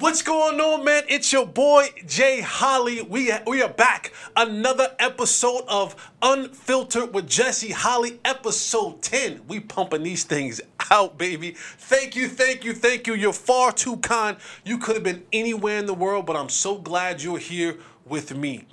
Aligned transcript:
What's 0.00 0.22
going 0.22 0.60
on, 0.60 0.84
man? 0.84 1.02
It's 1.08 1.32
your 1.32 1.44
boy 1.44 1.88
Jay 2.06 2.40
Holly. 2.40 3.02
We 3.02 3.32
we 3.48 3.62
are 3.62 3.68
back. 3.68 4.12
Another 4.36 4.94
episode 5.00 5.64
of 5.66 5.96
Unfiltered 6.22 7.12
with 7.12 7.28
Jesse 7.28 7.72
Holly, 7.72 8.20
episode 8.24 9.02
10. 9.02 9.40
We 9.48 9.58
pumping 9.58 10.04
these 10.04 10.22
things 10.22 10.60
out, 10.92 11.18
baby. 11.18 11.56
Thank 11.78 12.14
you, 12.14 12.28
thank 12.28 12.62
you, 12.62 12.74
thank 12.74 13.08
you. 13.08 13.14
You're 13.14 13.32
far 13.32 13.72
too 13.72 13.96
kind. 13.96 14.36
You 14.64 14.78
could 14.78 14.94
have 14.94 15.02
been 15.02 15.24
anywhere 15.32 15.78
in 15.78 15.86
the 15.86 15.94
world, 15.94 16.26
but 16.26 16.36
I'm 16.36 16.48
so 16.48 16.78
glad 16.78 17.20
you're 17.20 17.38
here 17.38 17.76
with 18.06 18.36
me. 18.36 18.66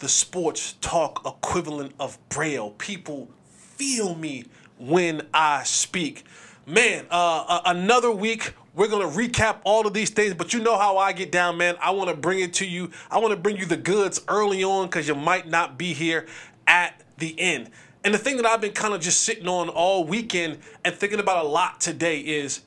The 0.00 0.08
sports 0.08 0.74
talk 0.80 1.24
equivalent 1.24 1.92
of 2.00 2.18
Braille. 2.28 2.70
People 2.70 3.28
feel 3.76 4.16
me 4.16 4.46
when 4.80 5.22
I 5.32 5.62
speak. 5.62 6.24
Man, 6.66 7.06
uh, 7.10 7.44
uh, 7.48 7.60
another 7.66 8.10
week 8.10 8.54
we're 8.74 8.88
to 8.88 9.16
recap 9.18 9.58
all 9.64 9.86
of 9.86 9.94
these 9.94 10.10
things, 10.10 10.34
but 10.34 10.54
you 10.54 10.60
know 10.60 10.78
how 10.78 10.96
I 10.96 11.12
get 11.12 11.32
down, 11.32 11.56
man. 11.56 11.76
I 11.80 11.90
want 11.90 12.08
to 12.10 12.16
bring 12.16 12.40
it 12.40 12.54
to 12.54 12.66
you. 12.66 12.90
I 13.10 13.18
want 13.18 13.32
to 13.32 13.36
bring 13.36 13.56
you 13.56 13.66
the 13.66 13.76
goods 13.76 14.20
early 14.28 14.62
on 14.62 14.86
because 14.86 15.08
you 15.08 15.14
might 15.14 15.48
not 15.48 15.76
be 15.76 15.92
here 15.92 16.26
at 16.66 17.02
the 17.18 17.38
end. 17.38 17.70
And 18.04 18.14
the 18.14 18.18
thing 18.18 18.36
that 18.36 18.46
I've 18.46 18.60
been 18.60 18.72
kind 18.72 18.94
of 18.94 19.00
just 19.00 19.22
sitting 19.22 19.48
on 19.48 19.68
all 19.68 20.04
weekend 20.04 20.58
and 20.84 20.94
thinking 20.94 21.18
about 21.18 21.44
a 21.44 21.48
lot 21.48 21.80
today 21.80 22.20
is 22.20 22.62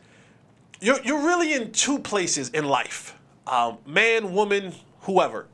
you're, 0.81 1.01
you're 1.03 1.25
really 1.25 1.53
in 1.53 1.71
two 1.71 1.99
places 1.99 2.49
in 2.49 2.65
life 2.65 3.17
um, 3.45 3.77
man, 3.85 4.33
woman, 4.33 4.73
whoever. 5.01 5.47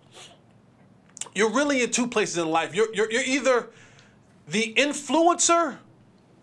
You're 1.34 1.52
really 1.52 1.82
in 1.82 1.92
two 1.92 2.08
places 2.08 2.38
in 2.38 2.50
life. 2.50 2.76
You're, 2.76 2.94
you're, 2.94 3.12
you're 3.12 3.24
either 3.24 3.70
the 4.48 4.74
influencer 4.76 5.78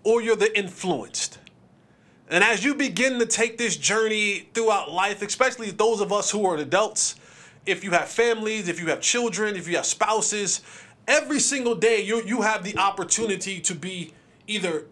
or 0.02 0.22
you're 0.22 0.36
the 0.36 0.56
influenced. 0.56 1.38
And 2.28 2.42
as 2.42 2.64
you 2.64 2.74
begin 2.74 3.18
to 3.20 3.26
take 3.26 3.56
this 3.56 3.76
journey 3.76 4.48
throughout 4.52 4.90
life, 4.90 5.22
especially 5.22 5.70
those 5.70 6.00
of 6.00 6.12
us 6.12 6.30
who 6.30 6.44
are 6.46 6.56
adults, 6.56 7.14
if 7.66 7.84
you 7.84 7.92
have 7.92 8.08
families, 8.08 8.68
if 8.68 8.80
you 8.80 8.86
have 8.86 9.00
children, 9.00 9.56
if 9.56 9.68
you 9.68 9.76
have 9.76 9.86
spouses, 9.86 10.62
every 11.06 11.38
single 11.38 11.74
day 11.74 12.00
you, 12.00 12.22
you 12.24 12.42
have 12.42 12.64
the 12.64 12.76
opportunity 12.78 13.60
to 13.60 13.74
be 13.74 14.12
either 14.46 14.86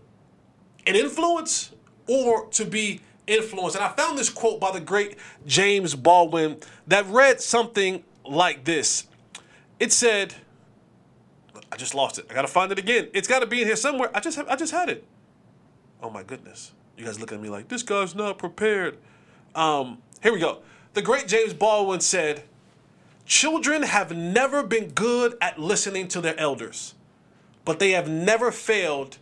an 0.86 0.94
influence 0.94 1.72
or 2.06 2.46
to 2.48 2.64
be 2.64 3.00
influenced. 3.26 3.76
And 3.76 3.84
I 3.84 3.88
found 3.88 4.18
this 4.18 4.28
quote 4.28 4.60
by 4.60 4.70
the 4.70 4.80
great 4.80 5.16
James 5.46 5.94
Baldwin 5.94 6.58
that 6.86 7.06
read 7.06 7.40
something 7.40 8.04
like 8.24 8.64
this. 8.64 9.06
It 9.80 9.92
said, 9.92 10.34
I 11.72 11.76
just 11.76 11.94
lost 11.94 12.18
it. 12.18 12.26
I 12.30 12.34
gotta 12.34 12.48
find 12.48 12.70
it 12.70 12.78
again. 12.78 13.08
It's 13.12 13.26
gotta 13.26 13.46
be 13.46 13.60
in 13.60 13.66
here 13.66 13.76
somewhere. 13.76 14.10
I 14.14 14.20
just 14.20 14.38
I 14.38 14.54
just 14.54 14.72
had 14.72 14.88
it. 14.88 15.04
Oh 16.02 16.10
my 16.10 16.22
goodness. 16.22 16.72
You 16.96 17.04
guys 17.04 17.20
look 17.20 17.32
at 17.32 17.40
me 17.40 17.48
like 17.48 17.68
this 17.68 17.82
guy's 17.82 18.14
not 18.14 18.38
prepared. 18.38 18.98
Um, 19.54 19.98
here 20.22 20.32
we 20.32 20.38
go. 20.38 20.58
The 20.94 21.02
great 21.02 21.26
James 21.26 21.52
Baldwin 21.52 22.00
said, 22.00 22.44
Children 23.26 23.82
have 23.82 24.14
never 24.14 24.62
been 24.62 24.90
good 24.90 25.36
at 25.40 25.58
listening 25.58 26.08
to 26.08 26.20
their 26.20 26.38
elders, 26.38 26.94
but 27.64 27.78
they 27.78 27.92
have 27.92 28.08
never 28.08 28.52
failed 28.52 29.18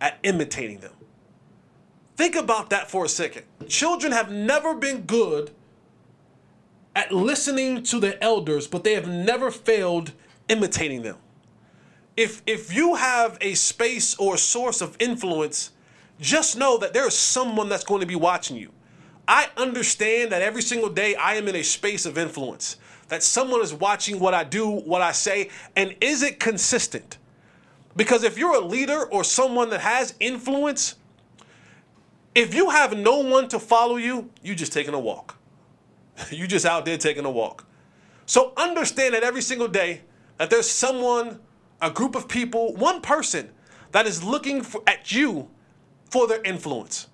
at 0.00 0.18
imitating 0.22 0.78
them. 0.78 0.92
Think 2.16 2.34
about 2.34 2.70
that 2.70 2.90
for 2.90 3.04
a 3.04 3.08
second. 3.08 3.44
Children 3.68 4.12
have 4.12 4.30
never 4.30 4.74
been 4.74 5.02
good 5.02 5.50
at 6.94 7.12
listening 7.12 7.82
to 7.84 8.00
their 8.00 8.16
elders, 8.22 8.66
but 8.66 8.84
they 8.84 8.94
have 8.94 9.08
never 9.08 9.50
failed 9.50 10.12
imitating 10.48 11.02
them. 11.02 11.16
If 12.16 12.42
if 12.46 12.74
you 12.74 12.94
have 12.94 13.36
a 13.40 13.54
space 13.54 14.14
or 14.16 14.38
source 14.38 14.80
of 14.80 14.96
influence 14.98 15.72
just 16.20 16.56
know 16.56 16.78
that 16.78 16.92
there 16.92 17.06
is 17.06 17.14
someone 17.16 17.68
that's 17.68 17.84
going 17.84 18.00
to 18.00 18.06
be 18.06 18.16
watching 18.16 18.56
you. 18.56 18.70
I 19.28 19.48
understand 19.56 20.32
that 20.32 20.42
every 20.42 20.62
single 20.62 20.88
day 20.88 21.14
I 21.16 21.34
am 21.34 21.48
in 21.48 21.56
a 21.56 21.62
space 21.62 22.06
of 22.06 22.16
influence, 22.16 22.76
that 23.08 23.22
someone 23.22 23.60
is 23.60 23.74
watching 23.74 24.20
what 24.20 24.34
I 24.34 24.44
do, 24.44 24.68
what 24.68 25.02
I 25.02 25.12
say, 25.12 25.50
and 25.74 25.94
is 26.00 26.22
it 26.22 26.38
consistent? 26.38 27.18
Because 27.96 28.22
if 28.22 28.38
you're 28.38 28.54
a 28.54 28.60
leader 28.60 29.04
or 29.06 29.24
someone 29.24 29.70
that 29.70 29.80
has 29.80 30.14
influence, 30.20 30.96
if 32.34 32.54
you 32.54 32.70
have 32.70 32.96
no 32.96 33.18
one 33.18 33.48
to 33.48 33.58
follow 33.58 33.96
you, 33.96 34.30
you're 34.42 34.54
just 34.54 34.72
taking 34.72 34.94
a 34.94 35.00
walk. 35.00 35.36
You're 36.30 36.46
just 36.46 36.64
out 36.64 36.86
there 36.86 36.96
taking 36.96 37.26
a 37.26 37.30
walk. 37.30 37.66
So 38.24 38.54
understand 38.56 39.14
that 39.14 39.22
every 39.22 39.42
single 39.42 39.68
day 39.68 40.00
that 40.38 40.48
there's 40.48 40.70
someone, 40.70 41.40
a 41.80 41.90
group 41.90 42.14
of 42.14 42.26
people, 42.26 42.74
one 42.74 43.02
person 43.02 43.50
that 43.92 44.06
is 44.06 44.22
looking 44.22 44.62
for, 44.62 44.82
at 44.86 45.12
you 45.12 45.48
for 46.10 46.26
their 46.26 46.42
influence. 46.42 47.08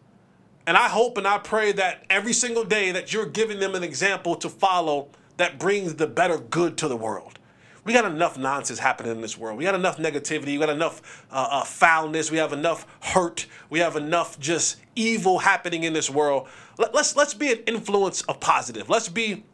And 0.66 0.76
I 0.76 0.88
hope 0.88 1.18
and 1.18 1.26
I 1.26 1.38
pray 1.38 1.72
that 1.72 2.04
every 2.08 2.32
single 2.32 2.64
day 2.64 2.92
that 2.92 3.12
you're 3.12 3.26
giving 3.26 3.58
them 3.58 3.74
an 3.74 3.82
example 3.82 4.36
to 4.36 4.48
follow 4.48 5.08
that 5.36 5.58
brings 5.58 5.94
the 5.94 6.06
better 6.06 6.38
good 6.38 6.76
to 6.78 6.88
the 6.88 6.96
world. 6.96 7.38
We 7.84 7.92
got 7.92 8.04
enough 8.04 8.38
nonsense 8.38 8.78
happening 8.78 9.10
in 9.10 9.20
this 9.20 9.36
world. 9.36 9.58
We 9.58 9.64
got 9.64 9.74
enough 9.74 9.98
negativity. 9.98 10.46
We 10.46 10.58
got 10.58 10.70
enough 10.70 11.26
uh, 11.32 11.48
uh, 11.50 11.64
foulness. 11.64 12.30
We 12.30 12.38
have 12.38 12.52
enough 12.52 12.86
hurt. 13.00 13.46
We 13.70 13.80
have 13.80 13.96
enough 13.96 14.38
just 14.38 14.76
evil 14.94 15.40
happening 15.40 15.82
in 15.82 15.92
this 15.92 16.08
world. 16.08 16.46
Let, 16.78 16.94
let's 16.94 17.16
let's 17.16 17.34
be 17.34 17.50
an 17.50 17.58
influence 17.66 18.22
of 18.22 18.38
positive. 18.38 18.88
Let's 18.88 19.08
be 19.08 19.44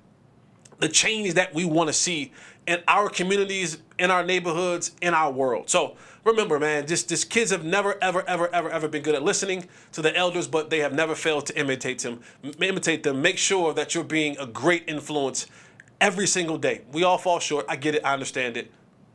the 0.79 0.89
change 0.89 1.35
that 1.35 1.55
we 1.55 1.65
want 1.65 1.89
to 1.89 1.95
see 1.95 2.33
in 2.69 2.83
our 2.87 3.09
communities, 3.09 3.79
in 3.99 4.11
our 4.11 4.23
neighborhoods, 4.23 4.95
in 5.01 5.15
our 5.15 5.33
world. 5.33 5.71
So 5.71 5.97
remember, 6.23 6.61
man, 6.61 6.87
just, 6.87 7.09
just 7.09 7.31
kids 7.31 7.51
have 7.51 7.65
never, 7.65 7.97
ever, 8.05 8.23
ever, 8.29 8.55
ever, 8.55 8.69
ever 8.69 8.89
been 8.89 9.03
good 9.03 9.15
at 9.15 9.23
listening 9.23 9.67
to 9.93 10.03
the 10.03 10.15
elders, 10.15 10.47
but 10.47 10.69
they 10.69 10.81
have 10.81 10.93
never 10.93 11.15
failed 11.15 11.47
to 11.47 11.59
imitate 11.59 12.01
them. 12.01 12.21
Imitate 12.61 13.03
them. 13.03 13.23
Make 13.23 13.39
sure 13.39 13.73
that 13.73 13.95
you're 13.95 14.05
being 14.05 14.37
a 14.39 14.47
great 14.47 14.85
influence 14.87 15.47
every 15.99 16.27
single 16.27 16.59
day. 16.59 16.83
We 16.93 17.05
all 17.05 17.17
fall 17.17 17.39
short. 17.41 17.65
I 17.71 17.77
get 17.77 17.95
it. 17.95 18.05
I 18.05 18.13
understand 18.13 18.59
it. 18.59 18.71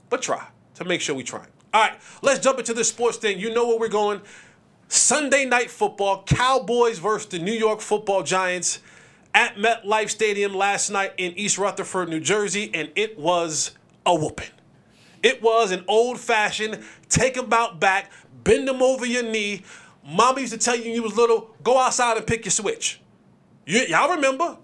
But 0.09 0.23
try 0.23 0.47
to 0.73 0.83
make 0.83 0.99
sure 0.99 1.15
we 1.15 1.23
try. 1.23 1.45
All 1.75 1.81
right, 1.81 1.93
let's 2.23 2.39
jump 2.39 2.57
into 2.57 2.73
the 2.73 2.83
sports 2.83 3.17
thing. 3.17 3.39
You 3.39 3.53
know 3.53 3.67
where 3.67 3.79
we're 3.79 3.87
going. 3.87 4.21
Sunday 4.87 5.45
night 5.45 5.69
football, 5.69 6.23
Cowboys 6.23 6.97
versus 6.97 7.29
the 7.29 7.39
New 7.39 7.53
York 7.53 7.81
football 7.81 8.23
Giants 8.23 8.79
at 9.33 9.55
MetLife 9.55 10.09
Stadium 10.09 10.53
last 10.53 10.89
night 10.89 11.13
in 11.17 11.33
East 11.33 11.57
Rutherford, 11.57 12.09
New 12.09 12.19
Jersey, 12.19 12.69
and 12.73 12.91
it 12.95 13.17
was 13.17 13.71
a 14.05 14.15
whooping. 14.15 14.47
It 15.21 15.41
was 15.41 15.71
an 15.71 15.85
old 15.87 16.19
fashioned 16.19 16.83
take 17.09 17.35
them 17.35 17.51
out 17.53 17.79
back, 17.79 18.11
bend 18.43 18.67
them 18.67 18.81
over 18.81 19.05
your 19.05 19.23
knee. 19.23 19.63
Mama 20.05 20.41
used 20.41 20.53
to 20.53 20.59
tell 20.59 20.75
you 20.75 20.83
when 20.83 20.93
you 20.93 21.03
was 21.03 21.15
little, 21.15 21.55
go 21.63 21.79
outside 21.79 22.17
and 22.17 22.27
pick 22.27 22.43
your 22.45 22.51
switch. 22.51 22.99
You, 23.65 23.81
y'all 23.81 24.13
remember? 24.15 24.57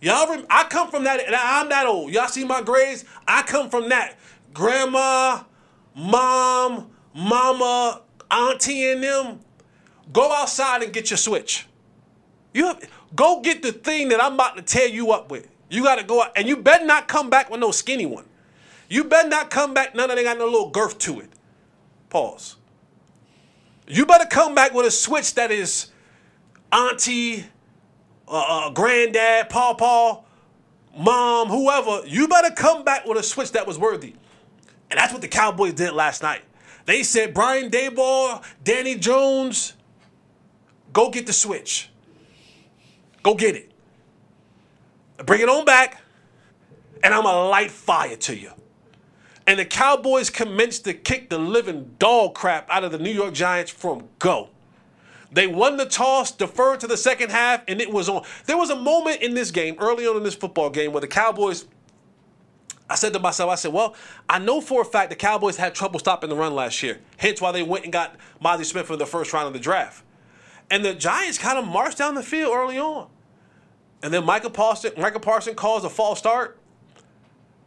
Y'all, 0.00 0.28
rem- 0.28 0.46
I 0.50 0.64
come 0.64 0.90
from 0.90 1.04
that. 1.04 1.24
And 1.24 1.34
I'm 1.34 1.68
that 1.68 1.86
old. 1.86 2.12
Y'all 2.12 2.26
see 2.26 2.44
my 2.44 2.60
grades? 2.60 3.04
I 3.28 3.42
come 3.42 3.70
from 3.70 3.88
that. 3.90 4.18
Grandma, 4.52 5.44
mom, 5.94 6.90
mama, 7.14 8.02
auntie, 8.30 8.90
and 8.90 9.02
them. 9.02 9.40
Go 10.12 10.32
outside 10.32 10.82
and 10.82 10.92
get 10.92 11.10
your 11.10 11.16
switch. 11.16 11.66
You 12.52 12.66
have, 12.66 12.88
go 13.14 13.40
get 13.40 13.62
the 13.62 13.72
thing 13.72 14.08
that 14.08 14.22
I'm 14.22 14.34
about 14.34 14.56
to 14.56 14.62
tear 14.62 14.88
you 14.88 15.12
up 15.12 15.30
with. 15.30 15.48
You 15.70 15.82
got 15.82 15.96
to 15.96 16.04
go 16.04 16.22
out, 16.22 16.32
and 16.36 16.46
you 16.46 16.56
better 16.56 16.84
not 16.84 17.08
come 17.08 17.30
back 17.30 17.50
with 17.50 17.60
no 17.60 17.70
skinny 17.70 18.06
one. 18.06 18.24
You 18.88 19.04
better 19.04 19.28
not 19.28 19.50
come 19.50 19.74
back 19.74 19.94
none 19.94 20.10
of 20.10 20.16
them 20.16 20.24
got 20.24 20.38
no 20.38 20.44
little 20.44 20.70
girth 20.70 20.98
to 20.98 21.20
it. 21.20 21.30
Pause. 22.10 22.56
You 23.86 24.06
better 24.06 24.26
come 24.26 24.54
back 24.54 24.72
with 24.72 24.86
a 24.86 24.90
switch 24.90 25.34
that 25.34 25.50
is 25.50 25.90
auntie, 26.72 27.44
uh, 28.28 28.44
uh, 28.48 28.70
granddad, 28.70 29.48
pawpaw, 29.48 30.22
mom, 30.96 31.48
whoever. 31.48 32.06
You 32.06 32.28
better 32.28 32.50
come 32.54 32.84
back 32.84 33.04
with 33.06 33.18
a 33.18 33.22
switch 33.22 33.52
that 33.52 33.66
was 33.66 33.78
worthy. 33.78 34.14
And 34.90 34.98
that's 34.98 35.12
what 35.12 35.22
the 35.22 35.28
Cowboys 35.28 35.74
did 35.74 35.92
last 35.92 36.22
night. 36.22 36.42
They 36.86 37.02
said, 37.02 37.34
Brian 37.34 37.70
Daboll, 37.70 38.44
Danny 38.62 38.94
Jones, 38.94 39.74
go 40.92 41.10
get 41.10 41.26
the 41.26 41.32
switch. 41.32 41.90
Go 43.24 43.34
get 43.34 43.56
it. 43.56 43.72
Bring 45.26 45.40
it 45.40 45.48
on 45.48 45.64
back, 45.64 46.00
and 47.02 47.12
I'm 47.12 47.24
to 47.24 47.32
light 47.32 47.72
fire 47.72 48.16
to 48.16 48.36
you 48.36 48.52
and 49.46 49.58
the 49.58 49.64
Cowboys 49.64 50.30
commenced 50.30 50.84
to 50.84 50.94
kick 50.94 51.28
the 51.28 51.38
living 51.38 51.94
dog 51.98 52.34
crap 52.34 52.68
out 52.70 52.84
of 52.84 52.92
the 52.92 52.98
New 52.98 53.10
York 53.10 53.34
Giants 53.34 53.70
from 53.70 54.08
go. 54.18 54.48
They 55.30 55.46
won 55.46 55.76
the 55.76 55.86
toss, 55.86 56.30
deferred 56.30 56.80
to 56.80 56.86
the 56.86 56.96
second 56.96 57.30
half, 57.30 57.62
and 57.66 57.80
it 57.80 57.92
was 57.92 58.08
on. 58.08 58.24
There 58.46 58.56
was 58.56 58.70
a 58.70 58.76
moment 58.76 59.20
in 59.20 59.34
this 59.34 59.50
game, 59.50 59.76
early 59.80 60.06
on 60.06 60.16
in 60.16 60.22
this 60.22 60.34
football 60.34 60.70
game, 60.70 60.92
where 60.92 61.00
the 61.00 61.08
Cowboys. 61.08 61.66
I 62.88 62.96
said 62.96 63.14
to 63.14 63.18
myself, 63.18 63.50
I 63.50 63.54
said, 63.54 63.72
well, 63.72 63.94
I 64.28 64.38
know 64.38 64.60
for 64.60 64.82
a 64.82 64.84
fact 64.84 65.08
the 65.08 65.16
Cowboys 65.16 65.56
had 65.56 65.74
trouble 65.74 65.98
stopping 65.98 66.28
the 66.28 66.36
run 66.36 66.54
last 66.54 66.82
year. 66.82 67.00
Hence 67.16 67.40
why 67.40 67.50
they 67.50 67.62
went 67.62 67.84
and 67.84 67.92
got 67.92 68.14
Mazi 68.42 68.66
Smith 68.66 68.90
in 68.90 68.98
the 68.98 69.06
first 69.06 69.32
round 69.32 69.46
of 69.46 69.54
the 69.54 69.58
draft. 69.58 70.04
And 70.70 70.84
the 70.84 70.92
Giants 70.92 71.38
kind 71.38 71.58
of 71.58 71.66
marched 71.66 71.96
down 71.96 72.14
the 72.14 72.22
field 72.22 72.54
early 72.54 72.78
on. 72.78 73.08
And 74.04 74.12
then 74.12 74.26
Michael 74.26 74.50
Parson, 74.50 74.92
Micah 74.98 75.18
Parson 75.18 75.54
calls 75.54 75.82
a 75.82 75.88
false 75.88 76.18
start. 76.18 76.58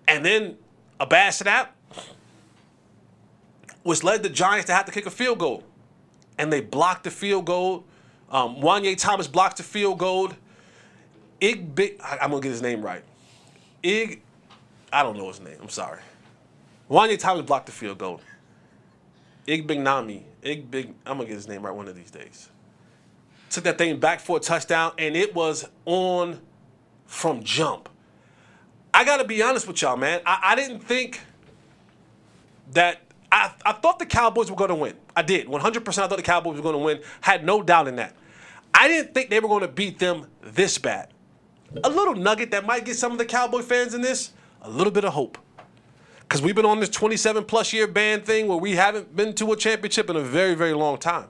And 0.07 0.23
then 0.23 0.57
a 0.99 1.07
bad 1.07 1.31
snap, 1.31 1.75
which 3.81 4.03
led 4.03 4.21
the 4.21 4.29
Giants 4.29 4.67
to 4.67 4.73
have 4.73 4.85
to 4.85 4.91
kick 4.91 5.07
a 5.07 5.11
field 5.11 5.39
goal. 5.39 5.63
And 6.37 6.53
they 6.53 6.61
blocked 6.61 7.05
the 7.05 7.11
field 7.11 7.45
goal. 7.45 7.85
Um, 8.29 8.57
Juanyeh 8.57 8.95
Thomas 8.99 9.27
blocked 9.27 9.57
the 9.57 9.63
field 9.63 9.97
goal. 9.97 10.31
Ig 11.41 11.73
Big. 11.73 11.99
I, 12.03 12.19
am 12.21 12.29
gonna 12.29 12.43
get 12.43 12.51
his 12.51 12.61
name 12.61 12.83
right. 12.83 13.03
Ig. 13.81 14.21
I 14.93 15.01
don't 15.01 15.17
know 15.17 15.29
his 15.29 15.39
name. 15.39 15.57
I'm 15.59 15.69
sorry. 15.69 16.01
Juanyeh 16.87 17.17
Thomas 17.17 17.47
blocked 17.47 17.65
the 17.65 17.71
field 17.71 17.97
goal. 17.97 18.21
Ig 19.47 19.65
Big 19.65 19.79
Nami. 19.79 20.23
Ig 20.43 20.69
Big. 20.69 20.93
I'm 21.03 21.17
gonna 21.17 21.27
get 21.27 21.33
his 21.33 21.47
name 21.47 21.65
right 21.65 21.73
one 21.73 21.87
of 21.87 21.95
these 21.95 22.11
days. 22.11 22.49
Took 23.57 23.63
that 23.63 23.79
thing 23.79 23.99
back 23.99 24.19
for 24.19 24.37
a 24.37 24.39
touchdown, 24.39 24.91
and 24.99 25.15
it 25.15 25.33
was 25.33 25.67
on 25.85 26.39
from 27.07 27.41
jump. 27.41 27.89
I 28.93 29.03
gotta 29.03 29.23
be 29.23 29.41
honest 29.41 29.67
with 29.67 29.81
y'all, 29.81 29.97
man. 29.97 30.21
I, 30.27 30.39
I 30.43 30.55
didn't 30.55 30.81
think 30.81 31.21
that 32.73 33.01
I, 33.31 33.51
I 33.65 33.71
thought 33.71 33.97
the 33.97 34.05
Cowboys 34.05 34.51
were 34.51 34.55
going 34.55 34.69
to 34.69 34.75
win. 34.75 34.93
I 35.15 35.23
did. 35.23 35.47
100% 35.47 35.87
I 35.87 36.07
thought 36.07 36.17
the 36.17 36.21
Cowboys 36.21 36.57
were 36.57 36.61
going 36.61 36.75
to 36.75 36.85
win. 36.85 37.01
Had 37.21 37.43
no 37.43 37.63
doubt 37.63 37.87
in 37.87 37.95
that. 37.95 38.15
I 38.75 38.87
didn't 38.87 39.15
think 39.15 39.31
they 39.31 39.39
were 39.39 39.47
going 39.47 39.61
to 39.61 39.67
beat 39.67 39.97
them 39.97 40.27
this 40.43 40.77
bad. 40.77 41.11
A 41.83 41.89
little 41.89 42.13
nugget 42.13 42.51
that 42.51 42.63
might 42.63 42.85
get 42.85 42.95
some 42.95 43.11
of 43.11 43.17
the 43.17 43.25
Cowboy 43.25 43.63
fans 43.63 43.95
in 43.95 44.01
this 44.01 44.33
a 44.61 44.69
little 44.69 44.93
bit 44.93 45.03
of 45.03 45.13
hope. 45.13 45.39
Because 46.19 46.43
we've 46.43 46.53
been 46.53 46.63
on 46.63 46.79
this 46.79 46.89
27 46.89 47.43
plus 47.45 47.73
year 47.73 47.87
ban 47.87 48.21
thing 48.21 48.47
where 48.47 48.59
we 48.59 48.75
haven't 48.75 49.15
been 49.15 49.33
to 49.33 49.51
a 49.51 49.57
championship 49.57 50.11
in 50.11 50.15
a 50.15 50.21
very, 50.21 50.53
very 50.53 50.75
long 50.75 50.99
time. 50.99 51.29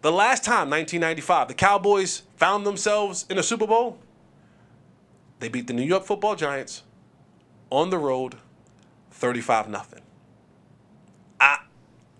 The 0.00 0.12
last 0.12 0.44
time, 0.44 0.70
1995, 0.70 1.48
the 1.48 1.54
Cowboys 1.54 2.22
found 2.36 2.64
themselves 2.64 3.26
in 3.28 3.38
a 3.38 3.42
Super 3.42 3.66
Bowl, 3.66 3.98
they 5.40 5.48
beat 5.48 5.66
the 5.66 5.72
New 5.72 5.82
York 5.82 6.04
football 6.04 6.36
Giants 6.36 6.82
on 7.70 7.90
the 7.90 7.98
road 7.98 8.36
35 9.10 9.66
0. 9.66 9.82
I, 11.40 11.58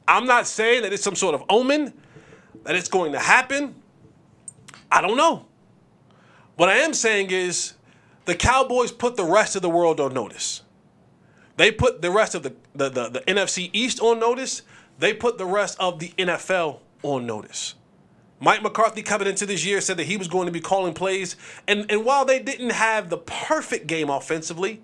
I'm 0.07 0.27
not 0.27 0.47
saying 0.47 0.83
that 0.83 0.93
it's 0.93 1.03
some 1.03 1.15
sort 1.15 1.35
of 1.35 1.45
omen, 1.49 1.93
that 2.65 2.75
it's 2.75 2.89
going 2.89 3.13
to 3.13 3.19
happen. 3.19 3.77
I 4.91 5.01
don't 5.01 5.17
know. 5.17 5.47
What 6.57 6.69
I 6.69 6.79
am 6.79 6.95
saying 6.95 7.31
is 7.31 7.75
the 8.25 8.35
Cowboys 8.35 8.91
put 8.91 9.17
the 9.17 9.25
rest 9.25 9.55
of 9.55 9.63
the 9.63 9.71
world 9.71 10.01
on 10.01 10.13
notice. 10.13 10.63
They 11.57 11.71
put 11.71 12.03
the 12.03 12.11
rest 12.11 12.35
of 12.35 12.43
the, 12.43 12.55
the, 12.75 12.89
the, 12.89 13.09
the 13.09 13.21
NFC 13.21 13.71
East 13.73 14.01
on 14.01 14.19
notice. 14.19 14.63
They 14.99 15.13
put 15.13 15.39
the 15.39 15.47
rest 15.47 15.77
of 15.79 15.99
the 15.99 16.09
NFL 16.19 16.81
on 17.03 17.27
notice. 17.27 17.75
Mike 18.41 18.63
McCarthy 18.63 19.03
coming 19.03 19.27
into 19.27 19.47
this 19.47 19.65
year 19.65 19.81
said 19.81 19.97
that 19.97 20.05
he 20.05 20.17
was 20.17 20.29
going 20.29 20.47
to 20.47 20.53
be 20.53 20.61
calling 20.61 20.95
plays. 20.95 21.37
And, 21.67 21.91
and 21.91 22.05
while 22.05 22.25
they 22.25 22.39
didn't 22.39 22.71
have 22.71 23.11
the 23.11 23.19
perfect 23.19 23.87
game 23.87 24.11
offensively, 24.11 24.83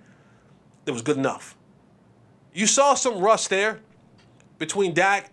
it 0.86 0.90
was 0.90 1.02
good 1.02 1.16
enough. 1.16 1.56
You 2.52 2.66
saw 2.66 2.94
some 2.94 3.18
rust 3.18 3.50
there 3.50 3.80
between 4.58 4.92
Dak. 4.94 5.30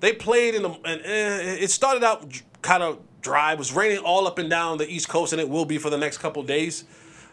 They 0.00 0.12
played 0.12 0.54
in 0.54 0.62
the, 0.62 0.70
and 0.70 1.00
eh, 1.02 1.56
it 1.60 1.70
started 1.70 2.04
out 2.04 2.42
kind 2.62 2.82
of 2.82 3.00
dry. 3.20 3.52
It 3.52 3.58
was 3.58 3.72
raining 3.72 3.98
all 3.98 4.26
up 4.26 4.38
and 4.38 4.50
down 4.50 4.78
the 4.78 4.88
East 4.88 5.08
Coast, 5.08 5.32
and 5.32 5.40
it 5.40 5.48
will 5.48 5.64
be 5.64 5.78
for 5.78 5.90
the 5.90 5.98
next 5.98 6.18
couple 6.18 6.42
days. 6.42 6.84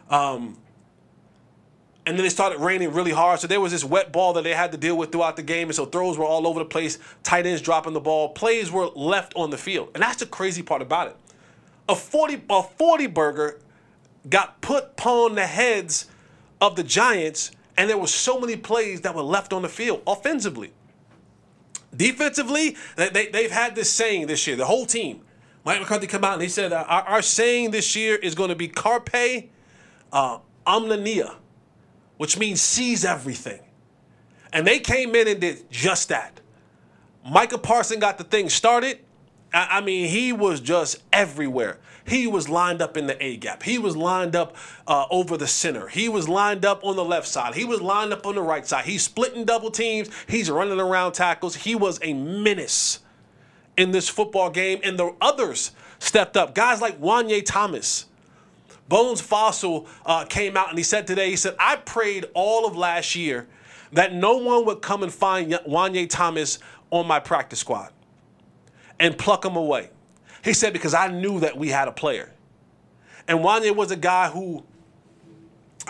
Um, 0.09 0.57
and 2.05 2.17
then 2.17 2.25
it 2.25 2.31
started 2.31 2.59
raining 2.59 2.91
really 2.91 3.11
hard. 3.11 3.39
So 3.39 3.47
there 3.47 3.61
was 3.61 3.71
this 3.71 3.83
wet 3.83 4.11
ball 4.11 4.33
that 4.33 4.43
they 4.43 4.53
had 4.53 4.71
to 4.73 4.77
deal 4.77 4.97
with 4.97 5.11
throughout 5.11 5.35
the 5.35 5.43
game. 5.43 5.69
And 5.69 5.75
so 5.75 5.85
throws 5.85 6.17
were 6.17 6.25
all 6.25 6.45
over 6.45 6.59
the 6.59 6.65
place, 6.65 6.99
tight 7.23 7.45
ends 7.45 7.61
dropping 7.61 7.93
the 7.93 8.01
ball, 8.01 8.29
plays 8.29 8.71
were 8.71 8.87
left 8.87 9.33
on 9.35 9.49
the 9.49 9.57
field. 9.57 9.89
And 9.93 10.03
that's 10.03 10.17
the 10.17 10.25
crazy 10.25 10.61
part 10.61 10.81
about 10.81 11.07
it. 11.07 11.17
A 11.87 11.95
40 11.95 12.43
a 12.49 12.63
40 12.63 13.07
burger 13.07 13.59
got 14.29 14.61
put 14.61 14.85
upon 14.85 15.35
the 15.35 15.47
heads 15.47 16.07
of 16.61 16.75
the 16.75 16.83
Giants, 16.83 17.51
and 17.77 17.89
there 17.89 17.97
were 17.97 18.07
so 18.07 18.39
many 18.39 18.55
plays 18.55 19.01
that 19.01 19.15
were 19.15 19.21
left 19.21 19.51
on 19.51 19.61
the 19.61 19.69
field 19.69 20.01
offensively. 20.07 20.71
Defensively, 21.95 22.75
they, 22.95 23.27
they've 23.27 23.51
had 23.51 23.75
this 23.75 23.89
saying 23.91 24.27
this 24.27 24.47
year, 24.47 24.55
the 24.55 24.65
whole 24.65 24.85
team. 24.85 25.21
Mike 25.65 25.79
McCarthy 25.79 26.07
come 26.07 26.23
out 26.23 26.33
and 26.33 26.41
he 26.41 26.49
said, 26.49 26.73
our, 26.73 26.85
our, 26.85 27.21
saying 27.21 27.71
this 27.71 27.95
year 27.95 28.15
is 28.15 28.35
going 28.35 28.49
to 28.49 28.55
be 28.55 28.67
carpe 28.67 29.49
uh, 30.11 30.39
omnia, 30.65 31.35
which 32.23 32.37
means 32.37 32.61
seize 32.61 33.03
everything. 33.03 33.59
And 34.53 34.65
they 34.65 34.79
came 34.79 35.13
in 35.13 35.27
and 35.27 35.41
did 35.41 35.69
just 35.69 36.07
that. 36.07 36.39
Micah 37.29 37.57
Parson 37.57 37.99
got 37.99 38.17
the 38.17 38.23
thing 38.23 38.47
started. 38.47 38.99
I, 39.53 39.81
mean, 39.81 40.07
he 40.07 40.31
was 40.31 40.61
just 40.61 41.03
everywhere. 41.11 41.79
He 42.07 42.25
was 42.25 42.47
lined 42.47 42.81
up 42.81 42.95
in 42.95 43.07
the 43.07 43.21
A 43.21 43.35
gap. 43.35 43.61
He 43.61 43.77
was 43.77 43.97
lined 43.97 44.37
up 44.37 44.55
uh, 44.87 45.05
over 45.11 45.35
the 45.35 45.47
center. 45.47 45.89
He 45.89 46.07
was 46.07 46.29
lined 46.29 46.63
up 46.63 46.85
on 46.85 46.95
the 46.95 47.03
left 47.03 47.27
side. 47.27 47.55
He 47.55 47.65
was 47.65 47.81
lined 47.81 48.13
up 48.13 48.25
on 48.25 48.35
the 48.35 48.41
right 48.41 48.65
side. 48.65 48.85
He's 48.85 49.03
splitting 49.03 49.43
double 49.43 49.69
teams. 49.69 50.09
He's 50.25 50.49
running 50.49 50.79
around 50.79 51.11
tackles. 51.11 51.57
He 51.57 51.75
was 51.75 51.99
a 52.01 52.13
menace 52.13 52.99
in 53.75 53.91
this 53.91 54.07
football 54.07 54.49
game, 54.49 54.79
and 54.81 54.97
the 54.97 55.13
others 55.19 55.71
stepped 55.99 56.37
up. 56.37 56.55
Guys 56.55 56.79
like 56.79 57.01
Juanyeh 57.01 57.43
Thomas. 57.45 58.05
Bones 58.87 59.21
Fassel 59.21 59.87
uh, 60.05 60.25
came 60.25 60.57
out 60.57 60.69
and 60.69 60.77
he 60.77 60.83
said 60.83 61.07
today, 61.07 61.29
he 61.29 61.35
said, 61.35 61.55
I 61.59 61.77
prayed 61.77 62.25
all 62.33 62.65
of 62.67 62.75
last 62.75 63.15
year 63.15 63.47
that 63.91 64.13
no 64.13 64.37
one 64.37 64.65
would 64.65 64.81
come 64.81 65.03
and 65.03 65.13
find 65.13 65.51
Juanyeh 65.51 66.09
Thomas 66.09 66.59
on 66.91 67.07
my 67.07 67.19
practice 67.19 67.59
squad 67.59 67.91
and 68.99 69.17
pluck 69.17 69.45
him 69.45 69.55
away. 69.55 69.89
He 70.43 70.53
said, 70.53 70.73
because 70.73 70.93
I 70.93 71.07
knew 71.07 71.39
that 71.39 71.57
we 71.57 71.69
had 71.69 71.87
a 71.87 71.91
player. 71.91 72.31
And 73.27 73.39
Juanyeh 73.39 73.75
was 73.75 73.91
a 73.91 73.95
guy 73.95 74.29
who 74.29 74.63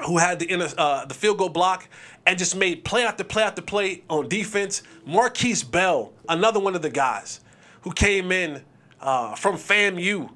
who 0.08 0.18
had 0.18 0.40
the 0.40 0.46
inner, 0.48 0.68
uh, 0.76 1.06
the 1.06 1.14
field 1.14 1.38
goal 1.38 1.50
block 1.50 1.88
and 2.26 2.38
just 2.40 2.56
made 2.56 2.84
play 2.84 3.06
after 3.06 3.24
play 3.24 3.44
after 3.44 3.62
play 3.62 4.04
on 4.10 4.28
defense. 4.28 4.82
Markquese 5.08 5.70
Bell, 5.70 6.14
another 6.28 6.60
one 6.60 6.76
of 6.76 6.82
the 6.82 6.90
guys 6.90 7.42
who 7.82 7.92
came 7.92 8.32
in 8.32 8.64
uh, 9.02 9.36
from 9.36 9.56
FAMU. 9.56 10.32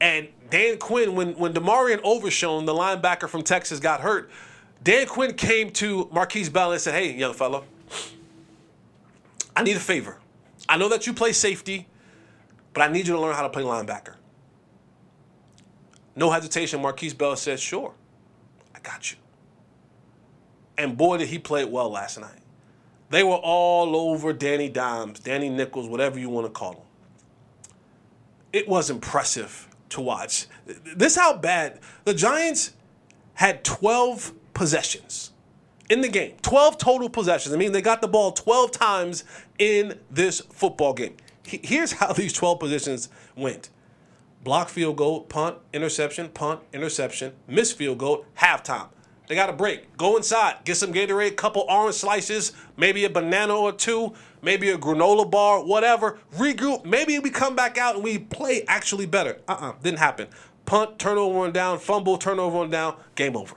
And 0.00 0.28
Dan 0.54 0.78
Quinn, 0.78 1.16
when, 1.16 1.32
when 1.32 1.52
DeMarvion 1.52 2.00
Overshown, 2.04 2.64
the 2.64 2.72
linebacker 2.72 3.28
from 3.28 3.42
Texas, 3.42 3.80
got 3.80 4.02
hurt, 4.02 4.30
Dan 4.84 5.08
Quinn 5.08 5.34
came 5.34 5.70
to 5.70 6.04
Markquese 6.14 6.52
Bell 6.52 6.70
and 6.70 6.80
said, 6.80 6.94
Hey, 6.94 7.12
young 7.12 7.34
fellow, 7.34 7.64
I 9.56 9.64
need 9.64 9.76
a 9.76 9.80
favor. 9.80 10.16
I 10.68 10.76
know 10.76 10.88
that 10.90 11.08
you 11.08 11.12
play 11.12 11.32
safety, 11.32 11.88
but 12.72 12.82
I 12.82 12.92
need 12.92 13.08
you 13.08 13.14
to 13.14 13.20
learn 13.20 13.34
how 13.34 13.42
to 13.42 13.48
play 13.48 13.64
linebacker. 13.64 14.14
No 16.14 16.30
hesitation, 16.30 16.80
Markquese 16.80 17.18
Bell 17.18 17.34
said, 17.34 17.58
Sure, 17.58 17.92
I 18.76 18.78
got 18.78 19.10
you. 19.10 19.18
And 20.78 20.96
boy, 20.96 21.16
did 21.16 21.26
he 21.26 21.40
play 21.40 21.64
well 21.64 21.90
last 21.90 22.20
night. 22.20 22.42
They 23.10 23.24
were 23.24 23.40
all 23.42 23.96
over 23.96 24.32
Danny 24.32 24.68
Dimes, 24.68 25.18
Danny 25.18 25.48
Nichols, 25.48 25.88
whatever 25.88 26.16
you 26.16 26.28
want 26.28 26.46
to 26.46 26.52
call 26.52 26.74
him. 26.74 27.72
It 28.52 28.68
was 28.68 28.88
impressive 28.88 29.68
to 29.94 30.00
watch. 30.00 30.46
This 30.66 31.16
how 31.16 31.36
bad 31.36 31.80
the 32.04 32.14
Giants 32.14 32.74
had 33.34 33.64
12 33.64 34.32
possessions 34.52 35.32
in 35.90 36.00
the 36.00 36.08
game. 36.08 36.34
12 36.42 36.78
total 36.78 37.08
possessions. 37.08 37.54
I 37.54 37.58
mean, 37.58 37.72
they 37.72 37.82
got 37.82 38.00
the 38.00 38.08
ball 38.08 38.32
12 38.32 38.70
times 38.70 39.24
in 39.58 39.98
this 40.10 40.40
football 40.40 40.92
game. 40.92 41.16
Here's 41.44 41.92
how 41.92 42.12
these 42.12 42.32
12 42.32 42.60
positions 42.60 43.08
went 43.36 43.70
block 44.42 44.68
field 44.68 44.96
goal, 44.96 45.22
punt, 45.22 45.56
interception, 45.72 46.28
punt, 46.28 46.60
interception, 46.72 47.32
miss 47.48 47.72
field 47.72 47.96
goal, 47.96 48.26
halftime. 48.38 48.88
They 49.26 49.34
got 49.34 49.48
a 49.48 49.54
break. 49.54 49.96
Go 49.96 50.18
inside, 50.18 50.56
get 50.64 50.76
some 50.76 50.92
Gatorade, 50.92 51.28
a 51.28 51.34
couple 51.34 51.64
orange 51.66 51.94
slices, 51.94 52.52
maybe 52.76 53.06
a 53.06 53.10
banana 53.10 53.56
or 53.56 53.72
two, 53.72 54.12
maybe 54.44 54.70
a 54.70 54.78
granola 54.78 55.28
bar, 55.28 55.64
whatever. 55.64 56.18
Regroup. 56.36 56.84
Maybe 56.84 57.18
we 57.18 57.30
come 57.30 57.56
back 57.56 57.78
out 57.78 57.96
and 57.96 58.04
we 58.04 58.18
play 58.18 58.64
actually 58.68 59.06
better. 59.06 59.40
Uh 59.48 59.52
uh-uh, 59.52 59.68
uh, 59.70 59.74
did 59.82 59.94
not 59.94 60.00
happen. 60.00 60.28
Punt, 60.66 60.98
turnover 60.98 61.40
on 61.40 61.52
down, 61.52 61.78
fumble, 61.78 62.16
turnover 62.16 62.58
on 62.58 62.70
down, 62.70 62.96
game 63.14 63.36
over. 63.36 63.56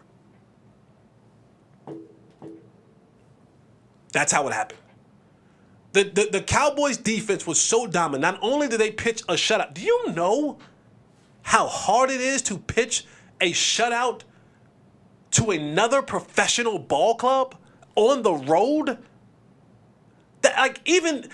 That's 4.12 4.32
how 4.32 4.48
it 4.48 4.54
happened. 4.54 4.80
The, 5.94 6.04
the, 6.04 6.30
the 6.32 6.42
Cowboys 6.42 6.98
defense 6.98 7.48
was 7.48 7.60
so 7.60 7.88
dominant. 7.88 8.22
Not 8.22 8.40
only 8.42 8.68
did 8.68 8.80
they 8.80 8.92
pitch 8.92 9.22
a 9.24 9.34
shutout, 9.34 9.74
do 9.74 9.82
you 9.82 10.12
know 10.12 10.58
how 11.44 11.68
hard 11.68 12.10
it 12.10 12.22
is 12.22 12.42
to 12.44 12.58
pitch 12.58 13.06
a 13.40 13.52
shutout 13.52 14.22
to 15.32 15.52
another 15.52 16.02
professional 16.02 16.78
ball 16.78 17.16
club 17.16 17.56
on 17.96 18.22
the 18.22 18.34
road? 18.34 18.98
That 20.42 20.58
like 20.58 20.82
even 20.86 21.30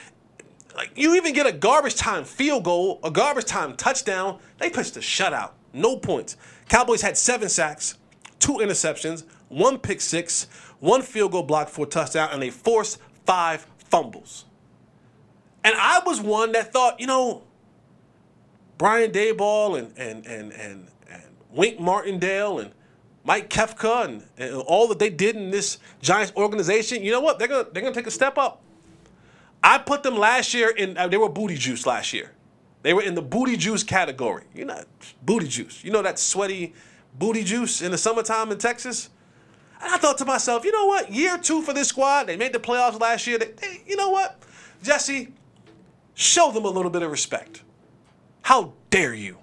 like 0.76 0.92
you 0.96 1.16
even 1.16 1.34
get 1.34 1.46
a 1.46 1.52
garbage 1.52 1.96
time 1.96 2.24
field 2.24 2.64
goal, 2.64 3.00
a 3.04 3.12
garbage 3.12 3.46
time 3.46 3.76
touchdown, 3.76 4.40
they 4.60 4.70
pitched 4.70 4.98
a 4.98 5.02
shutout. 5.02 5.52
No 5.74 5.98
points. 5.98 6.38
Cowboys 6.70 7.02
had 7.02 7.18
seven 7.18 7.50
sacks, 7.50 7.98
two 8.40 8.54
interceptions, 8.54 9.26
one 9.50 9.78
pick 9.78 10.02
six, 10.02 10.48
one 10.80 11.02
field 11.02 11.32
goal 11.32 11.44
block 11.44 11.70
for 11.70 11.86
a 11.86 11.90
touchdown, 11.90 12.30
and 12.32 12.42
they 12.42 12.50
forced 12.50 13.00
five 13.26 13.68
fumbles. 13.78 14.46
And 15.64 15.76
I 15.78 16.02
was 16.06 16.20
one 16.20 16.52
that 16.54 16.74
thought, 16.74 17.00
you 17.00 17.08
know, 17.08 17.44
Brian 18.78 19.12
Daboll 19.12 19.80
and 19.80 19.98
and 19.98 20.26
and 20.26 20.52
and, 20.54 20.88
and 21.10 21.24
Wink 21.52 21.80
Martindale 21.80 22.60
and 22.60 22.72
Mike 23.24 23.50
Kafka 23.50 24.06
and, 24.06 24.24
and, 24.38 24.56
all 24.56 24.88
that 24.90 25.00
they 25.00 25.10
did 25.10 25.36
in 25.36 25.52
this 25.52 25.78
Giants 26.02 26.34
organization, 26.36 27.04
you 27.04 27.12
know 27.12 27.22
what? 27.22 27.40
They're 27.40 27.48
gonna 27.48 27.68
they're 27.72 27.82
gonna 27.82 27.96
take 27.96 28.08
a 28.08 28.12
step 28.12 28.38
up. 28.38 28.63
I 29.64 29.78
put 29.78 30.04
them 30.04 30.18
last 30.18 30.54
year 30.54 30.70
in 30.70 30.98
uh, 30.98 31.08
they 31.08 31.18
were 31.18 31.30
booty 31.30 31.56
juice 31.56 31.86
last 31.86 32.14
year. 32.14 32.32
They 32.82 32.94
were 32.94 33.02
in 33.02 33.16
the 33.16 33.22
booty 33.22 33.56
juice 33.56 33.82
category. 33.84 34.44
You 34.54 34.66
know, 34.66 34.84
booty 35.22 35.48
juice. 35.48 35.84
You 35.84 35.92
know 35.92 36.02
that 36.02 36.20
sweaty 36.20 36.74
booty 37.18 37.44
juice 37.44 37.82
in 37.82 37.92
the 37.92 37.98
summertime 37.98 38.52
in 38.52 38.58
Texas? 38.58 39.10
And 39.82 39.94
I 39.94 39.98
thought 39.98 40.18
to 40.20 40.26
myself, 40.26 40.66
you 40.66 40.72
know 40.72 40.86
what? 40.86 41.12
Year 41.12 41.38
two 41.38 41.62
for 41.62 41.74
this 41.74 41.90
squad. 41.90 42.26
They 42.26 42.38
made 42.38 42.54
the 42.54 42.60
playoffs 42.60 43.00
last 43.00 43.26
year. 43.26 43.38
They, 43.38 43.52
they, 43.52 43.84
you 43.88 43.96
know 43.96 44.10
what? 44.10 44.42
Jesse, 44.82 45.34
show 46.14 46.52
them 46.52 46.66
a 46.66 46.70
little 46.70 46.92
bit 46.92 47.02
of 47.02 47.12
respect. 47.12 47.64
How 48.44 48.74
dare 48.90 49.14
you 49.14 49.38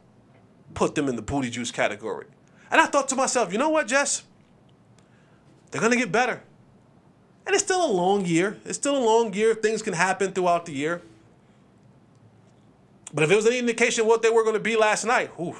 put 0.75 0.95
them 0.95 1.09
in 1.09 1.17
the 1.17 1.23
booty 1.23 1.51
juice 1.51 1.71
category? 1.71 2.27
And 2.71 2.81
I 2.81 2.87
thought 2.87 3.09
to 3.09 3.17
myself, 3.17 3.53
you 3.53 3.59
know 3.59 3.71
what, 3.71 3.89
Jess? 3.89 4.23
They're 5.71 5.81
to 5.81 5.97
get 5.97 6.13
better. 6.13 6.43
And 7.51 7.57
it's 7.57 7.65
still 7.65 7.85
a 7.85 7.91
long 7.91 8.27
year. 8.27 8.59
It's 8.65 8.79
still 8.79 8.97
a 8.97 9.05
long 9.05 9.35
year. 9.35 9.57
Things 9.57 9.83
can 9.83 9.93
happen 9.93 10.31
throughout 10.31 10.67
the 10.67 10.73
year. 10.73 11.03
But 13.13 13.25
if 13.25 13.31
it 13.33 13.35
was 13.35 13.45
any 13.45 13.59
indication 13.59 14.03
of 14.03 14.07
what 14.07 14.23
they 14.23 14.31
were 14.31 14.45
going 14.45 14.55
to 14.55 14.61
be 14.61 14.77
last 14.77 15.05
night, 15.05 15.33
whew, 15.37 15.57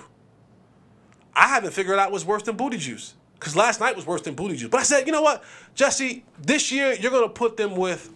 I 1.35 1.49
haven't 1.49 1.73
figured 1.73 1.99
out 1.99 2.13
what's 2.13 2.25
worse 2.25 2.45
than 2.45 2.57
booty 2.57 2.77
juice. 2.77 3.15
Because 3.35 3.57
last 3.57 3.81
night 3.81 3.97
was 3.97 4.07
worse 4.07 4.23
than 4.23 4.37
booty 4.37 4.55
juice. 4.55 4.69
But 4.71 4.79
I 4.79 4.85
said, 4.85 5.05
you 5.05 5.13
know 5.13 5.21
what, 5.21 5.43
Jesse, 5.75 6.25
this 6.41 6.71
year 6.71 6.93
you're 6.93 7.11
going 7.11 7.25
to 7.25 7.35
put 7.35 7.57
them 7.57 7.75
with 7.75 8.15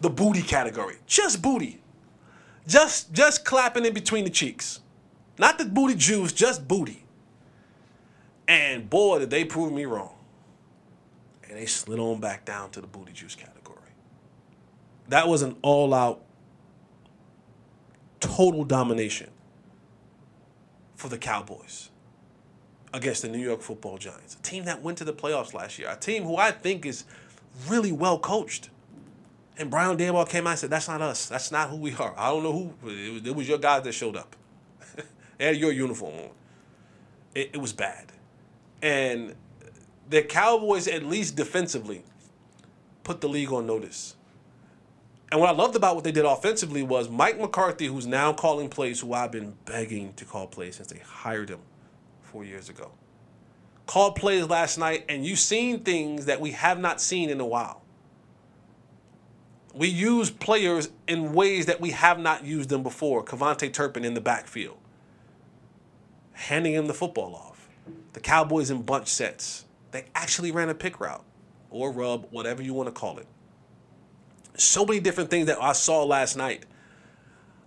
the 0.00 0.08
booty 0.08 0.42
category. 0.42 0.98
Just 1.08 1.42
booty. 1.42 1.80
Just 2.68 3.12
just 3.12 3.44
clapping 3.44 3.84
in 3.84 3.94
between 3.94 4.22
the 4.22 4.30
cheeks. 4.30 4.78
Not 5.40 5.58
the 5.58 5.64
booty 5.64 5.96
juice, 5.96 6.32
just 6.32 6.68
booty. 6.68 7.02
And 8.46 8.88
boy, 8.88 9.18
did 9.18 9.30
they 9.30 9.44
prove 9.44 9.72
me 9.72 9.86
wrong. 9.86 10.14
And 11.52 11.60
they 11.60 11.66
slid 11.66 11.98
on 11.98 12.18
back 12.18 12.46
down 12.46 12.70
to 12.70 12.80
the 12.80 12.86
booty 12.86 13.12
juice 13.12 13.34
category. 13.34 13.76
That 15.08 15.28
was 15.28 15.42
an 15.42 15.56
all 15.60 15.92
out, 15.92 16.24
total 18.20 18.64
domination 18.64 19.28
for 20.96 21.10
the 21.10 21.18
Cowboys 21.18 21.90
against 22.94 23.20
the 23.20 23.28
New 23.28 23.38
York 23.38 23.60
football 23.60 23.98
Giants, 23.98 24.34
a 24.34 24.40
team 24.40 24.64
that 24.64 24.80
went 24.80 24.96
to 24.96 25.04
the 25.04 25.12
playoffs 25.12 25.52
last 25.52 25.78
year, 25.78 25.90
a 25.90 25.96
team 25.96 26.24
who 26.24 26.38
I 26.38 26.52
think 26.52 26.86
is 26.86 27.04
really 27.68 27.92
well 27.92 28.18
coached. 28.18 28.70
And 29.58 29.70
Brian 29.70 29.98
Daboll 29.98 30.26
came 30.26 30.46
out 30.46 30.52
and 30.52 30.58
said, 30.58 30.70
That's 30.70 30.88
not 30.88 31.02
us. 31.02 31.26
That's 31.26 31.52
not 31.52 31.68
who 31.68 31.76
we 31.76 31.94
are. 31.96 32.14
I 32.16 32.30
don't 32.30 32.42
know 32.44 32.52
who. 32.80 32.88
It 32.88 33.12
was, 33.12 33.26
it 33.26 33.36
was 33.36 33.46
your 33.46 33.58
guys 33.58 33.82
that 33.82 33.92
showed 33.92 34.16
up. 34.16 34.36
they 35.36 35.44
had 35.44 35.58
your 35.58 35.70
uniform 35.70 36.14
on. 36.14 36.30
It, 37.34 37.50
it 37.52 37.58
was 37.58 37.74
bad. 37.74 38.10
And 38.80 39.34
the 40.12 40.22
Cowboys, 40.22 40.86
at 40.86 41.04
least 41.04 41.36
defensively, 41.36 42.04
put 43.02 43.22
the 43.22 43.28
league 43.28 43.50
on 43.50 43.66
notice. 43.66 44.14
And 45.30 45.40
what 45.40 45.48
I 45.48 45.52
loved 45.52 45.74
about 45.74 45.94
what 45.94 46.04
they 46.04 46.12
did 46.12 46.26
offensively 46.26 46.82
was 46.82 47.08
Mike 47.08 47.40
McCarthy, 47.40 47.86
who's 47.86 48.06
now 48.06 48.34
calling 48.34 48.68
plays, 48.68 49.00
who 49.00 49.14
I've 49.14 49.32
been 49.32 49.56
begging 49.64 50.12
to 50.14 50.26
call 50.26 50.46
plays 50.46 50.76
since 50.76 50.88
they 50.88 50.98
hired 50.98 51.48
him 51.48 51.60
four 52.20 52.44
years 52.44 52.68
ago, 52.68 52.90
called 53.86 54.14
plays 54.14 54.46
last 54.46 54.76
night, 54.76 55.06
and 55.08 55.24
you've 55.24 55.38
seen 55.38 55.80
things 55.80 56.26
that 56.26 56.42
we 56.42 56.50
have 56.50 56.78
not 56.78 57.00
seen 57.00 57.30
in 57.30 57.40
a 57.40 57.46
while. 57.46 57.80
We 59.74 59.88
use 59.88 60.28
players 60.28 60.90
in 61.08 61.32
ways 61.32 61.64
that 61.64 61.80
we 61.80 61.92
have 61.92 62.18
not 62.18 62.44
used 62.44 62.68
them 62.68 62.82
before. 62.82 63.24
KaVontae 63.24 63.72
Turpin 63.72 64.04
in 64.04 64.12
the 64.12 64.20
backfield, 64.20 64.76
handing 66.32 66.74
him 66.74 66.86
the 66.86 66.94
football 66.94 67.34
off. 67.34 67.70
The 68.12 68.20
Cowboys 68.20 68.70
in 68.70 68.82
bunch 68.82 69.08
sets. 69.08 69.64
They 69.92 70.06
actually 70.14 70.50
ran 70.50 70.68
a 70.68 70.74
pick 70.74 71.00
route 71.00 71.24
or 71.70 71.92
rub, 71.92 72.26
whatever 72.30 72.62
you 72.62 72.74
want 72.74 72.88
to 72.88 72.92
call 72.92 73.18
it. 73.18 73.26
So 74.56 74.84
many 74.84 75.00
different 75.00 75.30
things 75.30 75.46
that 75.46 75.62
I 75.62 75.72
saw 75.72 76.02
last 76.04 76.36
night. 76.36 76.66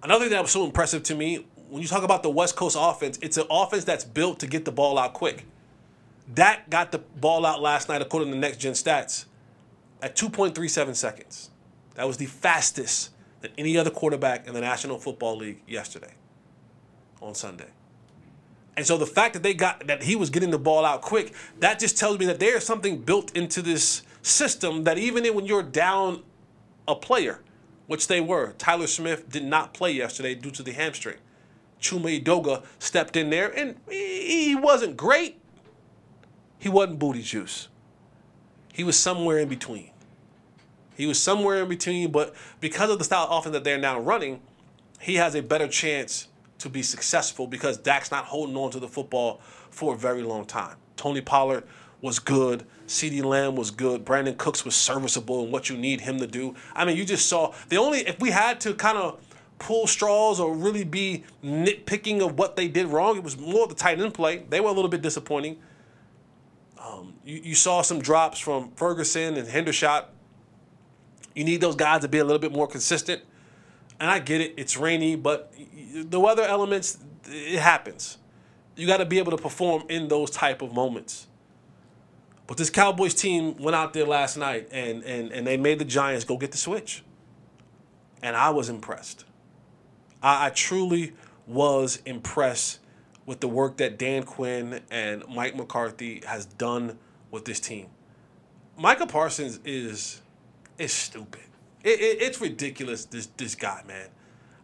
Another 0.03 0.25
thing 0.25 0.31
that 0.31 0.41
was 0.41 0.51
so 0.51 0.65
impressive 0.65 1.01
to 1.03 1.15
me 1.15 1.45
when 1.69 1.81
you 1.81 1.87
talk 1.87 2.03
about 2.03 2.23
the 2.23 2.29
West 2.29 2.55
Coast 2.55 2.77
offense, 2.79 3.17
it's 3.21 3.37
an 3.37 3.45
offense 3.49 3.83
that's 3.83 4.03
built 4.03 4.39
to 4.39 4.47
get 4.47 4.65
the 4.65 4.71
ball 4.71 4.97
out 4.97 5.13
quick. 5.13 5.45
That 6.35 6.69
got 6.69 6.91
the 6.91 6.99
ball 6.99 7.45
out 7.45 7.61
last 7.61 7.89
night, 7.89 8.01
according 8.01 8.29
to 8.29 8.35
the 8.35 8.39
Next 8.39 8.57
Gen 8.57 8.73
Stats, 8.73 9.25
at 10.01 10.15
2.37 10.15 10.95
seconds. 10.95 11.49
That 11.95 12.07
was 12.07 12.17
the 12.17 12.25
fastest 12.25 13.11
than 13.41 13.51
any 13.57 13.77
other 13.77 13.89
quarterback 13.89 14.47
in 14.47 14.53
the 14.53 14.61
National 14.61 14.97
Football 14.97 15.37
League 15.37 15.61
yesterday 15.67 16.13
on 17.21 17.35
Sunday. 17.35 17.69
And 18.77 18.85
so 18.85 18.97
the 18.97 19.05
fact 19.05 19.33
that 19.33 19.43
they 19.43 19.53
got 19.53 19.87
that 19.87 20.03
he 20.03 20.15
was 20.15 20.29
getting 20.29 20.51
the 20.51 20.59
ball 20.59 20.83
out 20.85 21.01
quick, 21.01 21.33
that 21.59 21.79
just 21.79 21.97
tells 21.97 22.19
me 22.19 22.25
that 22.25 22.39
there's 22.39 22.65
something 22.65 22.97
built 22.99 23.35
into 23.35 23.61
this 23.61 24.03
system 24.21 24.83
that 24.83 24.97
even 24.97 25.25
when 25.33 25.45
you're 25.45 25.63
down 25.63 26.23
a 26.87 26.95
player, 26.95 27.39
which 27.87 28.07
they 28.07 28.19
were, 28.19 28.53
Tyler 28.57 28.87
Smith 28.87 29.29
did 29.29 29.45
not 29.45 29.73
play 29.73 29.91
yesterday 29.91 30.35
due 30.35 30.51
to 30.51 30.63
the 30.63 30.71
hamstring. 30.71 31.17
Chuma 31.79 32.21
Edoga 32.21 32.63
stepped 32.79 33.15
in 33.15 33.29
there 33.29 33.49
and 33.49 33.75
he 33.89 34.55
wasn't 34.55 34.97
great. 34.97 35.39
He 36.59 36.67
wasn't 36.67 36.99
booty 36.99 37.21
juice. 37.21 37.67
He 38.73 38.83
was 38.83 38.97
somewhere 38.97 39.39
in 39.39 39.47
between. 39.47 39.91
He 40.97 41.05
was 41.05 41.21
somewhere 41.21 41.61
in 41.61 41.69
between, 41.69 42.11
but 42.11 42.33
because 42.59 42.89
of 42.89 42.97
the 42.97 43.03
style 43.03 43.25
of 43.25 43.39
offense 43.39 43.53
that 43.53 43.63
they're 43.63 43.77
now 43.77 43.99
running, 43.99 44.41
he 44.99 45.15
has 45.15 45.35
a 45.35 45.41
better 45.41 45.67
chance 45.67 46.27
to 46.59 46.69
be 46.69 46.81
successful 46.81 47.47
because 47.47 47.77
Dak's 47.77 48.11
not 48.11 48.25
holding 48.25 48.55
on 48.55 48.71
to 48.71 48.79
the 48.79 48.87
football 48.87 49.41
for 49.69 49.93
a 49.93 49.97
very 49.97 50.23
long 50.23 50.45
time. 50.45 50.77
Tony 50.95 51.21
Pollard 51.21 51.63
was 52.01 52.19
good. 52.19 52.65
CeeDee 52.87 53.23
Lamb 53.23 53.55
was 53.55 53.71
good. 53.71 54.05
Brandin 54.05 54.37
Cooks 54.37 54.63
was 54.63 54.75
serviceable 54.75 55.43
in 55.43 55.51
what 55.51 55.69
you 55.69 55.77
need 55.77 56.01
him 56.01 56.19
to 56.19 56.27
do. 56.27 56.55
I 56.73 56.85
mean, 56.85 56.97
you 56.97 57.05
just 57.05 57.27
saw 57.27 57.53
the 57.69 57.77
only 57.77 57.99
if 57.99 58.19
we 58.19 58.31
had 58.31 58.59
to 58.61 58.73
kind 58.73 58.97
of 58.97 59.19
pull 59.57 59.87
straws 59.87 60.39
or 60.39 60.53
really 60.53 60.83
be 60.83 61.23
nitpicking 61.43 62.21
of 62.25 62.37
what 62.37 62.55
they 62.55 62.67
did 62.67 62.87
wrong, 62.87 63.17
it 63.17 63.23
was 63.23 63.37
more 63.37 63.67
the 63.67 63.75
tight 63.75 63.99
end 63.99 64.13
play. 64.13 64.43
They 64.49 64.59
were 64.59 64.69
a 64.69 64.73
little 64.73 64.89
bit 64.89 65.01
disappointing. 65.01 65.57
Um, 66.79 67.15
you, 67.25 67.41
you 67.43 67.55
saw 67.55 67.81
some 67.81 67.99
drops 67.99 68.39
from 68.39 68.71
Ferguson 68.75 69.37
and 69.37 69.47
Hendershot 69.47 70.05
you 71.35 71.43
need 71.43 71.61
those 71.61 71.75
guys 71.75 72.01
to 72.01 72.07
be 72.07 72.17
a 72.17 72.23
little 72.23 72.39
bit 72.39 72.53
more 72.53 72.67
consistent. 72.67 73.21
And 73.99 74.09
I 74.09 74.19
get 74.19 74.41
it, 74.41 74.53
it's 74.57 74.77
rainy, 74.77 75.15
but 75.15 75.53
the 75.93 76.19
weather 76.19 76.43
elements, 76.43 76.97
it 77.25 77.59
happens. 77.59 78.17
You 78.75 78.87
got 78.87 78.97
to 78.97 79.05
be 79.05 79.19
able 79.19 79.31
to 79.31 79.41
perform 79.41 79.83
in 79.89 80.07
those 80.09 80.29
type 80.29 80.61
of 80.61 80.73
moments. 80.73 81.27
But 82.47 82.57
this 82.57 82.69
Cowboys 82.69 83.13
team 83.13 83.57
went 83.57 83.75
out 83.75 83.93
there 83.93 84.05
last 84.05 84.37
night 84.37 84.67
and, 84.71 85.03
and, 85.03 85.31
and 85.31 85.47
they 85.47 85.57
made 85.57 85.79
the 85.79 85.85
Giants 85.85 86.25
go 86.25 86.37
get 86.37 86.51
the 86.51 86.57
switch. 86.57 87.03
And 88.21 88.35
I 88.35 88.49
was 88.49 88.69
impressed. 88.69 89.25
I, 90.21 90.47
I 90.47 90.49
truly 90.49 91.13
was 91.47 92.01
impressed 92.05 92.79
with 93.25 93.39
the 93.39 93.47
work 93.47 93.77
that 93.77 93.97
Dan 93.97 94.23
Quinn 94.23 94.81
and 94.91 95.23
Mike 95.27 95.55
McCarthy 95.55 96.21
has 96.25 96.45
done 96.45 96.99
with 97.31 97.45
this 97.45 97.59
team. 97.59 97.87
Micah 98.77 99.07
Parsons 99.07 99.59
is 99.63 100.21
is 100.77 100.91
stupid. 100.91 101.41
It, 101.85 102.01
it, 102.01 102.21
it's 102.21 102.41
ridiculous. 102.41 103.05
This 103.05 103.27
this 103.37 103.53
guy, 103.53 103.83
man. 103.87 104.09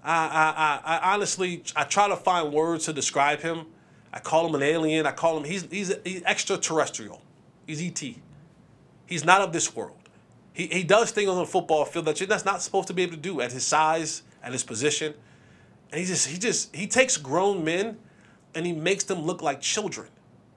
I, 0.04 0.16
I, 0.26 0.96
I, 0.96 0.98
I 0.98 1.14
honestly 1.14 1.64
I 1.76 1.84
try 1.84 2.08
to 2.08 2.16
find 2.18 2.52
words 2.52 2.86
to 2.86 2.94
describe 2.94 3.42
him. 3.42 3.68
I 4.12 4.20
call 4.20 4.48
him 4.48 4.56
an 4.56 4.64
alien. 4.64 5.06
I 5.06 5.12
call 5.12 5.38
him 5.38 5.44
he's 5.44 5.68
he's, 5.70 5.94
he's 6.04 6.24
extraterrestrial. 6.24 7.22
He's 7.68 7.82
ET. 7.82 8.16
He's 9.06 9.24
not 9.24 9.42
of 9.42 9.54
this 9.54 9.76
world. 9.76 9.98
He, 10.54 10.66
he 10.68 10.84
does 10.84 11.12
things 11.12 11.30
on 11.30 11.38
the 11.38 11.46
football 11.46 11.86
field 11.86 12.06
that 12.06 12.20
you're 12.20 12.28
that's 12.28 12.44
not 12.44 12.62
supposed 12.62 12.88
to 12.88 12.94
be 12.94 13.04
able 13.04 13.14
to 13.14 13.20
do 13.20 13.40
at 13.40 13.52
his 13.52 13.66
size, 13.66 14.24
at 14.44 14.52
his 14.52 14.64
position. 14.64 15.14
And 15.92 16.02
he 16.02 16.08
just 16.08 16.28
he 16.28 16.40
just 16.40 16.76
he 16.76 16.88
takes 16.88 17.18
grown 17.18 17.64
men 17.64 18.00
and 18.56 18.66
he 18.66 18.74
makes 18.74 19.04
them 19.04 19.22
look 19.22 19.44
like 19.44 19.62
children. 19.62 20.08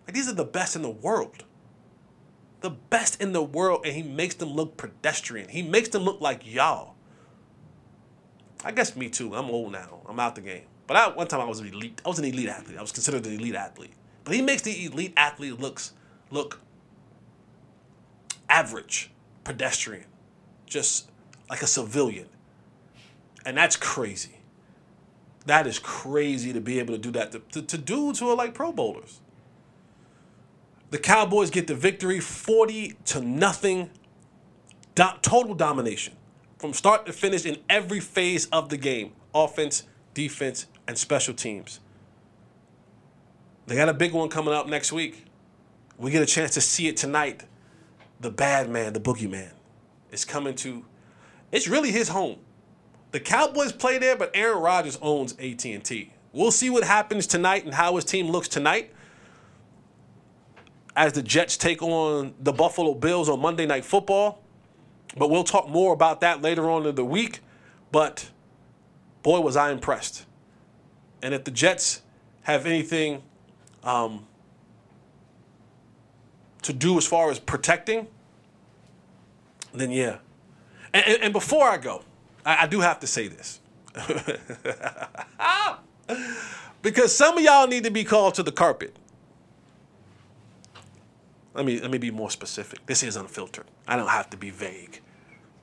Like 0.06 0.14
these 0.14 0.28
are 0.28 0.35
the 0.35 0.44
best 0.44 0.76
in 0.76 0.83
the 0.83 0.90
world 0.90 1.44
the 2.64 2.71
best 2.71 3.21
in 3.21 3.35
the 3.35 3.42
world, 3.42 3.83
and 3.85 3.94
he 3.94 4.02
makes 4.02 4.37
them 4.37 4.49
look 4.54 4.78
pedestrian. 4.78 5.50
He 5.50 5.61
makes 5.61 5.90
them 5.90 6.02
look 6.02 6.23
like 6.23 6.50
y'all. 6.50 6.94
I 8.64 8.73
guess 8.73 8.97
me 8.97 9.11
too. 9.11 9.35
I'm 9.35 9.50
old 9.50 9.71
now. 9.71 10.00
I'm 10.09 10.18
out 10.18 10.35
the 10.35 10.40
game. 10.40 10.62
But 10.87 10.97
I, 10.97 11.09
one 11.11 11.26
time 11.26 11.42
I 11.42 11.44
was 11.44 11.61
an 11.61 11.66
elite. 11.66 12.00
I 12.06 12.09
was 12.09 12.18
an 12.18 12.25
elite 12.25 12.49
athlete. 12.49 12.78
I 12.78 12.80
was 12.80 12.90
considered 12.90 13.26
an 13.26 13.35
elite 13.35 13.54
athlete. 13.54 13.92
But 14.25 14.35
he 14.35 14.40
makes 14.40 14.62
the 14.62 14.87
elite 14.87 15.12
athlete 15.14 15.61
looks 15.61 15.92
look 16.30 16.61
average, 18.49 19.11
pedestrian, 19.44 20.06
just 20.64 21.11
like 21.50 21.61
a 21.61 21.66
civilian. 21.66 22.28
And 23.44 23.59
that's 23.59 23.76
crazy. 23.76 24.38
That 25.44 25.66
is 25.66 25.78
crazy 25.78 26.54
to 26.54 26.62
be 26.62 26.78
able 26.78 26.94
to 26.94 26.99
do 26.99 27.11
that 27.11 27.33
to, 27.33 27.40
to, 27.52 27.61
to 27.61 27.76
dudes 27.76 28.21
who 28.21 28.30
are 28.30 28.37
like 28.37 28.54
Pro 28.54 28.73
Bowlers. 28.73 29.21
The 30.95 31.01
Cowboys 31.01 31.51
get 31.51 31.67
the 31.67 31.75
victory 31.75 32.21
40 32.21 32.95
to 33.07 33.21
nothing. 33.21 33.91
Do- 34.95 35.09
total 35.23 35.57
domination 35.57 36.15
from 36.57 36.73
start 36.73 37.05
to 37.07 37.13
finish 37.13 37.45
in 37.45 37.57
every 37.69 37.99
phase 37.99 38.47
of 38.53 38.69
the 38.69 38.77
game 38.77 39.13
offense, 39.35 39.83
defense, 40.15 40.67
and 40.87 40.97
special 40.97 41.35
teams. 41.35 41.81
They 43.67 43.75
got 43.75 43.89
a 43.89 43.93
big 43.93 44.13
one 44.13 44.29
coming 44.29 44.55
up 44.55 44.69
next 44.69 44.93
week. 44.93 45.25
We 45.99 46.13
get 46.13 46.23
a 46.23 46.27
chance 46.27 46.55
to 46.55 46.61
see 46.61 46.87
it 46.87 46.97
tonight. 46.97 47.43
The 48.21 48.31
bad 48.31 48.71
man, 48.71 48.93
the 48.93 49.01
boogeyman, 49.01 49.51
is 50.13 50.25
coming 50.25 50.55
to, 50.55 50.85
it's 51.51 51.67
really 51.67 51.91
his 51.91 52.11
home. 52.11 52.39
The 53.11 53.19
Cowboys 53.19 53.73
play 53.73 53.99
there, 53.99 54.15
but 54.15 54.31
Aaron 54.33 54.63
Rodgers 54.63 54.97
owns 55.03 55.33
AT&T. 55.41 56.13
We'll 56.33 56.53
see 56.53 56.71
what 56.71 56.85
happens 56.85 57.27
tonight 57.27 57.65
and 57.65 57.75
how 57.75 57.97
his 57.97 58.05
team 58.05 58.29
looks 58.29 58.47
tonight 58.47 58.94
as 60.97 61.13
the 61.13 61.23
Jets 61.23 61.57
take 61.57 61.83
on 61.83 62.35
the 62.41 62.53
Buffalo 62.53 62.95
Bills 62.95 63.29
on 63.29 63.41
Monday 63.41 63.67
Night 63.67 63.85
Football. 63.85 64.43
But 65.17 65.31
we'll 65.31 65.45
talk 65.45 65.69
more 65.69 65.93
about 65.93 66.21
that 66.21 66.43
later 66.43 66.69
on 66.71 66.87
in 66.87 66.95
the 66.95 67.05
week. 67.05 67.41
But 67.93 68.31
boy, 69.23 69.41
was 69.41 69.57
I 69.57 69.71
impressed. 69.71 70.27
And 71.23 71.35
if 71.35 71.45
the 71.45 71.51
Jets 71.51 72.03
have 72.43 72.67
anything 72.67 73.23
um, 73.83 74.27
to 76.63 76.73
do 76.73 76.97
as 76.99 77.07
far 77.07 77.31
as 77.31 77.39
protecting, 77.39 78.07
then 79.73 79.91
yeah. 79.91 80.19
And, 80.93 81.07
and, 81.07 81.23
and 81.25 81.33
before 81.33 81.67
I 81.67 81.79
go, 81.79 82.05
I, 82.45 82.65
I 82.65 82.67
do 82.67 82.81
have 82.81 83.01
to 83.01 83.07
say 83.07 83.29
this. 83.29 83.61
because 86.83 87.17
some 87.17 87.39
of 87.39 87.45
y'all 87.45 87.67
need 87.67 87.85
to 87.85 87.91
be 87.91 88.05
called 88.05 88.35
to 88.35 88.43
the 88.43 88.53
carpet. 88.53 88.97
Let 91.55 91.65
me 91.65 91.81
let 91.81 91.91
me 91.91 91.99
be 91.99 92.11
more 92.11 92.31
specific. 92.31 92.85
This 92.87 93.03
is 93.03 93.17
unfiltered. 93.17 93.67
I 93.87 93.97
don't 93.97 94.09
have 94.09 94.29
to 94.31 94.37
be 94.37 94.51
vague. 94.51 95.01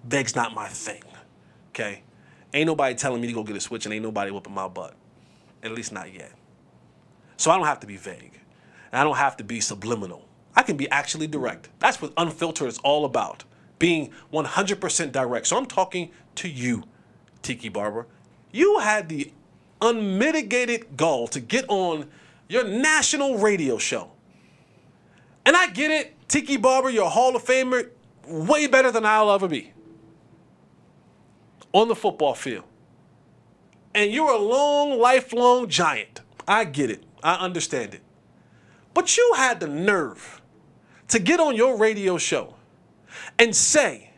Vague's 0.03 0.35
not 0.35 0.55
my 0.55 0.67
thing. 0.67 1.03
Okay? 1.69 2.03
Ain't 2.53 2.67
nobody 2.67 2.95
telling 2.95 3.21
me 3.21 3.27
to 3.27 3.33
go 3.33 3.43
get 3.43 3.55
a 3.55 3.59
switch 3.59 3.85
and 3.85 3.93
ain't 3.93 4.03
nobody 4.03 4.31
whooping 4.31 4.53
my 4.53 4.67
butt. 4.67 4.95
At 5.63 5.71
least 5.71 5.91
not 5.91 6.13
yet. 6.13 6.31
So 7.37 7.51
I 7.51 7.57
don't 7.57 7.67
have 7.67 7.79
to 7.81 7.87
be 7.87 7.97
vague. 7.97 8.39
And 8.91 8.99
I 8.99 9.03
don't 9.03 9.17
have 9.17 9.37
to 9.37 9.43
be 9.43 9.59
subliminal. 9.59 10.27
I 10.55 10.63
can 10.63 10.75
be 10.75 10.89
actually 10.89 11.27
direct. 11.27 11.69
That's 11.79 12.01
what 12.01 12.13
unfiltered 12.17 12.67
is 12.67 12.77
all 12.79 13.05
about. 13.05 13.43
Being 13.79 14.11
100% 14.33 15.11
direct. 15.11 15.47
So 15.47 15.57
I'm 15.57 15.65
talking 15.65 16.11
to 16.35 16.49
you, 16.49 16.83
Tiki 17.41 17.69
Barber. 17.69 18.07
You 18.51 18.79
had 18.79 19.07
the 19.07 19.31
unmitigated 19.81 20.97
gall 20.97 21.27
to 21.29 21.39
get 21.39 21.65
on 21.69 22.09
your 22.47 22.65
national 22.65 23.37
radio 23.37 23.77
show. 23.77 24.11
And 25.45 25.55
I 25.55 25.69
get 25.69 25.91
it, 25.91 26.15
Tiki 26.27 26.57
Barber, 26.57 26.89
you're 26.89 27.05
a 27.05 27.09
Hall 27.09 27.35
of 27.35 27.43
Famer, 27.43 27.89
way 28.27 28.67
better 28.67 28.91
than 28.91 29.05
I'll 29.05 29.31
ever 29.31 29.47
be 29.47 29.73
on 31.73 31.87
the 31.87 31.95
football 31.95 32.33
field. 32.33 32.65
And 33.93 34.11
you're 34.11 34.31
a 34.31 34.37
long, 34.37 34.99
lifelong 34.99 35.67
giant. 35.67 36.21
I 36.47 36.65
get 36.65 36.89
it. 36.89 37.03
I 37.23 37.35
understand 37.35 37.93
it. 37.93 38.01
But 38.93 39.17
you 39.17 39.33
had 39.35 39.59
the 39.59 39.67
nerve 39.67 40.41
to 41.09 41.19
get 41.19 41.39
on 41.39 41.55
your 41.55 41.77
radio 41.77 42.17
show 42.17 42.55
and 43.37 43.55
say 43.55 44.11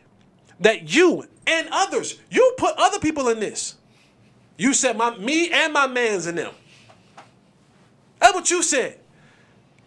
that 0.60 0.94
you 0.94 1.26
and 1.46 1.68
others, 1.70 2.20
you 2.30 2.54
put 2.56 2.74
other 2.76 2.98
people 2.98 3.28
in 3.28 3.40
this. 3.40 3.76
You 4.56 4.72
said 4.72 4.96
my 4.96 5.16
me 5.16 5.50
and 5.50 5.72
my 5.72 5.86
man's 5.86 6.26
in 6.26 6.36
them. 6.36 6.52
That's 8.20 8.34
what 8.34 8.50
you 8.50 8.62
said. 8.62 9.00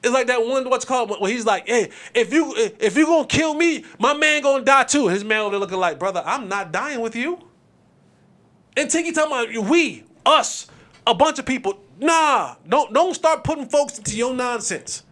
It's 0.03 0.13
like 0.13 0.27
that 0.27 0.45
one 0.45 0.69
what's 0.69 0.85
called 0.85 1.09
where 1.09 1.31
he's 1.31 1.45
like, 1.45 1.67
hey, 1.67 1.89
if 2.13 2.31
you 2.31 2.53
if 2.55 2.95
you 2.95 3.05
gonna 3.05 3.27
kill 3.27 3.53
me, 3.53 3.83
my 3.99 4.13
man 4.13 4.41
gonna 4.41 4.63
die 4.63 4.83
too. 4.83 5.07
His 5.07 5.23
man 5.23 5.39
over 5.41 5.51
there 5.51 5.59
looking 5.59 5.79
like, 5.79 5.99
brother, 5.99 6.21
I'm 6.25 6.47
not 6.47 6.71
dying 6.71 7.01
with 7.01 7.15
you. 7.15 7.39
And 8.75 8.89
Tiki 8.89 9.11
talking 9.11 9.31
about 9.31 9.69
we, 9.69 10.03
us, 10.25 10.67
a 11.07 11.15
bunch 11.15 11.39
of 11.39 11.45
people. 11.45 11.79
Nah, 11.99 12.55
don't 12.67 12.93
don't 12.93 13.15
start 13.15 13.43
putting 13.43 13.67
folks 13.67 13.97
into 13.97 14.15
your 14.15 14.33
nonsense. 14.33 15.03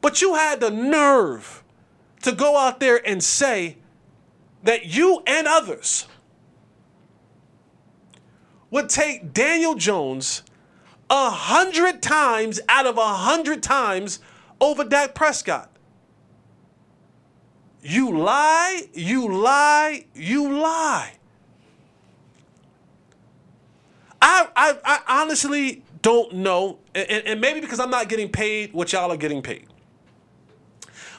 But 0.00 0.20
you 0.20 0.34
had 0.34 0.60
the 0.60 0.70
nerve 0.70 1.62
to 2.22 2.32
go 2.32 2.56
out 2.56 2.80
there 2.80 3.00
and 3.06 3.22
say 3.22 3.78
that 4.62 4.86
you 4.86 5.22
and 5.26 5.46
others 5.46 6.06
would 8.70 8.88
take 8.88 9.32
Daniel 9.32 9.74
Jones 9.74 10.42
a 11.12 11.28
hundred 11.28 12.00
times 12.00 12.58
out 12.70 12.86
of 12.86 12.96
a 12.96 13.14
hundred 13.14 13.62
times 13.62 14.18
over 14.62 14.82
Dak 14.82 15.14
Prescott. 15.14 15.70
You 17.82 18.18
lie, 18.18 18.84
you 18.94 19.30
lie, 19.30 20.06
you 20.14 20.58
lie. 20.58 21.12
I, 24.22 24.48
I, 24.56 24.78
I 24.84 25.20
honestly 25.20 25.82
don't 26.00 26.32
know, 26.32 26.78
and, 26.94 27.10
and 27.10 27.40
maybe 27.42 27.60
because 27.60 27.78
I'm 27.78 27.90
not 27.90 28.08
getting 28.08 28.30
paid 28.30 28.72
what 28.72 28.92
y'all 28.92 29.12
are 29.12 29.16
getting 29.18 29.42
paid. 29.42 29.66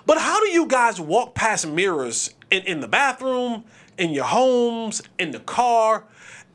But 0.07 0.17
how 0.17 0.39
do 0.39 0.49
you 0.49 0.65
guys 0.65 0.99
walk 0.99 1.35
past 1.35 1.67
mirrors 1.67 2.33
in, 2.49 2.63
in 2.63 2.79
the 2.79 2.87
bathroom, 2.87 3.65
in 3.99 4.09
your 4.09 4.25
homes, 4.25 5.03
in 5.19 5.31
the 5.31 5.39
car, 5.39 6.05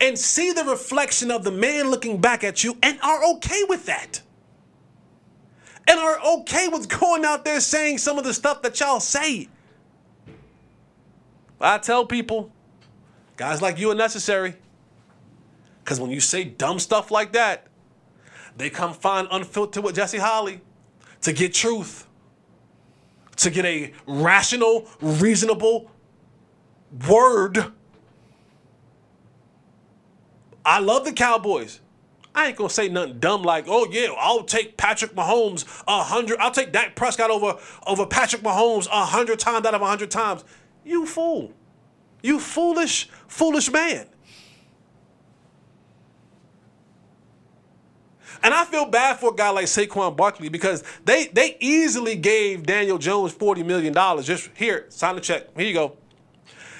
and 0.00 0.18
see 0.18 0.52
the 0.52 0.64
reflection 0.64 1.30
of 1.30 1.44
the 1.44 1.50
man 1.50 1.90
looking 1.90 2.20
back 2.20 2.44
at 2.44 2.62
you 2.62 2.76
and 2.82 3.00
are 3.02 3.24
okay 3.34 3.62
with 3.68 3.86
that? 3.86 4.22
And 5.88 5.98
are 5.98 6.20
okay 6.40 6.68
with 6.68 6.88
going 6.88 7.24
out 7.24 7.44
there 7.44 7.60
saying 7.60 7.98
some 7.98 8.18
of 8.18 8.24
the 8.24 8.34
stuff 8.34 8.62
that 8.62 8.78
y'all 8.78 9.00
say? 9.00 9.48
I 11.60 11.78
tell 11.78 12.06
people, 12.06 12.52
guys 13.36 13.60
like 13.62 13.78
you 13.78 13.90
are 13.90 13.94
necessary. 13.94 14.54
Because 15.82 16.00
when 16.00 16.10
you 16.10 16.20
say 16.20 16.44
dumb 16.44 16.78
stuff 16.78 17.10
like 17.10 17.32
that, 17.32 17.66
they 18.56 18.68
come 18.68 18.92
find 18.92 19.26
Unfiltered 19.30 19.82
with 19.82 19.96
Jesse 19.96 20.18
Holly 20.18 20.60
to 21.22 21.32
get 21.32 21.54
truth, 21.54 22.06
to 23.36 23.50
get 23.50 23.64
a 23.64 23.92
rational, 24.06 24.86
reasonable 25.00 25.90
word. 27.08 27.72
I 30.68 30.80
love 30.80 31.06
the 31.06 31.12
Cowboys. 31.12 31.80
I 32.34 32.48
ain't 32.48 32.56
gonna 32.56 32.68
say 32.68 32.90
nothing 32.90 33.20
dumb 33.20 33.42
like, 33.42 33.64
oh 33.68 33.88
yeah, 33.90 34.08
I'll 34.18 34.44
take 34.44 34.76
Patrick 34.76 35.14
Mahomes 35.14 35.64
a 35.88 36.02
hundred. 36.02 36.38
I'll 36.40 36.50
take 36.50 36.72
Dak 36.72 36.94
Prescott 36.94 37.30
over 37.30 37.58
over 37.86 38.04
Patrick 38.04 38.42
Mahomes 38.42 38.86
a 38.88 39.06
hundred 39.06 39.38
times 39.38 39.64
out 39.64 39.72
of 39.72 39.80
a 39.80 39.86
hundred 39.86 40.10
times. 40.10 40.44
You 40.84 41.06
fool, 41.06 41.54
you 42.22 42.38
foolish, 42.38 43.08
foolish 43.28 43.72
man. 43.72 44.08
And 48.42 48.52
I 48.52 48.66
feel 48.66 48.84
bad 48.84 49.18
for 49.18 49.30
a 49.30 49.34
guy 49.34 49.48
like 49.48 49.64
Saquon 49.64 50.14
Barkley 50.14 50.50
because 50.50 50.84
they 51.06 51.28
they 51.28 51.56
easily 51.60 52.14
gave 52.14 52.64
Daniel 52.66 52.98
Jones 52.98 53.32
$40 53.32 53.64
million. 53.64 53.94
Just 54.22 54.50
here, 54.54 54.84
sign 54.90 55.14
the 55.14 55.22
check. 55.22 55.56
Here 55.56 55.66
you 55.66 55.72
go. 55.72 55.96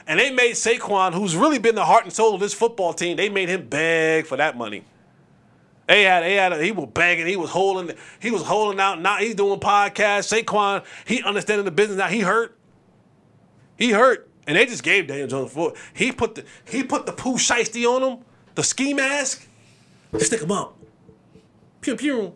And 0.08 0.18
they 0.18 0.30
made 0.30 0.54
Saquon, 0.54 1.12
who's 1.12 1.36
really 1.36 1.58
been 1.58 1.74
the 1.74 1.84
heart 1.84 2.04
and 2.04 2.12
soul 2.12 2.34
of 2.34 2.40
this 2.40 2.54
football 2.54 2.94
team, 2.94 3.18
they 3.18 3.28
made 3.28 3.50
him 3.50 3.68
beg 3.68 4.24
for 4.24 4.38
that 4.38 4.56
money. 4.56 4.82
They 5.86 6.02
had, 6.02 6.22
they 6.22 6.34
had, 6.34 6.58
he 6.62 6.72
was 6.72 6.88
begging, 6.92 7.26
he 7.26 7.36
was 7.36 7.50
holding, 7.50 7.94
he 8.18 8.30
was 8.30 8.42
holding 8.42 8.80
out. 8.80 9.00
Now 9.00 9.18
he's 9.18 9.34
doing 9.34 9.60
podcasts. 9.60 10.32
Saquon, 10.32 10.82
he 11.06 11.22
understanding 11.22 11.66
the 11.66 11.70
business 11.70 11.98
now. 11.98 12.08
He 12.08 12.20
hurt. 12.20 12.58
He 13.76 13.90
hurt, 13.92 14.28
and 14.46 14.56
they 14.56 14.64
just 14.64 14.82
gave 14.82 15.06
Daniel 15.06 15.28
Jones 15.28 15.52
for 15.52 15.74
He 15.94 16.10
put 16.10 16.34
the 16.34 16.44
he 16.68 16.82
put 16.82 17.06
the 17.06 17.12
poo 17.12 17.34
shiesty 17.34 17.86
on 17.86 18.02
him, 18.02 18.24
the 18.54 18.62
ski 18.62 18.92
mask. 18.94 19.46
Stick 20.18 20.40
him 20.40 20.50
up. 20.50 20.76
Pew 21.82 21.96
pew. 21.96 22.34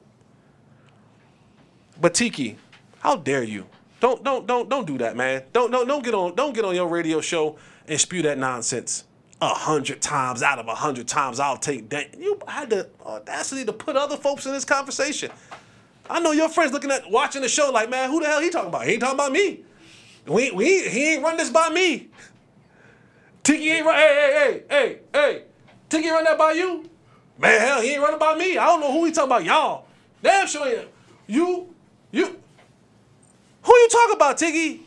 But 2.01 2.15
Tiki, 2.15 2.59
how 3.01 3.17
dare 3.17 3.43
you? 3.43 3.67
Don't 4.03 4.25
don't 4.25 4.49
don't 4.49 4.69
don't 4.69 4.85
do 4.85 4.99
that, 4.99 5.17
man. 5.17 5.45
Don't 5.53 5.71
don't 5.71 5.87
don't 5.87 6.05
get 6.05 6.12
on 6.12 6.35
don't 6.35 6.53
get 6.53 6.65
on 6.65 6.75
your 6.75 6.88
radio 6.88 7.21
show 7.21 7.57
and 7.87 8.01
spew 8.01 8.21
that 8.23 8.37
nonsense. 8.37 9.05
A 9.41 9.47
hundred 9.47 10.03
times 10.03 10.43
out 10.43 10.59
of 10.59 10.67
a 10.67 10.75
hundred 10.75 11.07
times, 11.07 11.38
I'll 11.38 11.57
take 11.57 11.88
that. 11.91 12.19
You 12.19 12.37
had 12.49 12.69
the 12.71 12.91
audacity 13.07 13.65
to 13.65 13.73
put 13.73 13.95
other 13.95 14.17
folks 14.17 14.45
in 14.45 14.53
this 14.53 14.65
conversation. 14.65 15.31
I 16.11 16.19
know 16.19 16.33
your 16.33 16.49
friends 16.49 16.73
looking 16.73 16.91
at 16.91 17.09
watching 17.12 17.43
the 17.43 17.49
show 17.49 17.71
like, 17.71 17.91
man, 17.91 18.11
who 18.11 18.19
the 18.19 18.27
hell 18.27 18.41
he 18.41 18.51
talking 18.51 18.71
about? 18.71 18.87
He 18.87 18.95
ain't 18.95 19.03
talking 19.03 19.15
about 19.15 19.31
me. 19.31 19.62
We, 20.27 20.51
we 20.51 20.88
he 20.88 21.15
ain't 21.15 21.23
run 21.23 21.37
this 21.37 21.51
by 21.51 21.69
me. 21.69 22.09
Tiki 23.45 23.71
ain't 23.71 23.87
run. 23.87 23.95
Hey 23.95 24.09
hey 24.09 24.62
hey 24.69 24.69
hey 24.69 24.99
hey. 25.15 25.43
Tiki 25.88 26.11
run 26.11 26.25
that 26.25 26.37
by 26.37 26.53
you? 26.53 26.91
Man, 27.38 27.61
hell, 27.61 27.81
he 27.81 27.93
ain't 27.93 28.03
running 28.03 28.19
by 28.19 28.35
me. 28.35 28.59
I 28.59 28.67
don't 28.67 28.81
know 28.81 28.91
who 28.91 29.05
he 29.05 29.12
talking 29.12 29.31
about. 29.31 29.45
Y'all. 29.45 29.87
Damn 30.25 30.49
sure 30.49 30.67
ain't. 30.67 30.88
You, 31.29 31.73
you. 32.11 32.41
Who 33.62 33.72
you 33.72 33.88
talking 33.88 34.16
about, 34.16 34.38
Tiggy? 34.38 34.81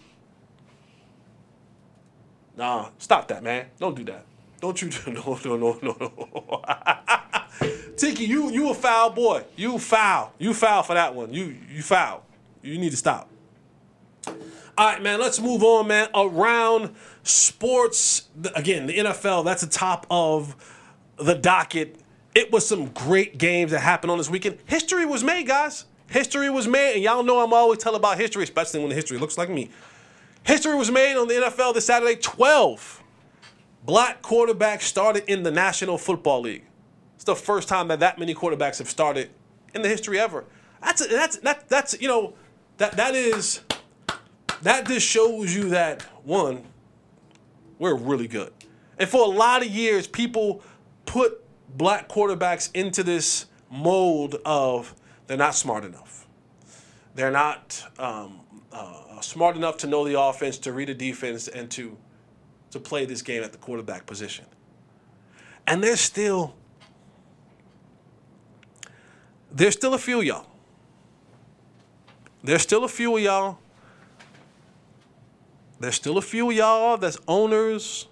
Nah, 2.57 2.89
stop 2.97 3.27
that, 3.27 3.43
man. 3.43 3.67
Don't 3.79 3.95
do 3.95 4.03
that. 4.05 4.25
Don't 4.61 4.81
you 4.81 4.89
do 5.05 5.11
no 5.11 5.39
no 5.43 5.57
no 5.57 5.79
no 5.81 5.97
no. 6.01 6.61
Tiki, 7.97 8.25
you 8.25 8.51
you 8.51 8.69
a 8.69 8.73
foul 8.73 9.09
boy. 9.09 9.43
You 9.55 9.77
foul. 9.79 10.33
You 10.37 10.53
foul 10.53 10.83
for 10.83 10.93
that 10.93 11.15
one. 11.15 11.33
You 11.33 11.55
you 11.69 11.81
foul. 11.81 12.23
You 12.61 12.77
need 12.77 12.91
to 12.91 12.97
stop. 12.97 13.29
All 14.27 14.33
right, 14.77 15.01
man. 15.01 15.19
Let's 15.19 15.39
move 15.39 15.63
on, 15.63 15.87
man. 15.87 16.09
Around 16.13 16.95
sports, 17.23 18.27
again, 18.55 18.87
the 18.87 18.97
NFL. 18.97 19.45
That's 19.45 19.61
the 19.61 19.69
top 19.69 20.05
of 20.09 20.55
the 21.17 21.35
docket 21.35 21.97
it 22.35 22.51
was 22.51 22.67
some 22.67 22.87
great 22.89 23.37
games 23.37 23.71
that 23.71 23.79
happened 23.79 24.11
on 24.11 24.17
this 24.17 24.29
weekend. 24.29 24.57
History 24.65 25.05
was 25.05 25.23
made, 25.23 25.47
guys. 25.47 25.85
History 26.09 26.49
was 26.49 26.67
made, 26.67 26.95
and 26.95 27.03
y'all 27.03 27.23
know 27.23 27.43
I'm 27.43 27.53
always 27.53 27.79
telling 27.79 27.99
about 27.99 28.19
history, 28.19 28.43
especially 28.43 28.79
when 28.79 28.89
the 28.89 28.95
history 28.95 29.17
looks 29.17 29.37
like 29.37 29.49
me. 29.49 29.69
History 30.43 30.75
was 30.75 30.91
made 30.91 31.17
on 31.17 31.27
the 31.27 31.33
NFL 31.35 31.73
this 31.73 31.85
Saturday. 31.85 32.15
12 32.15 33.03
black 33.85 34.21
quarterbacks 34.21 34.83
started 34.83 35.23
in 35.31 35.43
the 35.43 35.51
National 35.51 35.97
Football 35.97 36.41
League. 36.41 36.65
It's 37.15 37.23
the 37.23 37.35
first 37.35 37.67
time 37.67 37.87
that 37.87 37.99
that 37.99 38.19
many 38.19 38.35
quarterbacks 38.35 38.77
have 38.77 38.89
started 38.89 39.29
in 39.73 39.81
the 39.81 39.89
history 39.89 40.19
ever. 40.19 40.45
That's 40.81 41.05
that's 41.07 41.37
that 41.37 41.67
that's 41.69 41.99
you 41.99 42.07
know 42.07 42.33
that 42.77 42.97
that 42.97 43.15
is 43.15 43.61
that 44.61 44.87
just 44.87 45.07
shows 45.07 45.55
you 45.55 45.69
that 45.69 46.03
one 46.23 46.63
we're 47.79 47.95
really 47.95 48.27
good. 48.27 48.53
And 48.99 49.09
for 49.09 49.23
a 49.23 49.29
lot 49.29 49.61
of 49.63 49.69
years 49.69 50.07
people 50.07 50.61
put 51.05 51.43
black 51.75 52.07
quarterbacks 52.07 52.69
into 52.73 53.03
this 53.03 53.47
mold 53.69 54.35
of 54.45 54.93
they're 55.27 55.37
not 55.37 55.55
smart 55.55 55.83
enough. 55.83 56.27
They're 57.15 57.31
not 57.31 57.83
um, 57.97 58.41
uh, 58.71 59.21
smart 59.21 59.55
enough 59.55 59.77
to 59.77 59.87
know 59.87 60.05
the 60.05 60.19
offense, 60.19 60.57
to 60.59 60.73
read 60.73 60.89
the 60.89 60.93
defense, 60.93 61.47
and 61.47 61.69
to 61.71 61.97
to 62.71 62.79
play 62.79 63.05
this 63.05 63.21
game 63.21 63.41
at 63.41 63.53
the 63.53 63.57
quarterback 63.57 64.05
position. 64.05 64.45
And 65.65 65.83
there's 65.83 66.01
still 66.01 66.55
there's 69.51 69.73
still 69.73 69.93
a 69.93 69.97
few 69.97 70.21
y'all. 70.21 70.47
There's 72.43 72.61
still 72.61 72.83
a 72.83 72.89
few 72.89 73.15
of 73.15 73.23
y'all. 73.23 73.57
There's 75.79 75.95
still 75.95 76.17
a 76.17 76.21
few 76.21 76.51
of 76.51 76.55
y'all 76.55 76.97
that's 76.97 77.17
owners, 77.27 78.07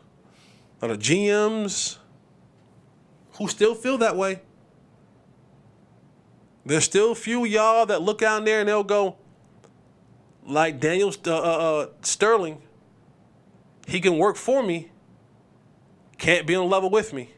that 0.80 0.90
are 0.90 0.96
GMs, 0.96 1.98
who 3.34 3.48
still 3.48 3.76
feel 3.76 3.98
that 4.00 4.16
way. 4.16 4.42
There's 6.66 6.86
still 6.86 7.12
a 7.12 7.16
few 7.16 7.46
y'all 7.46 7.86
that 7.86 8.02
look 8.02 8.22
out 8.22 8.46
there 8.46 8.60
and 8.62 8.70
they'll 8.70 8.84
go, 8.84 9.18
like 10.46 10.80
Daniel 10.80 11.14
uh, 11.28 11.32
uh, 11.32 11.88
Sterling, 12.02 12.62
he 13.88 14.00
can 14.00 14.18
work 14.18 14.36
for 14.38 14.64
me, 14.64 14.92
can't 16.18 16.48
be 16.48 16.56
on 16.56 16.70
level 16.70 16.90
with 16.90 17.14
me. 17.14 17.32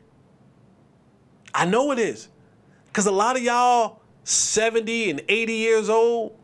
I 1.53 1.65
know 1.65 1.91
it 1.91 1.99
is. 1.99 2.27
Because 2.88 3.07
a 3.07 3.11
lot 3.11 3.35
of 3.35 3.41
y'all 3.41 4.01
70 4.23 5.09
and 5.09 5.21
80 5.27 5.53
years 5.53 5.89
old, 5.89 6.38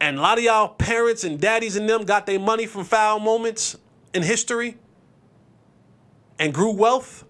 and 0.00 0.18
a 0.18 0.20
lot 0.20 0.38
of 0.38 0.44
y'all 0.44 0.68
parents 0.68 1.24
and 1.24 1.40
daddies 1.40 1.76
and 1.76 1.88
them 1.88 2.04
got 2.04 2.26
their 2.26 2.38
money 2.38 2.66
from 2.66 2.84
foul 2.84 3.18
moments 3.18 3.76
in 4.12 4.22
history 4.22 4.76
and 6.38 6.52
grew 6.52 6.72
wealth 6.72 7.24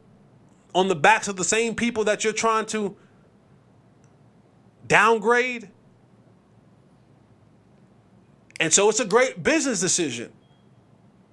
on 0.74 0.88
the 0.88 0.94
backs 0.94 1.28
of 1.28 1.36
the 1.36 1.44
same 1.44 1.74
people 1.74 2.04
that 2.04 2.24
you're 2.24 2.32
trying 2.32 2.66
to 2.66 2.96
downgrade. 4.86 5.70
And 8.60 8.72
so 8.72 8.88
it's 8.88 9.00
a 9.00 9.04
great 9.04 9.42
business 9.42 9.80
decision, 9.80 10.32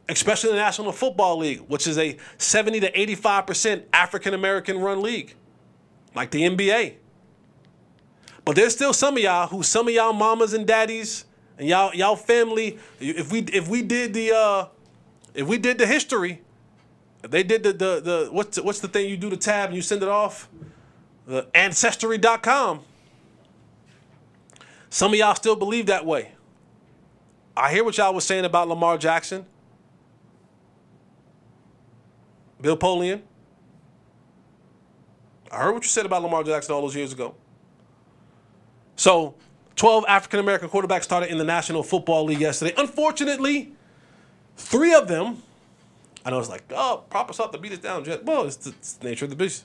especially 0.09 0.49
in 0.49 0.55
the 0.55 0.61
National 0.61 0.91
Football 0.91 1.37
League, 1.37 1.59
which 1.67 1.87
is 1.87 1.97
a 1.97 2.17
70 2.37 2.81
to 2.81 2.91
85% 2.91 3.83
African 3.93 4.33
American 4.33 4.79
run 4.79 5.01
league, 5.01 5.35
like 6.15 6.31
the 6.31 6.41
NBA. 6.41 6.95
But 8.43 8.55
there's 8.55 8.73
still 8.73 8.93
some 8.93 9.17
of 9.17 9.23
y'all 9.23 9.47
who 9.47 9.63
some 9.63 9.87
of 9.87 9.93
y'all 9.93 10.13
mamas 10.13 10.53
and 10.53 10.65
daddies 10.65 11.25
and 11.57 11.67
y'all 11.67 11.93
y'all 11.93 12.15
family, 12.15 12.79
if 12.99 13.31
we 13.31 13.39
if 13.41 13.67
we 13.67 13.83
did 13.83 14.13
the 14.13 14.35
uh 14.35 14.65
if 15.33 15.47
we 15.47 15.57
did 15.57 15.77
the 15.77 15.85
history, 15.85 16.41
if 17.23 17.29
they 17.29 17.43
did 17.43 17.61
the 17.63 17.73
the, 17.73 18.01
the 18.01 18.29
what's 18.31 18.57
the, 18.57 18.63
what's 18.63 18.79
the 18.79 18.87
thing 18.87 19.09
you 19.09 19.17
do 19.17 19.29
the 19.29 19.37
tab 19.37 19.69
and 19.69 19.75
you 19.75 19.81
send 19.81 20.01
it 20.01 20.09
off? 20.09 20.49
The 21.27 21.47
ancestry.com. 21.53 22.81
Some 24.91 25.13
of 25.13 25.17
y'all 25.17 25.35
still 25.35 25.55
believe 25.55 25.85
that 25.85 26.05
way. 26.05 26.33
I 27.55 27.71
hear 27.71 27.83
what 27.83 27.97
y'all 27.97 28.13
was 28.13 28.25
saying 28.25 28.43
about 28.43 28.67
Lamar 28.67 28.97
Jackson. 28.97 29.45
Bill 32.59 32.75
Polian. 32.75 33.21
I 35.49 35.57
heard 35.57 35.71
what 35.71 35.83
you 35.83 35.89
said 35.89 36.05
about 36.05 36.21
Lamar 36.23 36.43
Jackson 36.43 36.75
all 36.75 36.81
those 36.81 36.95
years 36.95 37.13
ago. 37.13 37.35
So, 38.97 39.35
12 39.77 40.03
African 40.09 40.41
American 40.41 40.67
quarterbacks 40.67 41.03
started 41.03 41.31
in 41.31 41.37
the 41.37 41.45
National 41.45 41.83
Football 41.83 42.25
League 42.25 42.41
yesterday. 42.41 42.73
Unfortunately, 42.77 43.71
three 44.57 44.93
of 44.93 45.07
them, 45.07 45.41
I 46.25 46.31
know 46.31 46.39
it's 46.39 46.49
like, 46.49 46.63
oh, 46.75 47.05
prop 47.09 47.29
us 47.29 47.39
up 47.39 47.53
to 47.53 47.57
beat 47.57 47.71
us 47.71 47.79
down. 47.79 48.05
Well, 48.23 48.43
it's 48.43 48.57
the, 48.57 48.71
it's 48.71 48.93
the 48.93 49.07
nature 49.07 49.25
of 49.25 49.31
the 49.31 49.37
beast. 49.37 49.63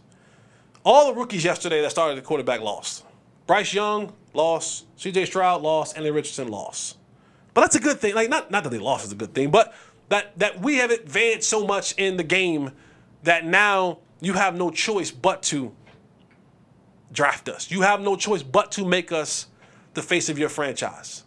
All 0.84 1.12
the 1.12 1.18
rookies 1.18 1.44
yesterday 1.44 1.82
that 1.82 1.90
started 1.90 2.16
the 2.16 2.22
quarterback 2.22 2.60
lost. 2.60 3.04
Bryce 3.48 3.74
Young 3.74 4.12
lost. 4.36 4.86
C.J. 4.96 5.26
Stroud 5.26 5.62
lost. 5.62 5.96
Anthony 5.96 6.12
Richardson 6.12 6.48
lost. 6.48 6.98
But 7.54 7.62
that's 7.62 7.76
a 7.76 7.80
good 7.80 7.98
thing. 7.98 8.14
Like 8.14 8.28
not 8.28 8.50
not 8.50 8.64
that 8.64 8.70
they 8.70 8.78
lost 8.78 9.06
is 9.06 9.12
a 9.12 9.16
good 9.16 9.34
thing, 9.34 9.50
but 9.50 9.74
that 10.10 10.38
that 10.38 10.60
we 10.60 10.76
have 10.76 10.90
advanced 10.90 11.48
so 11.48 11.66
much 11.66 11.94
in 11.96 12.16
the 12.16 12.24
game 12.24 12.72
that 13.22 13.44
now 13.44 13.98
you 14.20 14.34
have 14.34 14.56
no 14.56 14.70
choice 14.70 15.10
but 15.10 15.42
to 15.44 15.74
draft 17.12 17.48
us. 17.48 17.70
You 17.70 17.82
have 17.82 18.00
no 18.00 18.16
choice 18.16 18.42
but 18.42 18.72
to 18.72 18.84
make 18.84 19.10
us 19.10 19.46
the 19.94 20.02
face 20.02 20.28
of 20.28 20.38
your 20.38 20.48
franchise. 20.48 21.24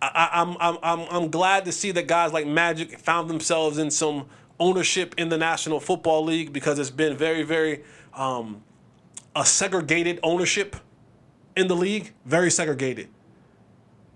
I, 0.00 0.30
am 0.32 0.56
I'm, 0.58 0.78
I'm, 0.82 1.06
I'm 1.10 1.30
glad 1.30 1.64
to 1.66 1.72
see 1.72 1.92
that 1.92 2.08
guys 2.08 2.32
like 2.32 2.44
Magic 2.44 2.98
found 2.98 3.30
themselves 3.30 3.78
in 3.78 3.88
some 3.92 4.26
ownership 4.58 5.14
in 5.16 5.28
the 5.28 5.38
National 5.38 5.78
Football 5.78 6.24
League 6.24 6.52
because 6.52 6.80
it's 6.80 6.90
been 6.90 7.16
very, 7.16 7.44
very 7.44 7.84
um, 8.14 8.64
a 9.34 9.46
segregated 9.46 10.20
ownership 10.22 10.76
in 11.56 11.68
the 11.68 11.76
league, 11.76 12.12
very 12.24 12.50
segregated. 12.50 13.08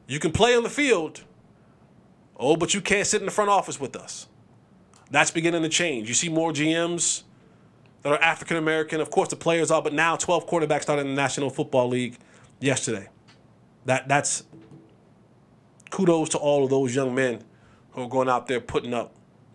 You 0.06 0.18
can 0.18 0.32
play 0.32 0.56
on 0.56 0.62
the 0.62 0.70
field, 0.70 1.22
oh, 2.36 2.56
but 2.56 2.74
you 2.74 2.80
can't 2.80 3.06
sit 3.06 3.20
in 3.20 3.26
the 3.26 3.32
front 3.32 3.50
office 3.50 3.80
with 3.80 3.96
us. 3.96 4.28
That's 5.10 5.30
beginning 5.30 5.62
to 5.62 5.68
change. 5.68 6.08
You 6.08 6.14
see 6.14 6.28
more 6.28 6.52
GMs 6.52 7.22
that 8.02 8.12
are 8.12 8.22
African 8.22 8.56
American. 8.56 9.00
Of 9.00 9.10
course, 9.10 9.28
the 9.28 9.36
players 9.36 9.70
are, 9.70 9.82
but 9.82 9.92
now 9.92 10.16
12 10.16 10.46
quarterbacks 10.46 10.82
started 10.82 11.02
in 11.02 11.08
the 11.08 11.14
National 11.20 11.50
Football 11.50 11.88
League 11.88 12.18
yesterday. 12.60 13.08
That 13.84 14.08
that's 14.08 14.44
kudos 15.90 16.30
to 16.30 16.38
all 16.38 16.64
of 16.64 16.70
those 16.70 16.94
young 16.94 17.14
men 17.14 17.42
who 17.92 18.02
are 18.02 18.08
going 18.08 18.28
out 18.28 18.46
there 18.46 18.60
putting 18.60 18.94
up 18.94 19.14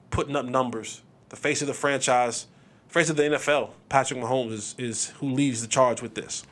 putting 0.10 0.36
up 0.36 0.46
numbers. 0.46 1.02
The 1.30 1.36
face 1.38 1.62
of 1.62 1.68
the 1.68 1.74
franchise, 1.74 2.48
face 2.92 3.10
of 3.10 3.16
the 3.16 3.24
NFL, 3.24 3.70
Patrick 3.90 4.20
Mahomes 4.20 4.52
is, 4.52 4.76
is 4.78 5.10
who 5.12 5.30
leads 5.30 5.62
the 5.62 5.68
charge 5.68 6.02
with 6.02 6.14
this. 6.14 6.44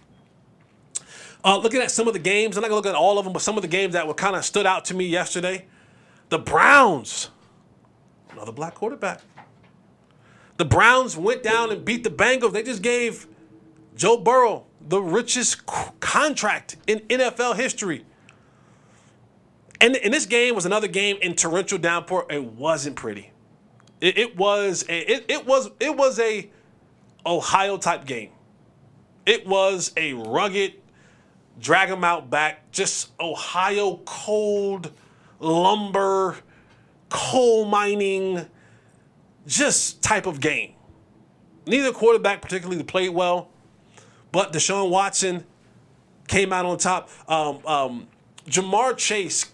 Uh, 1.44 1.58
looking 1.58 1.82
at 1.82 1.92
some 1.92 2.08
of 2.08 2.14
the 2.14 2.20
games, 2.20 2.58
I'm 2.58 2.62
not 2.62 2.68
gonna 2.68 2.78
look 2.78 2.86
at 2.86 2.96
all 2.96 3.18
of 3.18 3.26
them, 3.26 3.34
but 3.34 3.42
some 3.42 3.58
of 3.58 3.62
the 3.62 3.68
games 3.68 3.94
that 3.94 4.08
were 4.08 4.14
kind 4.14 4.36
of 4.36 4.44
stood 4.44 4.66
out 4.66 4.86
to 4.86 4.94
me 4.94 5.06
yesterday. 5.06 5.66
The 6.30 6.40
Browns, 6.40 7.30
another 8.32 8.52
black 8.52 8.76
quarterback. 8.76 9.22
The 10.58 10.66
Browns 10.66 11.16
went 11.16 11.44
down 11.44 11.72
and 11.72 11.84
beat 11.86 12.04
the 12.04 12.10
Bengals. 12.10 12.54
They 12.54 12.64
just 12.64 12.82
gave 12.82 13.28
Joe 13.96 14.18
Burrow 14.18 14.66
the 14.82 15.02
richest 15.02 15.66
contract 16.00 16.78
in 16.88 17.00
NFL 17.00 17.56
history. 17.56 18.06
And, 19.82 19.96
and 19.96 20.14
this 20.14 20.26
game 20.26 20.56
was 20.56 20.66
another 20.66 20.88
game 20.88 21.18
in 21.22 21.36
torrential 21.36 21.78
downpour. 21.78 22.26
It 22.30 22.44
wasn't 22.44 22.98
pretty. 22.98 23.32
It, 24.02 24.18
it 24.18 24.38
was 24.38 24.84
a, 24.88 25.12
it, 25.12 25.26
it 25.28 25.46
was 25.46 25.70
it 25.80 25.96
was 25.96 26.20
a 26.20 26.50
Ohio 27.26 27.78
type 27.78 28.06
game. 28.06 28.30
It 29.26 29.46
was 29.46 29.92
a 29.98 30.14
rugged 30.14 30.74
drag 31.60 31.90
them 31.90 32.04
out 32.04 32.30
back, 32.30 32.72
just 32.72 33.10
Ohio 33.20 33.98
cold 34.06 34.92
lumber, 35.40 36.38
coal 37.10 37.66
mining, 37.66 38.46
just 39.46 40.02
type 40.02 40.26
of 40.26 40.40
game. 40.40 40.74
Neither 41.66 41.92
quarterback 41.92 42.42
particularly 42.42 42.84
played 42.84 43.10
well, 43.10 43.50
but 44.32 44.54
Deshaun 44.54 44.90
Watson 44.90 45.46
came 46.28 46.54
out 46.54 46.66
on 46.66 46.78
top. 46.78 47.10
Um, 47.28 47.66
um, 47.66 48.08
Ja'Marr 48.48 48.98
Chase, 48.98 49.52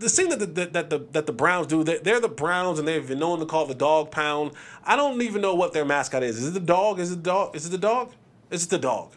the 0.00 0.08
thing 0.08 0.28
that 0.30 0.38
the, 0.38 0.66
that 0.66 0.90
the 0.90 0.98
that 1.12 1.26
the 1.26 1.32
Browns 1.32 1.66
do, 1.66 1.84
they're 1.84 2.20
the 2.20 2.28
Browns 2.28 2.78
and 2.78 2.88
they've 2.88 3.06
been 3.06 3.18
known 3.18 3.38
to 3.38 3.46
call 3.46 3.66
the 3.66 3.74
dog 3.74 4.10
pound. 4.10 4.52
I 4.84 4.96
don't 4.96 5.20
even 5.22 5.42
know 5.42 5.54
what 5.54 5.72
their 5.72 5.84
mascot 5.84 6.22
is. 6.22 6.38
Is 6.38 6.48
it 6.48 6.54
the 6.54 6.60
dog? 6.60 6.98
Is 6.98 7.12
it 7.12 7.16
the 7.16 7.30
dog? 7.30 7.54
Is 7.54 7.66
it 7.66 7.70
the 7.70 7.78
dog? 7.78 8.12
Is 8.50 8.64
it 8.64 8.70
the 8.70 8.78
dog? 8.78 9.12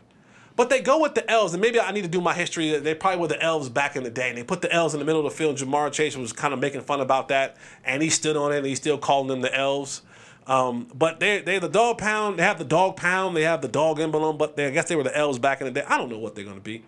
But 0.56 0.70
they 0.70 0.82
go 0.82 1.02
with 1.02 1.16
the 1.16 1.30
elves, 1.32 1.54
and 1.54 1.62
maybe 1.62 1.80
I 1.80 1.92
need 1.92 2.04
to 2.04 2.08
do 2.08 2.22
my 2.22 2.34
history. 2.34 2.78
They 2.78 2.94
probably 2.94 3.22
were 3.22 3.28
the 3.28 3.42
elves 3.42 3.70
back 3.70 3.96
in 3.96 4.04
the 4.04 4.12
day, 4.12 4.30
and 4.30 4.38
they 4.38 4.44
put 4.44 4.62
the 4.62 4.72
elves 4.72 4.94
in 4.94 5.00
the 5.00 5.06
middle 5.06 5.26
of 5.26 5.32
the 5.32 5.36
field. 5.36 5.58
Ja'Marr 5.58 5.92
Chase 5.92 6.16
was 6.16 6.32
kind 6.32 6.54
of 6.54 6.60
making 6.60 6.82
fun 6.82 7.02
about 7.02 7.30
that, 7.30 7.58
and 7.84 8.04
he 8.04 8.10
stood 8.10 8.38
on 8.38 8.52
it, 8.52 8.58
and 8.58 8.68
he's 8.68 8.78
still 8.78 9.00
calling 9.00 9.28
them 9.28 9.42
the 9.42 9.56
elves. 9.56 10.04
Um, 10.46 10.88
but 10.94 11.20
they 11.20 11.42
they're 11.42 11.60
the 11.60 11.70
dog 11.70 11.98
pound. 11.98 12.38
They 12.38 12.44
have 12.44 12.60
the 12.60 12.66
dog 12.66 12.98
pound. 12.98 13.36
They 13.36 13.44
have 13.44 13.62
the 13.62 13.68
dog 13.68 14.00
emblem. 14.00 14.38
But 14.38 14.56
they, 14.56 14.68
I 14.68 14.72
guess 14.72 14.90
they 14.90 14.96
were 14.96 15.04
the 15.04 15.18
elves 15.18 15.40
back 15.40 15.62
in 15.62 15.66
the 15.66 15.72
day. 15.72 15.86
I 15.88 15.98
don't 15.98 16.10
know 16.10 16.20
what 16.20 16.36
they're 16.36 16.44
going 16.44 16.58
to 16.58 16.62
be. 16.62 16.84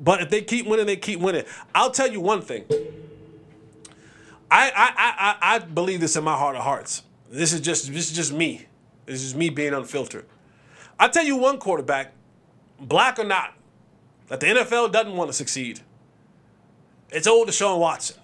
But 0.00 0.22
if 0.22 0.30
they 0.30 0.42
keep 0.42 0.66
winning, 0.66 0.86
they 0.86 0.96
keep 0.96 1.20
winning. 1.20 1.44
I'll 1.74 1.90
tell 1.90 2.10
you 2.10 2.20
one 2.20 2.42
thing. 2.42 2.64
I 4.50 4.70
I 4.74 4.92
I 4.96 5.54
I 5.54 5.58
believe 5.58 6.00
this 6.00 6.16
in 6.16 6.24
my 6.24 6.36
heart 6.36 6.56
of 6.56 6.62
hearts. 6.62 7.02
This 7.30 7.52
is 7.52 7.60
just 7.60 7.92
this 7.92 8.10
is 8.10 8.16
just 8.16 8.32
me. 8.32 8.66
This 9.06 9.22
is 9.22 9.34
me 9.34 9.50
being 9.50 9.74
unfiltered. 9.74 10.26
I 10.98 11.08
tell 11.08 11.24
you 11.24 11.36
one 11.36 11.58
quarterback 11.58 12.12
black 12.80 13.18
or 13.18 13.24
not, 13.24 13.54
that 14.28 14.40
the 14.40 14.46
NFL 14.46 14.92
doesn't 14.92 15.16
want 15.16 15.28
to 15.28 15.32
succeed. 15.32 15.80
It's 17.10 17.26
old 17.26 17.48
Deshaun 17.48 17.78
Watson. 17.78 18.16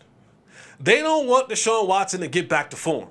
They 0.78 1.00
don't 1.00 1.26
want 1.26 1.48
Deshaun 1.48 1.87
Watson 1.88 2.20
to 2.20 2.28
get 2.28 2.48
back 2.48 2.70
to 2.70 2.76
form. 2.76 3.08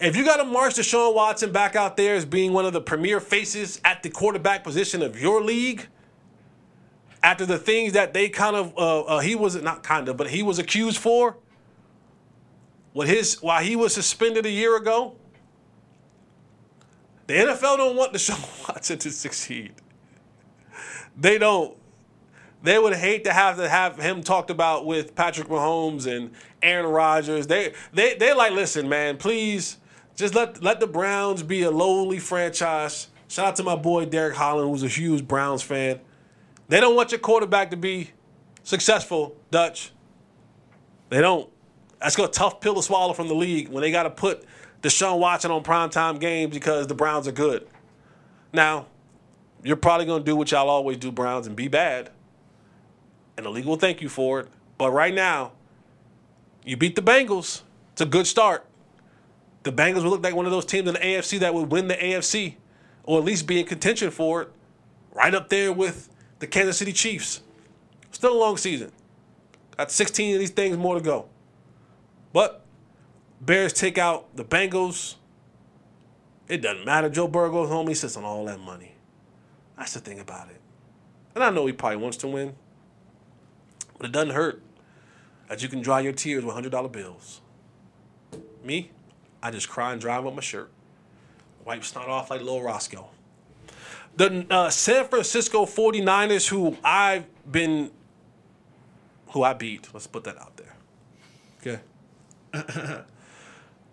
If 0.00 0.16
you 0.16 0.24
got 0.24 0.36
to 0.36 0.44
march 0.44 0.74
Deshaun 0.74 1.14
Watson 1.14 1.52
back 1.52 1.76
out 1.76 1.96
there 1.96 2.14
as 2.14 2.24
being 2.24 2.52
one 2.52 2.64
of 2.64 2.72
the 2.72 2.80
premier 2.80 3.20
faces 3.20 3.80
at 3.84 4.02
the 4.02 4.10
quarterback 4.10 4.62
position 4.62 5.02
of 5.02 5.20
your 5.20 5.42
league, 5.42 5.88
after 7.24 7.46
the 7.46 7.56
things 7.56 7.94
that 7.94 8.12
they 8.12 8.28
kind 8.28 8.54
of 8.54 8.76
uh, 8.76 9.00
uh, 9.00 9.18
he 9.20 9.34
was 9.34 9.60
not 9.60 9.82
kind 9.82 10.08
of, 10.10 10.16
but 10.18 10.28
he 10.28 10.42
was 10.42 10.58
accused 10.58 10.98
for, 10.98 11.38
what 12.92 13.08
his 13.08 13.40
while 13.40 13.64
he 13.64 13.74
was 13.74 13.94
suspended 13.94 14.44
a 14.44 14.50
year 14.50 14.76
ago, 14.76 15.16
the 17.26 17.32
NFL 17.32 17.78
don't 17.78 17.96
want 17.96 18.12
Deshaun 18.12 18.68
Watson 18.68 18.98
to 18.98 19.10
succeed. 19.10 19.72
They 21.16 21.38
don't. 21.38 21.76
They 22.62 22.78
would 22.78 22.94
hate 22.94 23.24
to 23.24 23.32
have 23.32 23.56
to 23.56 23.68
have 23.68 23.98
him 23.98 24.22
talked 24.22 24.50
about 24.50 24.84
with 24.84 25.14
Patrick 25.14 25.48
Mahomes 25.48 26.06
and 26.06 26.30
Aaron 26.62 26.86
Rodgers. 26.86 27.46
They 27.46 27.72
they 27.94 28.16
they 28.16 28.34
like, 28.34 28.52
listen, 28.52 28.86
man, 28.86 29.16
please 29.16 29.78
just 30.14 30.34
let 30.34 30.62
let 30.62 30.78
the 30.78 30.86
Browns 30.86 31.42
be 31.42 31.62
a 31.62 31.70
lowly 31.70 32.18
franchise. 32.18 33.08
Shout 33.28 33.46
out 33.46 33.56
to 33.56 33.62
my 33.62 33.76
boy 33.76 34.04
Derek 34.04 34.36
Holland, 34.36 34.70
who's 34.70 34.82
a 34.82 34.88
huge 34.88 35.26
Browns 35.26 35.62
fan. 35.62 36.00
They 36.68 36.80
don't 36.80 36.96
want 36.96 37.12
your 37.12 37.20
quarterback 37.20 37.70
to 37.70 37.76
be 37.76 38.10
successful, 38.62 39.36
Dutch. 39.50 39.92
They 41.10 41.20
don't. 41.20 41.50
That's 42.00 42.18
a 42.18 42.28
tough 42.28 42.60
pill 42.60 42.74
to 42.74 42.82
swallow 42.82 43.12
from 43.12 43.28
the 43.28 43.34
league 43.34 43.68
when 43.68 43.82
they 43.82 43.90
got 43.90 44.04
to 44.04 44.10
put 44.10 44.44
Deshaun 44.82 45.18
Watson 45.18 45.50
on 45.50 45.62
primetime 45.62 46.20
games 46.20 46.52
because 46.52 46.86
the 46.86 46.94
Browns 46.94 47.26
are 47.26 47.32
good. 47.32 47.66
Now, 48.52 48.86
you're 49.62 49.76
probably 49.76 50.06
going 50.06 50.22
to 50.22 50.24
do 50.24 50.36
what 50.36 50.50
y'all 50.50 50.68
always 50.68 50.98
do, 50.98 51.10
Browns, 51.10 51.46
and 51.46 51.56
be 51.56 51.68
bad. 51.68 52.10
And 53.36 53.46
the 53.46 53.50
league 53.50 53.64
will 53.64 53.76
thank 53.76 54.02
you 54.02 54.08
for 54.08 54.40
it. 54.40 54.48
But 54.76 54.90
right 54.90 55.14
now, 55.14 55.52
you 56.64 56.76
beat 56.76 56.96
the 56.96 57.02
Bengals. 57.02 57.62
It's 57.92 58.02
a 58.02 58.06
good 58.06 58.26
start. 58.26 58.66
The 59.62 59.72
Bengals 59.72 60.02
would 60.02 60.10
look 60.10 60.22
like 60.22 60.34
one 60.34 60.44
of 60.44 60.52
those 60.52 60.66
teams 60.66 60.86
in 60.88 60.94
the 60.94 61.00
AFC 61.00 61.38
that 61.40 61.54
would 61.54 61.72
win 61.72 61.88
the 61.88 61.94
AFC 61.94 62.56
or 63.04 63.18
at 63.18 63.24
least 63.24 63.46
be 63.46 63.60
in 63.60 63.66
contention 63.66 64.10
for 64.10 64.42
it. 64.42 64.52
Right 65.12 65.34
up 65.34 65.48
there 65.48 65.72
with 65.72 66.10
the 66.38 66.46
Kansas 66.46 66.78
City 66.78 66.92
Chiefs. 66.92 67.40
Still 68.10 68.36
a 68.36 68.38
long 68.38 68.56
season. 68.56 68.92
Got 69.76 69.90
16 69.90 70.34
of 70.34 70.40
these 70.40 70.50
things 70.50 70.76
more 70.76 70.94
to 70.94 71.00
go. 71.00 71.28
But 72.32 72.64
Bears 73.40 73.72
take 73.72 73.98
out 73.98 74.36
the 74.36 74.44
Bengals. 74.44 75.16
It 76.48 76.58
doesn't 76.58 76.84
matter. 76.84 77.08
Joe 77.08 77.28
Burrow 77.28 77.66
home. 77.66 77.88
He 77.88 77.94
sits 77.94 78.16
on 78.16 78.24
all 78.24 78.44
that 78.46 78.60
money. 78.60 78.92
That's 79.76 79.94
the 79.94 80.00
thing 80.00 80.20
about 80.20 80.48
it. 80.50 80.60
And 81.34 81.42
I 81.42 81.50
know 81.50 81.66
he 81.66 81.72
probably 81.72 81.96
wants 81.96 82.16
to 82.18 82.28
win. 82.28 82.54
But 83.98 84.06
it 84.06 84.12
doesn't 84.12 84.34
hurt 84.34 84.62
that 85.48 85.62
you 85.62 85.68
can 85.68 85.80
dry 85.80 86.00
your 86.00 86.12
tears 86.12 86.44
with 86.44 86.54
$100 86.54 86.92
bills. 86.92 87.40
Me, 88.62 88.90
I 89.42 89.50
just 89.50 89.68
cry 89.68 89.92
and 89.92 90.00
drive 90.00 90.26
up 90.26 90.34
my 90.34 90.40
shirt. 90.40 90.70
Wipe 91.64 91.84
snot 91.84 92.08
off 92.08 92.30
like 92.30 92.40
little 92.40 92.62
Roscoe. 92.62 93.08
The 94.16 94.46
uh, 94.48 94.70
San 94.70 95.06
Francisco 95.08 95.64
49ers, 95.64 96.48
who 96.48 96.76
I've 96.84 97.26
been, 97.50 97.90
who 99.28 99.42
I 99.42 99.54
beat, 99.54 99.88
let's 99.92 100.06
put 100.06 100.24
that 100.24 100.38
out 100.40 100.56
there. 100.56 100.76
Okay. 101.60 103.02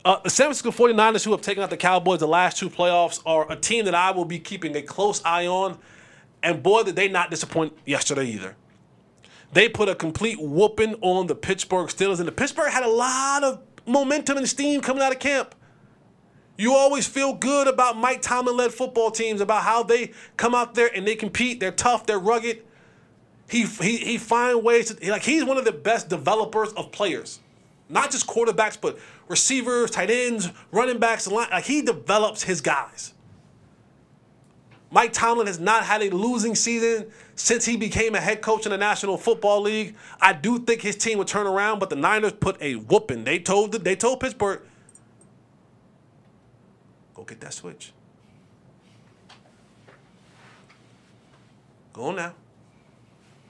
Uh, 0.04 0.20
the 0.24 0.32
San 0.32 0.46
Francisco 0.46 0.72
49ers, 0.72 1.24
who 1.24 1.30
have 1.30 1.42
taken 1.42 1.62
out 1.62 1.70
the 1.70 1.78
Cowboys 1.78 2.22
the 2.22 2.28
last 2.28 2.58
two 2.58 2.72
playoffs, 2.72 3.22
are 3.24 3.52
a 3.52 3.56
team 3.56 3.86
that 3.86 3.94
I 3.94 4.10
will 4.10 4.26
be 4.26 4.40
keeping 4.40 4.76
a 4.76 4.82
close 4.82 5.24
eye 5.24 5.46
on. 5.46 5.78
And 6.42 6.64
boy, 6.64 6.82
did 6.82 6.96
they 6.96 7.08
not 7.08 7.30
disappoint 7.30 7.78
yesterday 7.86 8.26
either. 8.26 8.56
They 9.54 9.70
put 9.70 9.90
a 9.90 9.96
complete 9.96 10.42
whooping 10.42 10.96
on 11.02 11.28
the 11.28 11.36
Pittsburgh 11.36 11.88
Steelers, 11.88 12.18
and 12.18 12.28
the 12.28 12.32
Pittsburgh 12.32 12.72
had 12.72 12.84
a 12.84 12.90
lot 12.90 13.44
of 13.44 13.62
momentum 13.86 14.38
and 14.38 14.50
steam 14.50 14.82
coming 14.82 15.04
out 15.04 15.12
of 15.12 15.20
camp. 15.20 15.54
You 16.62 16.76
always 16.76 17.08
feel 17.08 17.34
good 17.34 17.68
about 17.68 17.98
Mike 17.98 18.22
Tomlin 18.22 18.56
led 18.56 18.72
football 18.72 19.10
teams, 19.10 19.42
about 19.42 19.64
how 19.64 19.82
they 19.82 20.12
come 20.38 20.54
out 20.54 20.76
there 20.76 20.90
and 20.96 21.08
they 21.08 21.16
compete. 21.16 21.60
They're 21.60 21.72
tough, 21.72 22.06
they're 22.06 22.20
rugged. 22.20 22.64
He, 23.50 23.66
he, 23.66 23.98
he 23.98 24.18
find 24.18 24.64
ways 24.64 24.94
to, 24.94 25.12
like, 25.12 25.24
he's 25.24 25.44
one 25.44 25.58
of 25.58 25.66
the 25.66 25.72
best 25.72 26.08
developers 26.08 26.72
of 26.74 26.92
players 26.92 27.40
not 27.92 28.10
just 28.10 28.26
quarterbacks, 28.26 28.78
but 28.80 28.98
receivers, 29.28 29.92
tight 29.92 30.10
ends, 30.10 30.50
running 30.72 30.98
backs. 30.98 31.28
Like 31.28 31.66
he 31.66 31.82
develops 31.82 32.42
his 32.42 32.62
guys. 32.62 33.14
Mike 34.90 35.14
Tomlin 35.14 35.48
has 35.48 35.60
not 35.60 35.84
had 35.84 36.02
a 36.02 36.10
losing 36.10 36.56
season 36.56 37.08
since 37.36 37.66
he 37.66 37.78
became 37.78 38.16
a 38.16 38.20
head 38.20 38.42
coach 38.42 38.66
in 38.66 38.72
the 38.72 38.78
National 38.78 39.18
Football 39.18 39.62
League. 39.62 39.96
I 40.20 40.34
do 40.34 40.60
think 40.60 40.82
his 40.82 40.96
team 40.96 41.18
would 41.18 41.28
turn 41.28 41.48
around, 41.48 41.80
but 41.80 41.90
the 41.90 41.96
Niners 41.96 42.34
put 42.34 42.62
a 42.62 42.76
whooping. 42.76 43.24
They 43.24 43.40
told 43.40 43.72
the, 43.72 43.80
they 43.80 43.96
told 43.96 44.20
Pittsburgh, 44.20 44.62
go 47.22 47.26
get 47.26 47.40
that 47.42 47.54
switch. 47.54 47.94
Go 51.94 52.06
on 52.06 52.16
now. 52.16 52.34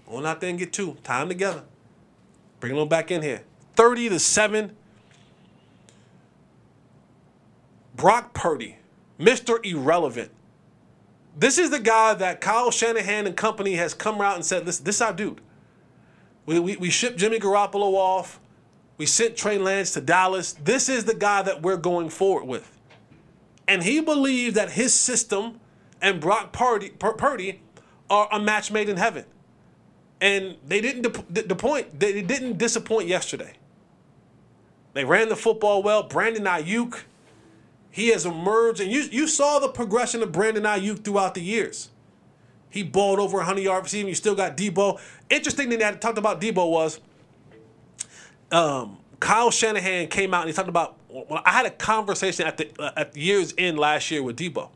Go 0.08 0.18
on 0.18 0.26
out 0.26 0.42
there 0.42 0.50
and 0.50 0.60
get 0.60 0.74
two. 0.74 0.98
Time 1.04 1.30
together. 1.30 1.64
Bring 2.60 2.76
them 2.76 2.90
back 2.90 3.12
in 3.12 3.22
here. 3.22 3.44
30 3.76 4.10
to 4.10 4.20
7. 4.20 4.76
Brock 7.96 8.34
Purdy, 8.34 8.78
Mr. 9.20 9.64
Irrelevant. 9.64 10.32
This 11.38 11.58
is 11.58 11.70
the 11.70 11.80
guy 11.80 12.14
that 12.16 12.42
Kyle 12.42 12.72
Shanahan 12.72 13.26
and 13.28 13.38
company 13.38 13.76
has 13.76 13.94
come 13.94 14.20
out 14.20 14.36
and 14.36 14.44
said, 14.44 14.66
this, 14.66 14.80
this 14.80 14.96
is 14.96 15.02
our 15.02 15.14
dude. 15.14 15.40
We, 16.46 16.60
we, 16.60 16.76
we 16.76 16.90
shipped 16.90 17.18
Jimmy 17.18 17.40
Garoppolo 17.40 17.94
off. 17.94 18.40
We 18.98 19.06
sent 19.06 19.38
Trey 19.38 19.58
Lance 19.58 19.94
to 19.94 20.02
Dallas. 20.02 20.54
This 20.54 20.90
is 20.90 21.06
the 21.06 21.14
guy 21.14 21.42
that 21.44 21.62
we're 21.62 21.78
going 21.78 22.10
forward 22.10 22.46
with. 22.46 22.81
And 23.72 23.84
he 23.84 24.02
believed 24.02 24.58
that 24.58 24.72
his 24.72 24.94
system 24.94 25.62
and 26.02 26.20
Brock 26.20 26.52
Purdy, 26.52 26.90
Purdy 26.90 27.62
are 28.10 28.28
a 28.30 28.38
match 28.38 28.70
made 28.70 28.90
in 28.90 28.98
heaven. 28.98 29.24
And 30.20 30.58
they 30.68 30.82
didn't 30.82 31.04
the 31.34 31.56
point 31.56 31.98
they 31.98 32.22
didn't 32.22 32.58
disappoint 32.58 33.08
yesterday. 33.08 33.54
They 34.92 35.06
ran 35.06 35.30
the 35.30 35.38
football 35.38 35.82
well. 35.82 36.04
Brandon 36.04 36.44
Aiyuk, 36.44 37.04
he 37.90 38.10
has 38.10 38.26
emerged, 38.26 38.82
and 38.82 38.92
you 38.92 39.04
you 39.04 39.26
saw 39.26 39.58
the 39.60 39.70
progression 39.70 40.22
of 40.22 40.34
Brandon 40.34 40.64
Aiyuk 40.64 41.06
throughout 41.06 41.34
the 41.34 41.42
years. 41.42 41.92
He 42.70 42.84
balled 42.84 43.20
over 43.20 43.38
100 43.38 43.62
yard 43.62 43.86
receiving. 43.86 44.10
You 44.10 44.16
still 44.16 44.36
got 44.36 44.58
Deebo. 44.58 45.00
Interesting 45.30 45.70
thing 45.70 45.80
that 45.80 45.94
I 45.94 45.98
talked 45.98 46.18
about 46.18 46.42
Deebo 46.42 46.70
was 46.70 47.00
um, 48.52 48.98
Kyle 49.22 49.50
Shanahan 49.50 50.08
came 50.08 50.34
out 50.34 50.42
and 50.42 50.50
he 50.50 50.54
talked 50.54 50.68
about. 50.68 50.98
Well, 51.12 51.42
I 51.46 51.52
had 51.52 51.66
a 51.66 51.72
conversation 51.72 52.48
at 52.48 52.58
the 52.58 52.70
uh, 52.80 52.92
at 52.96 53.18
year's 53.18 53.54
end 53.58 53.78
last 53.78 54.10
year 54.12 54.24
with 54.24 54.38
Deebo, 54.38 54.70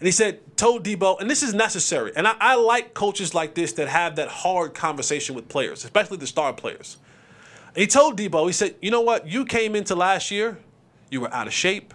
and 0.00 0.06
he 0.06 0.12
said, 0.12 0.40
told 0.56 0.84
Deebo, 0.84 1.20
and 1.20 1.30
this 1.30 1.42
is 1.42 1.54
necessary. 1.54 2.12
And 2.16 2.26
I, 2.26 2.34
I 2.40 2.54
like 2.56 2.94
coaches 2.94 3.34
like 3.34 3.54
this 3.54 3.72
that 3.74 3.86
have 3.88 4.16
that 4.16 4.28
hard 4.28 4.74
conversation 4.74 5.34
with 5.34 5.48
players, 5.48 5.84
especially 5.84 6.16
the 6.16 6.26
star 6.26 6.52
players. 6.52 6.96
He 7.76 7.86
told 7.86 8.18
Deebo, 8.18 8.46
he 8.46 8.52
said, 8.52 8.74
you 8.82 8.90
know 8.90 9.02
what? 9.02 9.28
You 9.28 9.44
came 9.44 9.76
into 9.76 9.94
last 9.94 10.30
year, 10.30 10.58
you 11.10 11.20
were 11.20 11.32
out 11.32 11.46
of 11.46 11.52
shape. 11.52 11.94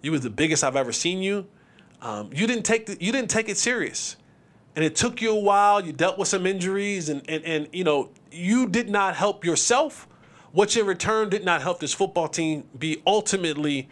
You 0.00 0.10
was 0.10 0.22
the 0.22 0.30
biggest 0.30 0.64
I've 0.64 0.76
ever 0.76 0.92
seen 0.92 1.22
you. 1.22 1.46
Um, 2.00 2.30
you 2.32 2.46
didn't 2.46 2.64
take 2.64 2.86
the, 2.86 2.96
you 3.00 3.12
didn't 3.12 3.30
take 3.30 3.48
it 3.48 3.56
serious. 3.56 4.16
And 4.74 4.84
it 4.84 4.96
took 4.96 5.20
you 5.20 5.30
a 5.30 5.38
while. 5.38 5.84
You 5.84 5.92
dealt 5.92 6.18
with 6.18 6.28
some 6.28 6.46
injuries 6.46 7.08
and, 7.08 7.22
and, 7.28 7.44
and 7.44 7.68
you 7.72 7.84
know, 7.84 8.10
you 8.32 8.68
did 8.68 8.88
not 8.88 9.14
help 9.14 9.44
yourself, 9.44 10.08
which 10.52 10.76
in 10.76 10.86
return 10.86 11.28
did 11.28 11.44
not 11.44 11.62
help 11.62 11.80
this 11.80 11.94
football 11.94 12.28
team 12.28 12.64
be 12.78 13.02
ultimately 13.06 13.88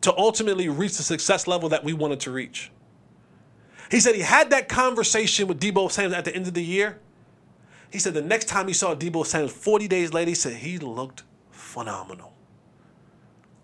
to 0.00 0.16
ultimately 0.16 0.68
reach 0.68 0.96
the 0.96 1.02
success 1.02 1.46
level 1.46 1.68
that 1.68 1.82
we 1.82 1.92
wanted 1.92 2.20
to 2.20 2.30
reach. 2.30 2.70
He 3.90 4.00
said 4.00 4.14
he 4.14 4.20
had 4.20 4.50
that 4.50 4.68
conversation 4.68 5.48
with 5.48 5.60
Deebo 5.60 5.90
Samuel 5.90 6.16
at 6.16 6.24
the 6.24 6.34
end 6.34 6.46
of 6.46 6.54
the 6.54 6.62
year. 6.62 7.00
He 7.90 7.98
said 7.98 8.14
the 8.14 8.22
next 8.22 8.46
time 8.46 8.68
he 8.68 8.74
saw 8.74 8.94
Deebo 8.94 9.24
Samuel 9.26 9.48
40 9.48 9.88
days 9.88 10.12
later, 10.12 10.28
he 10.28 10.34
said 10.34 10.54
he 10.54 10.78
looked 10.78 11.24
phenomenal. 11.50 12.32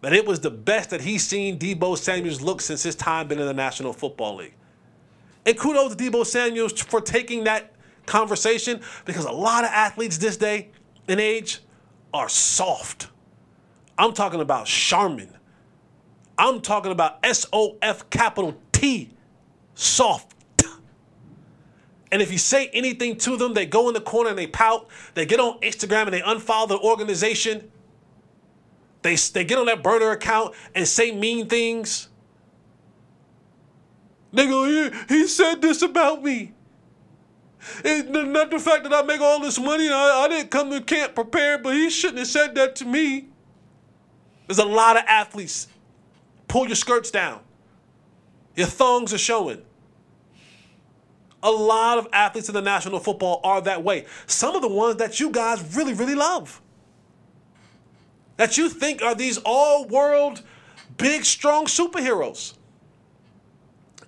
That 0.01 0.13
it 0.13 0.27
was 0.27 0.41
the 0.41 0.51
best 0.51 0.91
that 0.91 1.03
he's 1.03 1.27
seen 1.27 1.59
Deebo 1.59 1.97
Samuels 1.97 2.41
look 2.41 2.61
since 2.61 2.83
his 2.83 2.95
time 2.95 3.29
been 3.29 3.39
in 3.39 3.47
the 3.47 3.55
National 3.55 3.93
Football 3.93 4.37
League. 4.37 4.55
And 5.47 5.59
kudos 5.59 5.95
to 5.95 6.03
Deebo 6.03 6.27
Samuels 6.27 6.73
for 6.81 7.01
taking 7.01 7.45
that 7.45 7.73
conversation 8.07 8.81
because 9.05 9.25
a 9.25 9.33
lot 9.33 9.65
of 9.65 9.71
athletes 9.71 10.19
this 10.19 10.37
day 10.37 10.71
and 11.09 11.21
age 11.21 11.61
are 12.13 12.29
soft. 12.29 13.09
I'm 13.99 14.13
talking 14.13 14.41
about 14.41 14.67
Charmin. 14.67 15.31
I'm 16.37 16.61
talking 16.61 16.93
about 16.93 17.19
S 17.23 17.47
O 17.53 17.77
F 17.81 18.09
capital 18.11 18.57
T, 18.73 19.11
soft. 19.75 20.33
And 22.13 22.23
if 22.23 22.31
you 22.31 22.39
say 22.39 22.69
anything 22.73 23.17
to 23.19 23.37
them, 23.37 23.55
they 23.55 23.67
go 23.67 23.89
in 23.89 23.95
the 23.95 24.01
corner 24.01 24.31
and 24.31 24.39
they 24.39 24.47
pout. 24.47 24.89
They 25.15 25.27
get 25.27 25.41
on 25.41 25.59
Instagram 25.61 26.05
and 26.05 26.13
they 26.13 26.21
unfollow 26.21 26.69
the 26.69 26.79
organization. 26.79 27.73
They, 29.03 29.17
they 29.17 29.45
get 29.45 29.59
on 29.59 29.67
that 29.67 29.83
burner 29.83 30.11
account 30.11 30.55
and 30.77 30.87
say 30.87 31.11
mean 31.11 31.49
things. 31.49 32.09
They 34.33 34.47
go, 34.47 34.65
he, 34.65 34.91
he 35.09 35.27
said 35.27 35.61
this 35.61 35.83
about 35.83 36.23
me. 36.23 36.53
It, 37.85 38.11
not 38.11 38.51
the 38.51 38.59
fact 38.59 38.85
that 38.85 38.93
I 38.93 39.03
make 39.03 39.21
all 39.21 39.41
this 39.41 39.59
money. 39.59 39.89
I, 39.89 40.25
I 40.25 40.29
didn't 40.29 40.51
come 40.51 40.71
to 40.71 40.81
camp 40.81 41.15
prepared, 41.15 41.63
but 41.63 41.75
he 41.75 41.91
shouldn't 41.91 42.19
have 42.19 42.29
said 42.29 42.55
that 42.55 42.77
to 42.77 42.85
me. 42.85 43.29
There's 44.47 44.59
a 44.59 44.65
lot 44.65 44.97
of 44.97 45.05
athletes. 45.07 45.69
Pull 46.49 46.67
your 46.67 46.77
skirts 46.77 47.11
down. 47.11 47.41
Your 48.55 48.67
thongs 48.67 49.13
are 49.13 49.19
showing. 49.19 49.63
A 51.43 51.51
lot 51.51 51.99
of 51.99 52.09
athletes 52.13 52.49
in 52.49 52.55
the 52.55 52.63
National 52.63 52.99
Football 52.99 53.41
are 53.45 53.61
that 53.63 53.83
way. 53.83 54.07
Some 54.27 54.55
of 54.55 54.63
the 54.63 54.69
ones 54.69 54.97
that 54.97 55.21
you 55.21 55.31
guys 55.31 55.77
really, 55.77 55.93
really 55.93 56.15
love. 56.15 56.61
That 58.37 58.57
you 58.57 58.69
think 58.69 59.03
are 59.03 59.15
these 59.15 59.39
all 59.45 59.87
world, 59.87 60.43
big, 60.97 61.25
strong 61.25 61.67
superheroes. 61.67 62.55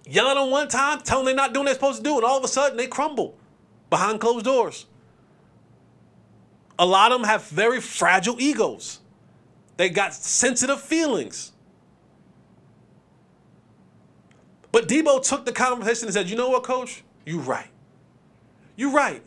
Yelling 0.09 0.37
them 0.37 0.51
one 0.51 0.69
time, 0.69 1.01
telling 1.01 1.25
them 1.25 1.37
they're 1.37 1.47
not 1.47 1.53
doing 1.53 1.65
what 1.65 1.71
they're 1.71 1.75
supposed 1.75 1.99
to 1.99 2.05
do, 2.05 2.17
and 2.17 2.25
all 2.25 2.39
of 2.39 2.45
a 2.45 2.49
sudden 2.49 2.77
they 2.77 2.87
crumble 2.87 3.37
behind 3.91 4.21
closed 4.21 4.45
doors. 4.45 4.87
A 6.79 6.87
lot 6.87 7.13
of 7.13 7.21
them 7.21 7.29
have 7.29 7.45
very 7.49 7.81
fragile 7.81 8.41
egos. 8.41 9.01
They 9.77 9.89
got 9.89 10.15
sensitive 10.15 10.81
feelings. 10.81 11.53
But 14.73 14.89
Deebo 14.89 15.23
took 15.23 15.47
the 15.47 15.53
conversation 15.53 16.07
and 16.07 16.15
said, 16.15 16.29
you 16.29 16.37
know 16.37 16.51
what, 16.51 16.63
coach? 16.63 17.03
You're 17.25 17.41
right. 17.41 17.69
You're 18.77 18.93
right. 18.93 19.23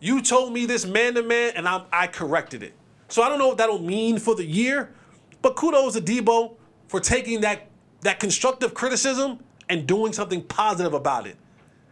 You 0.00 0.20
told 0.20 0.52
me 0.52 0.66
this 0.66 0.84
man 0.84 1.14
to 1.14 1.22
man, 1.22 1.52
and 1.56 1.66
I, 1.66 1.84
I 1.90 2.06
corrected 2.06 2.62
it. 2.62 2.74
So 3.08 3.22
I 3.22 3.28
don't 3.28 3.38
know 3.38 3.48
what 3.48 3.58
that'll 3.58 3.78
mean 3.78 4.18
for 4.18 4.34
the 4.34 4.44
year, 4.44 4.92
but 5.40 5.56
kudos 5.56 5.94
to 5.94 6.00
Deebo 6.00 6.56
for 6.88 7.00
taking 7.00 7.40
that, 7.40 7.68
that 8.02 8.20
constructive 8.20 8.74
criticism 8.74 9.38
and 9.68 9.86
doing 9.86 10.12
something 10.12 10.42
positive 10.42 10.92
about 10.92 11.26
it. 11.26 11.36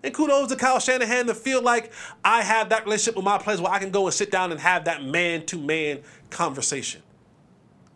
And 0.04 0.12
kudos 0.12 0.50
to 0.50 0.56
Kyle 0.56 0.78
Shanahan 0.78 1.26
to 1.28 1.34
feel 1.34 1.62
like 1.62 1.90
I 2.22 2.42
have 2.42 2.68
that 2.68 2.84
relationship 2.84 3.16
with 3.16 3.24
my 3.24 3.38
players 3.38 3.62
where 3.62 3.72
I 3.72 3.78
can 3.78 3.90
go 3.90 4.04
and 4.04 4.12
sit 4.12 4.30
down 4.30 4.52
and 4.52 4.60
have 4.60 4.84
that 4.84 5.02
man 5.02 5.46
to 5.46 5.58
man 5.58 6.00
conversation. 6.28 7.00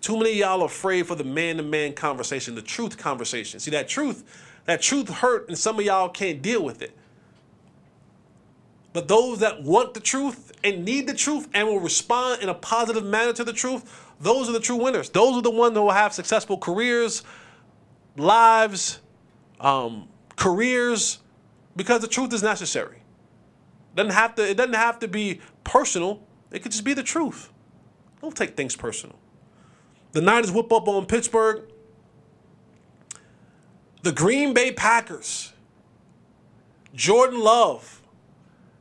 Too 0.01 0.17
many 0.17 0.33
y'all 0.33 0.63
are 0.63 0.67
afraid 0.67 1.07
for 1.07 1.15
the 1.15 1.25
man 1.25 1.59
to 1.59 1.63
man 1.63 1.93
conversation, 1.93 2.55
the 2.55 2.63
truth 2.63 2.97
conversation. 2.97 3.61
See, 3.61 3.71
that 3.73 3.89
truth, 3.89 4.25
that 4.65 4.81
truth 4.81 5.11
hurt, 5.11 5.49
and 5.49 5.59
some 5.59 5.79
of 5.79 5.85
y'all 5.85 6.09
can't 6.09 6.41
deal 6.41 6.65
with 6.65 6.81
it. 6.81 6.97
But 8.95 9.07
those 9.07 9.41
that 9.41 9.63
want 9.63 9.93
the 9.93 10.01
truth 10.01 10.53
and 10.65 10.87
need 10.87 11.07
the 11.07 11.15
truth 11.15 11.47
and 11.53 11.69
will 11.69 11.79
respond 11.79 12.43
in 12.43 12.49
a 12.49 12.55
positive 12.55 13.05
manner 13.05 13.35
to 13.35 13.45
the 13.45 13.53
truth, 13.53 14.15
those 14.19 14.49
are 14.49 14.53
the 14.53 14.61
true 14.61 14.77
winners. 14.77 15.11
Those 15.11 15.37
are 15.37 15.43
the 15.43 15.51
ones 15.51 15.75
that 15.75 15.83
will 15.83 15.91
have 15.91 16.15
successful 16.15 16.57
careers, 16.57 17.23
lives, 18.17 19.01
um, 19.61 20.09
careers, 20.37 21.19
because 21.79 22.01
the 22.01 22.09
truth 22.09 22.35
is 22.35 22.43
necessary. 22.43 22.99
Doesn't 23.95 24.13
have 24.13 24.35
to. 24.35 24.47
It 24.47 24.57
doesn't 24.57 24.75
have 24.75 24.99
to 24.99 25.09
be 25.09 25.41
personal. 25.65 26.21
It 26.51 26.59
could 26.63 26.73
just 26.73 26.85
be 26.85 26.93
the 26.93 27.03
truth. 27.03 27.51
Don't 28.21 28.37
take 28.37 28.57
things 28.57 28.77
personal. 28.77 29.17
The 30.13 30.21
Niners 30.21 30.51
whip 30.51 30.73
up 30.73 30.89
on 30.89 31.07
Pittsburgh. 31.07 31.63
The 34.03 34.13
Green 34.13 34.53
Bay 34.53 34.73
Packers. 34.73 35.53
Jordan 36.95 37.41
Love. 37.41 38.03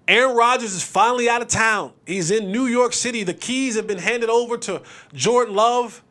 Aaron 0.07 0.35
Rodgers 0.35 0.73
is 0.73 0.83
finally 0.83 1.29
out 1.29 1.41
of 1.41 1.49
town. 1.49 1.91
He's 2.05 2.31
in 2.31 2.51
New 2.51 2.65
York 2.65 2.93
City. 2.93 3.23
The 3.23 3.33
keys 3.33 3.75
have 3.75 3.85
been 3.85 3.97
handed 3.97 4.29
over 4.29 4.57
to 4.59 4.81
Jordan 5.13 5.53
Love. 5.53 6.01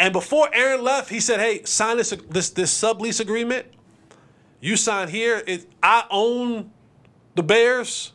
And 0.00 0.12
before 0.12 0.48
Aaron 0.52 0.82
left, 0.82 1.10
he 1.10 1.20
said, 1.20 1.40
"Hey, 1.40 1.62
sign 1.64 1.98
this 1.98 2.14
this 2.30 2.50
this 2.50 2.76
sublease 2.76 3.20
agreement. 3.20 3.66
You 4.60 4.76
sign 4.76 5.08
here. 5.08 5.42
It, 5.46 5.66
I 5.82 6.04
own 6.10 6.70
the 7.34 7.42
Bears. 7.42 8.12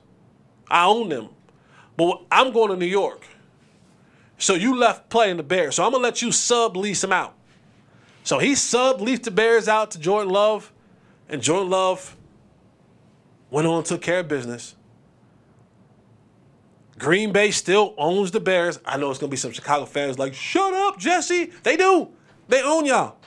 I 0.69 0.85
own 0.85 1.09
them, 1.09 1.29
but 1.97 2.23
I'm 2.31 2.51
going 2.51 2.69
to 2.69 2.77
New 2.77 2.85
York. 2.85 3.25
So 4.37 4.53
you 4.53 4.77
left 4.77 5.09
playing 5.09 5.37
the 5.37 5.43
Bears. 5.43 5.75
So 5.75 5.85
I'm 5.85 5.91
gonna 5.91 6.03
let 6.03 6.21
you 6.21 6.29
sublease 6.29 7.01
them 7.01 7.11
out. 7.11 7.35
So 8.23 8.39
he 8.39 8.53
subleased 8.53 9.23
the 9.23 9.31
Bears 9.31 9.67
out 9.67 9.91
to 9.91 9.99
Jordan 9.99 10.31
Love, 10.31 10.73
and 11.29 11.41
Jordan 11.41 11.69
Love 11.69 12.17
went 13.49 13.67
on 13.67 13.77
and 13.77 13.85
took 13.85 14.01
care 14.01 14.19
of 14.19 14.27
business. 14.27 14.75
Green 16.97 17.31
Bay 17.31 17.51
still 17.51 17.93
owns 17.97 18.31
the 18.31 18.39
Bears. 18.39 18.79
I 18.85 18.97
know 18.97 19.09
it's 19.09 19.19
gonna 19.19 19.29
be 19.29 19.37
some 19.37 19.51
Chicago 19.51 19.85
fans 19.85 20.17
like, 20.17 20.33
shut 20.33 20.73
up, 20.73 20.97
Jesse. 20.97 21.45
They 21.63 21.77
do. 21.77 22.09
They 22.47 22.61
own 22.61 22.85
y'all. 22.85 23.17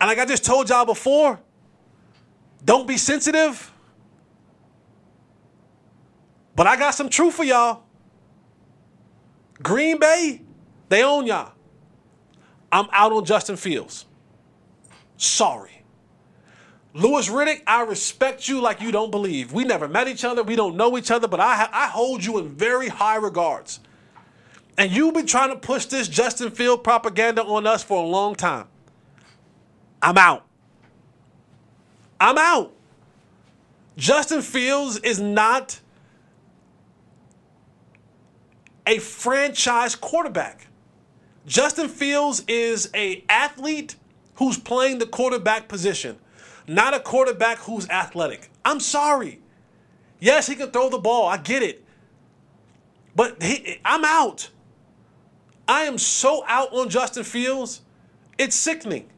And 0.00 0.08
like 0.08 0.18
I 0.18 0.24
just 0.24 0.44
told 0.44 0.68
y'all 0.68 0.84
before, 0.84 1.40
don't 2.64 2.86
be 2.86 2.96
sensitive. 2.96 3.72
But 6.54 6.66
I 6.66 6.76
got 6.76 6.92
some 6.92 7.08
truth 7.08 7.34
for 7.34 7.44
y'all. 7.44 7.82
Green 9.62 9.98
Bay, 9.98 10.42
they 10.88 11.02
own 11.02 11.26
y'all. 11.26 11.52
I'm 12.70 12.86
out 12.92 13.12
on 13.12 13.24
Justin 13.24 13.56
Fields. 13.56 14.06
Sorry. 15.16 15.84
Louis 16.94 17.28
Riddick, 17.28 17.62
I 17.66 17.82
respect 17.82 18.48
you 18.48 18.60
like 18.60 18.80
you 18.80 18.90
don't 18.90 19.10
believe. 19.10 19.52
We 19.52 19.64
never 19.64 19.88
met 19.88 20.08
each 20.08 20.24
other. 20.24 20.42
We 20.42 20.56
don't 20.56 20.76
know 20.76 20.96
each 20.98 21.10
other, 21.10 21.28
but 21.28 21.38
I, 21.38 21.68
I 21.70 21.88
hold 21.88 22.24
you 22.24 22.38
in 22.38 22.48
very 22.48 22.88
high 22.88 23.16
regards. 23.16 23.80
And 24.76 24.90
you've 24.90 25.14
been 25.14 25.26
trying 25.26 25.50
to 25.50 25.56
push 25.56 25.86
this 25.86 26.08
Justin 26.08 26.50
Field 26.50 26.84
propaganda 26.84 27.44
on 27.44 27.66
us 27.66 27.82
for 27.82 28.02
a 28.02 28.06
long 28.06 28.34
time. 28.34 28.66
I'm 30.02 30.18
out. 30.18 30.46
I'm 32.20 32.38
out. 32.38 32.72
Justin 33.96 34.42
Fields 34.42 34.98
is 34.98 35.20
not 35.20 35.80
a 38.86 38.98
franchise 38.98 39.94
quarterback. 39.94 40.68
Justin 41.46 41.88
Fields 41.88 42.44
is 42.48 42.90
a 42.94 43.24
athlete 43.28 43.96
who's 44.36 44.58
playing 44.58 44.98
the 44.98 45.06
quarterback 45.06 45.68
position 45.68 46.18
not 46.68 46.94
a 46.94 47.00
quarterback 47.00 47.58
who's 47.58 47.88
athletic. 47.88 48.50
I'm 48.64 48.78
sorry. 48.78 49.40
Yes, 50.20 50.46
he 50.46 50.54
can 50.54 50.70
throw 50.70 50.90
the 50.90 50.98
ball. 50.98 51.26
I 51.26 51.38
get 51.38 51.62
it. 51.62 51.84
But 53.16 53.42
he, 53.42 53.80
I'm 53.84 54.04
out. 54.04 54.50
I 55.66 55.82
am 55.82 55.98
so 55.98 56.44
out 56.46 56.72
on 56.72 56.88
Justin 56.88 57.24
Fields. 57.24 57.80
It's 58.36 58.54
sickening. 58.54 59.08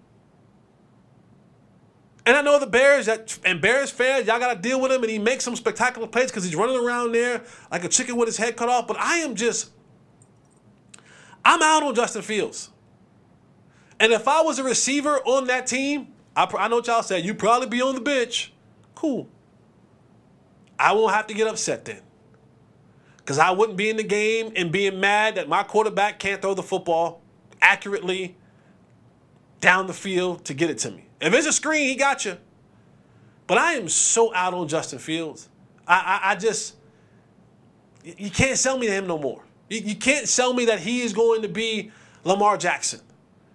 And 2.31 2.37
I 2.37 2.43
know 2.43 2.61
the 2.61 2.67
Bears 2.69 3.07
that 3.07 3.37
and 3.45 3.61
Bears 3.61 3.91
fans, 3.91 4.29
y'all 4.29 4.39
gotta 4.39 4.57
deal 4.57 4.81
with 4.81 4.93
him, 4.93 5.03
and 5.03 5.11
he 5.11 5.19
makes 5.19 5.43
some 5.43 5.57
spectacular 5.57 6.07
plays 6.07 6.31
because 6.31 6.45
he's 6.45 6.55
running 6.55 6.77
around 6.77 7.11
there 7.11 7.43
like 7.73 7.83
a 7.83 7.89
chicken 7.89 8.15
with 8.15 8.29
his 8.29 8.37
head 8.37 8.57
cut 8.57 8.69
off. 8.69 8.87
But 8.87 8.99
I 9.01 9.17
am 9.17 9.35
just, 9.35 9.73
I'm 11.45 11.61
out 11.61 11.83
on 11.83 11.93
Justin 11.93 12.23
Fields. 12.23 12.71
And 13.99 14.13
if 14.13 14.29
I 14.29 14.43
was 14.43 14.61
a 14.61 14.63
receiver 14.63 15.17
on 15.25 15.49
that 15.49 15.67
team, 15.67 16.13
I, 16.37 16.49
I 16.57 16.69
know 16.69 16.77
what 16.77 16.87
y'all 16.87 17.03
said. 17.03 17.25
you'd 17.25 17.37
probably 17.37 17.67
be 17.67 17.83
on 17.83 17.97
the 17.97 18.01
bench. 18.01 18.53
Cool. 18.95 19.29
I 20.79 20.93
won't 20.93 21.13
have 21.13 21.27
to 21.27 21.35
get 21.35 21.49
upset 21.49 21.85
then. 21.85 22.01
Because 23.17 23.41
I 23.41 23.51
wouldn't 23.51 23.77
be 23.77 23.91
in 23.91 23.97
the 23.97 24.05
game 24.05 24.53
and 24.55 24.71
being 24.71 25.01
mad 25.01 25.35
that 25.35 25.49
my 25.49 25.65
quarterback 25.65 26.21
can't 26.21 26.41
throw 26.41 26.55
the 26.55 26.63
football 26.63 27.23
accurately 27.61 28.37
down 29.61 29.89
the 29.89 29.95
field 29.95 30.45
to 30.45 30.55
get 30.55 30.71
it 30.71 30.79
to 30.79 30.93
me. 30.93 31.07
If 31.21 31.35
it's 31.35 31.47
a 31.47 31.53
screen, 31.53 31.89
he 31.89 31.97
got 31.97 32.25
you. 32.25 32.37
But 33.47 33.59
I 33.59 33.75
am 33.75 33.89
so 33.89 34.35
out 34.35 34.55
on 34.55 34.69
Justin 34.69 34.99
Fields. 34.99 35.49
I, 35.87 36.21
I, 36.23 36.31
I 36.31 36.37
just, 36.37 36.77
you 38.05 38.31
can't 38.31 38.57
sell 38.57 38.79
me 38.79 38.87
to 38.87 38.93
him 38.93 39.07
no 39.07 39.19
more. 39.19 39.43
You, 39.69 39.81
you 39.81 39.97
can't 39.97 40.29
sell 40.29 40.55
me 40.55 40.67
that 40.67 40.81
he 40.81 41.01
is 41.01 41.13
going 41.13 41.43
to 41.43 41.49
be 41.49 41.91
Lamar 42.25 42.57
Jackson. 42.57 43.01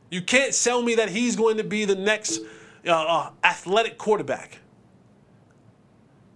You 0.10 0.22
can't 0.22 0.54
sell 0.54 0.82
me 0.82 0.96
that 0.96 1.10
he's 1.10 1.36
going 1.36 1.58
to 1.58 1.64
be 1.64 1.86
the 1.86 1.96
next 1.96 2.42
uh, 2.86 2.92
uh, 2.92 3.30
athletic 3.44 3.98
quarterback. 3.98 4.60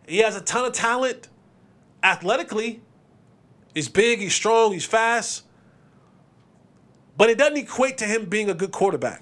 He 0.08 0.20
has 0.20 0.36
a 0.36 0.42
ton 0.42 0.66
of 0.66 0.74
talent 0.74 1.28
athletically. 2.02 2.82
He's 3.76 3.88
big, 3.88 4.20
he's 4.20 4.34
strong, 4.34 4.74
he's 4.74 4.86
fast. 4.86 5.44
But 7.16 7.30
it 7.30 7.38
doesn't 7.38 7.58
equate 7.58 7.98
to 8.00 8.06
him 8.06 8.26
being 8.26 8.50
a 8.50 8.54
good 8.54 8.72
quarterback. 8.72 9.22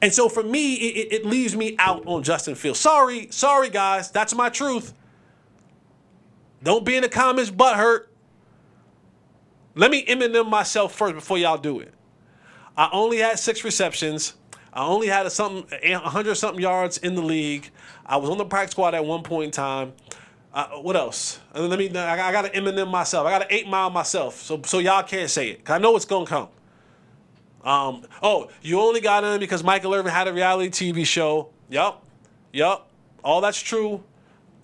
And 0.00 0.12
so 0.12 0.28
for 0.28 0.42
me, 0.42 0.74
it, 0.74 1.12
it 1.12 1.26
leaves 1.26 1.56
me 1.56 1.74
out 1.78 2.06
on 2.06 2.22
Justin 2.22 2.54
Fields. 2.54 2.78
Sorry, 2.78 3.28
sorry, 3.30 3.68
guys. 3.68 4.10
That's 4.10 4.34
my 4.34 4.48
truth. 4.48 4.94
Don't 6.62 6.84
be 6.84 6.96
in 6.96 7.02
the 7.02 7.08
comments 7.08 7.50
butt 7.50 7.76
hurt. 7.76 8.12
Let 9.74 9.90
me 9.90 10.04
Eminem 10.06 10.48
myself 10.48 10.94
first 10.94 11.14
before 11.14 11.38
y'all 11.38 11.58
do 11.58 11.80
it. 11.80 11.94
I 12.76 12.88
only 12.92 13.18
had 13.18 13.38
six 13.38 13.64
receptions. 13.64 14.34
I 14.72 14.84
only 14.84 15.08
had 15.08 15.26
a 15.26 15.30
something, 15.30 15.66
100 15.90 16.34
something 16.36 16.60
yards 16.60 16.98
in 16.98 17.14
the 17.14 17.22
league. 17.22 17.70
I 18.06 18.16
was 18.16 18.30
on 18.30 18.38
the 18.38 18.44
practice 18.44 18.72
squad 18.72 18.94
at 18.94 19.04
one 19.04 19.22
point 19.22 19.46
in 19.46 19.50
time. 19.50 19.92
Uh, 20.52 20.66
what 20.80 20.96
else? 20.96 21.40
And 21.54 21.68
let 21.68 21.78
me. 21.78 21.88
I, 21.90 22.32
got 22.32 22.42
to 22.42 22.50
Eminem 22.50 22.90
myself. 22.90 23.26
I 23.26 23.30
got 23.30 23.48
to 23.48 23.54
eight 23.54 23.68
mile 23.68 23.90
myself. 23.90 24.40
So 24.40 24.60
so 24.64 24.78
y'all 24.78 25.02
can't 25.02 25.30
say 25.30 25.50
it. 25.50 25.64
Cause 25.64 25.74
I 25.74 25.78
know 25.78 25.94
it's 25.94 26.04
gonna 26.04 26.26
come. 26.26 26.48
Um. 27.64 28.04
Oh, 28.22 28.50
you 28.62 28.80
only 28.80 29.00
got 29.00 29.24
in 29.24 29.40
because 29.40 29.64
Michael 29.64 29.94
Irvin 29.94 30.12
had 30.12 30.28
a 30.28 30.32
reality 30.32 30.70
TV 30.70 31.04
show. 31.04 31.50
Yup. 31.68 32.04
Yup. 32.52 32.88
All 33.22 33.40
that's 33.40 33.60
true. 33.60 34.02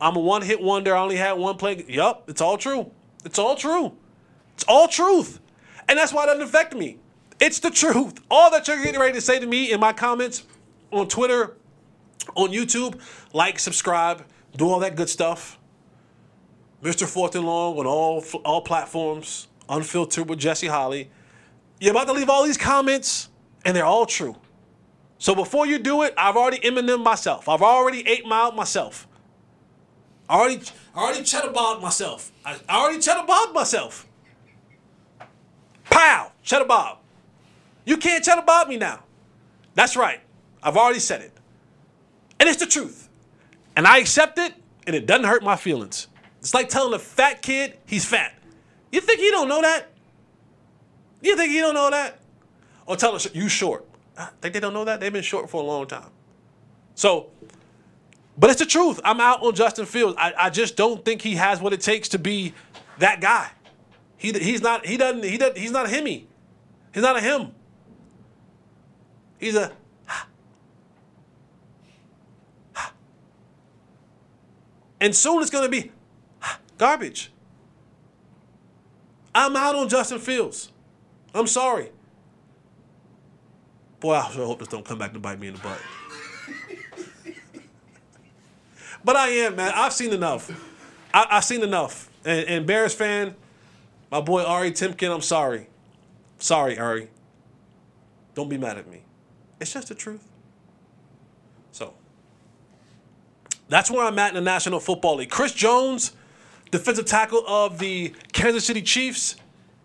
I'm 0.00 0.16
a 0.16 0.20
one 0.20 0.42
hit 0.42 0.60
wonder. 0.60 0.94
I 0.94 1.00
only 1.00 1.16
had 1.16 1.32
one 1.32 1.56
play. 1.56 1.84
Yup, 1.88 2.28
it's 2.28 2.40
all 2.40 2.58
true. 2.58 2.90
It's 3.24 3.38
all 3.38 3.56
true. 3.56 3.96
It's 4.54 4.64
all 4.64 4.88
truth. 4.88 5.40
And 5.88 5.98
that's 5.98 6.12
why 6.12 6.24
it 6.24 6.26
doesn't 6.26 6.42
affect 6.42 6.74
me. 6.74 6.98
It's 7.40 7.58
the 7.58 7.70
truth. 7.70 8.20
All 8.30 8.50
that 8.50 8.68
you're 8.68 8.82
getting 8.82 9.00
ready 9.00 9.14
to 9.14 9.20
say 9.20 9.38
to 9.38 9.46
me 9.46 9.72
in 9.72 9.80
my 9.80 9.92
comments 9.92 10.44
on 10.90 11.08
Twitter, 11.08 11.56
on 12.34 12.50
YouTube, 12.50 13.00
like, 13.32 13.58
subscribe, 13.58 14.24
do 14.56 14.68
all 14.68 14.78
that 14.80 14.96
good 14.96 15.08
stuff. 15.08 15.58
Mr. 16.82 17.06
Fourth 17.06 17.34
and 17.34 17.46
Long 17.46 17.78
on 17.78 17.86
all 17.86 18.22
all 18.44 18.60
platforms, 18.60 19.48
unfiltered 19.68 20.28
with 20.28 20.38
Jesse 20.38 20.66
Holley. 20.66 21.10
You're 21.84 21.90
about 21.90 22.06
to 22.06 22.14
leave 22.14 22.30
all 22.30 22.44
these 22.44 22.56
comments, 22.56 23.28
and 23.62 23.76
they're 23.76 23.84
all 23.84 24.06
true. 24.06 24.36
So 25.18 25.34
before 25.34 25.66
you 25.66 25.78
do 25.78 26.00
it, 26.00 26.14
I've 26.16 26.34
already 26.34 26.56
Eminem 26.60 27.04
myself. 27.04 27.46
I've 27.46 27.60
already 27.60 28.08
eight 28.08 28.24
mile 28.24 28.52
myself. 28.52 29.06
I 30.26 30.40
already, 30.40 30.62
I 30.94 31.04
already 31.04 31.22
cheddar 31.24 31.50
bobbed 31.50 31.82
myself. 31.82 32.32
I, 32.42 32.56
I 32.70 32.80
already 32.80 33.00
cheddar 33.00 33.26
bobbed 33.26 33.52
myself. 33.52 34.06
Pow! 35.90 36.32
Cheddar 36.42 36.64
bob. 36.64 37.00
You 37.84 37.98
can't 37.98 38.24
cheddar 38.24 38.40
bob 38.46 38.68
me 38.68 38.78
now. 38.78 39.04
That's 39.74 39.94
right. 39.94 40.20
I've 40.62 40.78
already 40.78 41.00
said 41.00 41.20
it. 41.20 41.36
And 42.40 42.48
it's 42.48 42.60
the 42.60 42.66
truth. 42.66 43.10
And 43.76 43.86
I 43.86 43.98
accept 43.98 44.38
it, 44.38 44.54
and 44.86 44.96
it 44.96 45.04
doesn't 45.04 45.26
hurt 45.26 45.42
my 45.42 45.56
feelings. 45.56 46.08
It's 46.38 46.54
like 46.54 46.70
telling 46.70 46.94
a 46.94 46.98
fat 46.98 47.42
kid 47.42 47.76
he's 47.84 48.06
fat. 48.06 48.32
You 48.90 49.02
think 49.02 49.20
he 49.20 49.30
don't 49.30 49.48
know 49.48 49.60
that? 49.60 49.90
You 51.24 51.36
think 51.36 51.52
he 51.52 51.58
don't 51.60 51.74
know 51.74 51.90
that? 51.90 52.18
Or 52.86 52.96
tell 52.96 53.16
him 53.16 53.30
you 53.32 53.48
short. 53.48 53.86
I 54.16 54.28
think 54.42 54.52
they 54.52 54.60
don't 54.60 54.74
know 54.74 54.84
that. 54.84 55.00
They've 55.00 55.12
been 55.12 55.22
short 55.22 55.48
for 55.48 55.62
a 55.62 55.64
long 55.64 55.86
time. 55.86 56.10
So, 56.94 57.30
but 58.36 58.50
it's 58.50 58.58
the 58.58 58.66
truth. 58.66 59.00
I'm 59.04 59.20
out 59.20 59.42
on 59.42 59.54
Justin 59.54 59.86
Fields. 59.86 60.16
I, 60.18 60.34
I 60.38 60.50
just 60.50 60.76
don't 60.76 61.02
think 61.02 61.22
he 61.22 61.36
has 61.36 61.62
what 61.62 61.72
it 61.72 61.80
takes 61.80 62.10
to 62.10 62.18
be 62.18 62.52
that 62.98 63.22
guy. 63.22 63.50
He, 64.18 64.32
he's 64.32 64.60
not. 64.60 64.84
He 64.84 64.98
doesn't. 64.98 65.24
He 65.24 65.38
doesn't. 65.38 65.56
He's 65.56 65.70
not 65.70 65.86
a 65.86 65.88
himmy. 65.88 66.24
He's 66.92 67.02
not 67.02 67.16
a 67.16 67.20
him. 67.20 67.52
He's 69.38 69.56
a. 69.56 69.72
And 75.00 75.14
soon 75.16 75.40
it's 75.40 75.50
going 75.50 75.64
to 75.64 75.70
be 75.70 75.90
garbage. 76.78 77.32
I'm 79.34 79.56
out 79.56 79.74
on 79.74 79.88
Justin 79.88 80.18
Fields. 80.18 80.70
I'm 81.34 81.46
sorry. 81.46 81.90
Boy, 84.00 84.14
I 84.14 84.30
sure 84.30 84.46
hope 84.46 84.60
this 84.60 84.68
don't 84.68 84.84
come 84.84 84.98
back 84.98 85.12
to 85.14 85.18
bite 85.18 85.40
me 85.40 85.48
in 85.48 85.54
the 85.54 85.60
butt. 85.60 85.80
but 89.04 89.16
I 89.16 89.28
am, 89.28 89.56
man. 89.56 89.72
I've 89.74 89.92
seen 89.92 90.12
enough. 90.12 90.50
I, 91.12 91.26
have 91.30 91.44
seen 91.44 91.62
enough. 91.62 92.10
And, 92.24 92.46
and 92.46 92.66
Bears 92.66 92.94
fan, 92.94 93.34
my 94.10 94.20
boy 94.20 94.44
Ari 94.44 94.72
Timken, 94.72 95.12
I'm 95.12 95.22
sorry. 95.22 95.68
Sorry, 96.38 96.78
Ari. 96.78 97.08
Don't 98.34 98.48
be 98.48 98.58
mad 98.58 98.78
at 98.78 98.90
me. 98.90 99.02
It's 99.60 99.72
just 99.72 99.88
the 99.88 99.94
truth. 99.94 100.28
So, 101.72 101.94
that's 103.68 103.90
where 103.90 104.04
I'm 104.04 104.18
at 104.18 104.28
in 104.30 104.34
the 104.34 104.40
National 104.40 104.80
Football 104.80 105.16
League. 105.16 105.30
Chris 105.30 105.52
Jones, 105.52 106.12
defensive 106.70 107.06
tackle 107.06 107.44
of 107.46 107.78
the 107.78 108.14
Kansas 108.32 108.66
City 108.66 108.82
Chiefs, 108.82 109.36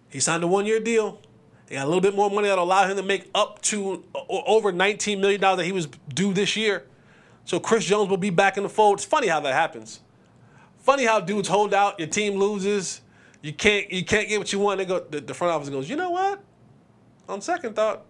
he 0.10 0.20
signed 0.20 0.43
a 0.43 0.47
one 0.47 0.66
year 0.66 0.80
deal. 0.80 1.22
He 1.70 1.76
got 1.76 1.86
a 1.86 1.88
little 1.88 2.01
bit 2.01 2.15
more 2.15 2.32
money 2.32 2.47
that'll 2.47 2.63
allow 2.63 2.88
him 2.88 2.97
to 2.97 3.03
make 3.03 3.30
up 3.36 3.61
to 3.63 4.03
uh, 4.15 4.20
over 4.28 4.74
$19 4.74 5.20
million 5.20 5.39
that 5.39 5.63
he 5.63 5.72
was 5.72 5.88
due 6.13 6.34
this 6.34 6.57
year. 6.57 6.86
So 7.45 7.59
Chris 7.59 7.86
Jones 7.86 8.09
will 8.09 8.17
be 8.17 8.32
back 8.32 8.57
in 8.57 8.63
the 8.63 8.70
fold. 8.70 8.97
It's 8.97 9.05
funny 9.05 9.28
how 9.28 9.39
that 9.41 9.53
happens. 9.53 10.01
Funny 10.80 11.05
how 11.05 11.20
dudes 11.20 11.47
hold 11.47 11.74
out, 11.74 11.99
your 11.99 12.07
team 12.07 12.39
loses, 12.39 13.01
you 13.41 13.53
can't 13.53 13.91
you 13.91 14.03
can't 14.03 14.28
get 14.28 14.39
what 14.39 14.51
you 14.51 14.59
want. 14.59 14.80
They 14.80 14.86
go 14.86 14.99
the, 14.99 15.22
the 15.22 15.34
front 15.34 15.53
office 15.53 15.70
goes, 15.70 15.89
you 15.89 15.95
know 15.95 16.09
what? 16.09 16.41
On 17.28 17.41
second 17.41 17.76
thought, 17.76 18.05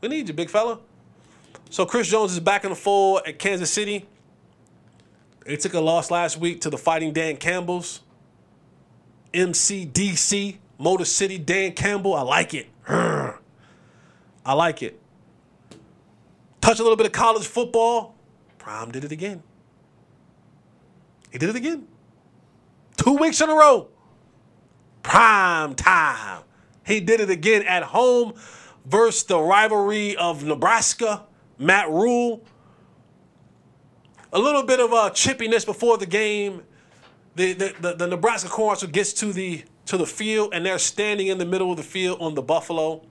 we 0.00 0.08
need 0.08 0.26
you, 0.28 0.34
big 0.34 0.50
fella. 0.50 0.80
So 1.70 1.86
Chris 1.86 2.08
Jones 2.08 2.32
is 2.32 2.40
back 2.40 2.64
in 2.64 2.70
the 2.70 2.76
fold 2.76 3.22
at 3.26 3.38
Kansas 3.38 3.70
City. 3.70 4.06
They 5.46 5.56
took 5.56 5.74
a 5.74 5.80
loss 5.80 6.10
last 6.10 6.38
week 6.38 6.60
to 6.62 6.70
the 6.70 6.78
Fighting 6.78 7.12
Dan 7.12 7.36
Campbells. 7.36 8.00
MCDC, 9.32 10.58
Motor 10.78 11.04
City 11.04 11.38
Dan 11.38 11.72
Campbell. 11.72 12.14
I 12.14 12.22
like 12.22 12.54
it. 12.54 12.68
I 12.88 14.52
like 14.52 14.82
it. 14.82 15.00
Touch 16.60 16.78
a 16.78 16.82
little 16.82 16.96
bit 16.96 17.06
of 17.06 17.12
college 17.12 17.46
football. 17.46 18.14
Prime 18.58 18.90
did 18.90 19.04
it 19.04 19.12
again. 19.12 19.42
He 21.30 21.38
did 21.38 21.50
it 21.50 21.56
again. 21.56 21.86
Two 22.96 23.14
weeks 23.14 23.40
in 23.40 23.50
a 23.50 23.54
row. 23.54 23.88
Prime 25.02 25.74
time. 25.74 26.42
He 26.86 27.00
did 27.00 27.20
it 27.20 27.30
again 27.30 27.62
at 27.62 27.82
home 27.82 28.34
versus 28.84 29.24
the 29.24 29.38
rivalry 29.38 30.16
of 30.16 30.44
Nebraska. 30.44 31.24
Matt 31.58 31.90
Rhule. 31.90 32.42
a 34.32 34.38
little 34.38 34.62
bit 34.62 34.80
of 34.80 34.92
uh, 34.92 35.10
chippiness 35.10 35.64
before 35.64 35.98
the 35.98 36.06
game. 36.06 36.62
The, 37.36 37.52
the, 37.52 37.74
the, 37.80 37.94
the 37.94 38.06
Nebraska 38.06 38.48
Cornhusker 38.48 38.90
gets 38.90 39.12
to 39.14 39.32
the 39.32 39.64
to 39.86 39.96
the 39.96 40.06
field 40.06 40.52
and 40.52 40.64
they're 40.64 40.78
standing 40.78 41.26
in 41.26 41.38
the 41.38 41.44
middle 41.44 41.70
of 41.70 41.76
the 41.76 41.82
field 41.82 42.20
on 42.20 42.34
the 42.34 42.42
Buffalo. 42.42 43.02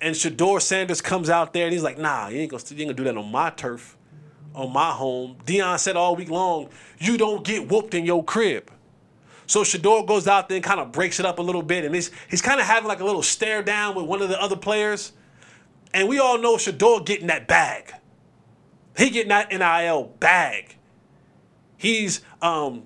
And 0.00 0.14
Shedeur 0.14 0.60
Sanders 0.60 1.00
comes 1.00 1.30
out 1.30 1.52
there 1.52 1.64
and 1.64 1.72
he's 1.72 1.82
like, 1.82 1.98
nah, 1.98 2.28
you 2.28 2.38
ain't 2.38 2.50
gonna, 2.50 2.62
you 2.68 2.76
ain't 2.78 2.88
gonna 2.88 2.94
do 2.94 3.04
that 3.04 3.16
on 3.16 3.30
my 3.30 3.50
turf, 3.50 3.96
on 4.54 4.72
my 4.72 4.90
home. 4.90 5.36
Deion 5.46 5.78
said 5.78 5.96
all 5.96 6.16
week 6.16 6.30
long, 6.30 6.68
you 6.98 7.16
don't 7.16 7.44
get 7.44 7.70
whooped 7.70 7.94
in 7.94 8.04
your 8.04 8.24
crib. 8.24 8.70
So 9.46 9.62
Shedeur 9.62 10.06
goes 10.06 10.26
out 10.26 10.48
there 10.48 10.56
and 10.56 10.64
kind 10.64 10.80
of 10.80 10.92
breaks 10.92 11.20
it 11.20 11.26
up 11.26 11.38
a 11.38 11.42
little 11.42 11.62
bit, 11.62 11.84
and 11.84 11.94
he's 11.94 12.10
he's 12.30 12.40
kind 12.40 12.58
of 12.58 12.66
having 12.66 12.88
like 12.88 13.00
a 13.00 13.04
little 13.04 13.22
stare 13.22 13.62
down 13.62 13.94
with 13.94 14.06
one 14.06 14.22
of 14.22 14.28
the 14.28 14.40
other 14.40 14.56
players. 14.56 15.12
And 15.92 16.08
we 16.08 16.18
all 16.18 16.38
know 16.38 16.56
Shedeur 16.56 17.04
getting 17.04 17.26
that 17.26 17.46
bag. 17.46 17.92
He 18.96 19.10
getting 19.10 19.28
that 19.28 19.50
NIL 19.50 20.04
bag. 20.20 20.76
He's 21.76 22.22
um, 22.40 22.84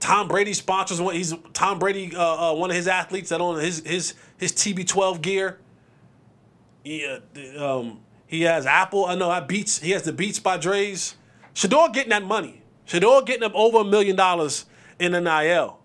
Tom 0.00 0.28
Brady 0.28 0.54
sponsors 0.54 1.00
one. 1.00 1.14
He's 1.14 1.34
Tom 1.52 1.78
Brady, 1.78 2.14
uh, 2.14 2.52
uh, 2.52 2.54
one 2.54 2.70
of 2.70 2.76
his 2.76 2.88
athletes 2.88 3.28
that 3.30 3.40
on 3.40 3.60
his 3.60 3.80
his 3.86 4.14
his 4.36 4.52
TB12 4.52 5.22
gear. 5.22 5.58
Yeah, 6.84 7.18
uh, 7.36 7.78
um, 7.80 8.00
he 8.26 8.42
has 8.42 8.66
Apple. 8.66 9.06
I 9.06 9.14
know 9.14 9.30
I 9.30 9.40
Beats. 9.40 9.78
He 9.78 9.92
has 9.92 10.02
the 10.02 10.12
Beats 10.12 10.40
by 10.40 10.56
Dre's. 10.56 11.16
Shedeur 11.54 11.92
getting 11.92 12.10
that 12.10 12.24
money. 12.24 12.62
Shedeur 12.86 13.24
getting 13.24 13.44
up 13.44 13.54
over 13.54 13.78
a 13.78 13.84
million 13.84 14.16
dollars 14.16 14.64
in 14.98 15.12
NIL. 15.12 15.78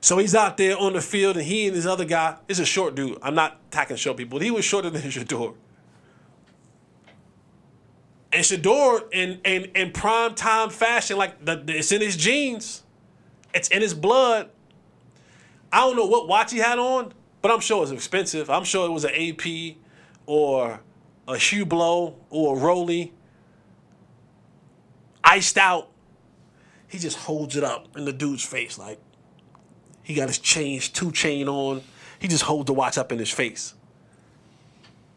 So 0.00 0.18
he's 0.18 0.34
out 0.34 0.56
there 0.56 0.78
on 0.78 0.92
the 0.92 1.00
field, 1.00 1.36
and 1.36 1.44
he 1.44 1.66
and 1.66 1.76
this 1.76 1.86
other 1.86 2.04
guy. 2.04 2.36
Is 2.46 2.60
a 2.60 2.64
short 2.64 2.94
dude. 2.94 3.18
I'm 3.20 3.34
not 3.34 3.60
attacking 3.68 3.96
short 3.96 4.16
people. 4.16 4.38
But 4.38 4.44
he 4.44 4.50
was 4.50 4.64
shorter 4.64 4.90
than 4.90 5.02
Shedeur. 5.10 5.54
And 8.32 8.44
Shedeur 8.44 9.08
in, 9.12 9.40
in, 9.44 9.64
in 9.74 9.90
prime 9.90 10.34
time 10.34 10.70
fashion, 10.70 11.16
like 11.16 11.44
the, 11.44 11.64
it's 11.66 11.90
in 11.90 12.00
his 12.00 12.16
genes, 12.16 12.82
it's 13.52 13.68
in 13.68 13.82
his 13.82 13.94
blood. 13.94 14.50
I 15.72 15.80
don't 15.80 15.96
know 15.96 16.06
what 16.06 16.28
watch 16.28 16.52
he 16.52 16.58
had 16.58 16.78
on, 16.78 17.12
but 17.42 17.50
I'm 17.50 17.60
sure 17.60 17.78
it 17.78 17.80
was 17.80 17.92
expensive. 17.92 18.50
I'm 18.50 18.64
sure 18.64 18.86
it 18.86 18.92
was 18.92 19.04
an 19.04 19.14
AP 19.14 19.76
or 20.26 20.80
a 21.26 21.32
Hublot 21.32 22.14
or 22.30 22.56
a 22.56 22.60
Roly. 22.60 23.12
Iced 25.24 25.58
out. 25.58 25.90
He 26.88 26.98
just 26.98 27.18
holds 27.18 27.56
it 27.56 27.62
up 27.62 27.96
in 27.96 28.04
the 28.04 28.12
dude's 28.12 28.44
face 28.44 28.76
like 28.76 28.98
he 30.02 30.14
got 30.14 30.28
his 30.28 30.38
chains, 30.38 30.88
two 30.88 31.12
chain 31.12 31.48
on. 31.48 31.82
He 32.18 32.26
just 32.26 32.42
holds 32.42 32.66
the 32.66 32.72
watch 32.72 32.98
up 32.98 33.12
in 33.12 33.18
his 33.18 33.30
face. 33.30 33.74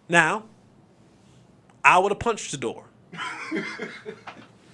Now, 0.08 0.44
I 1.84 1.98
would 1.98 2.12
have 2.12 2.20
punched 2.20 2.52
the 2.52 2.58
door. 2.58 2.86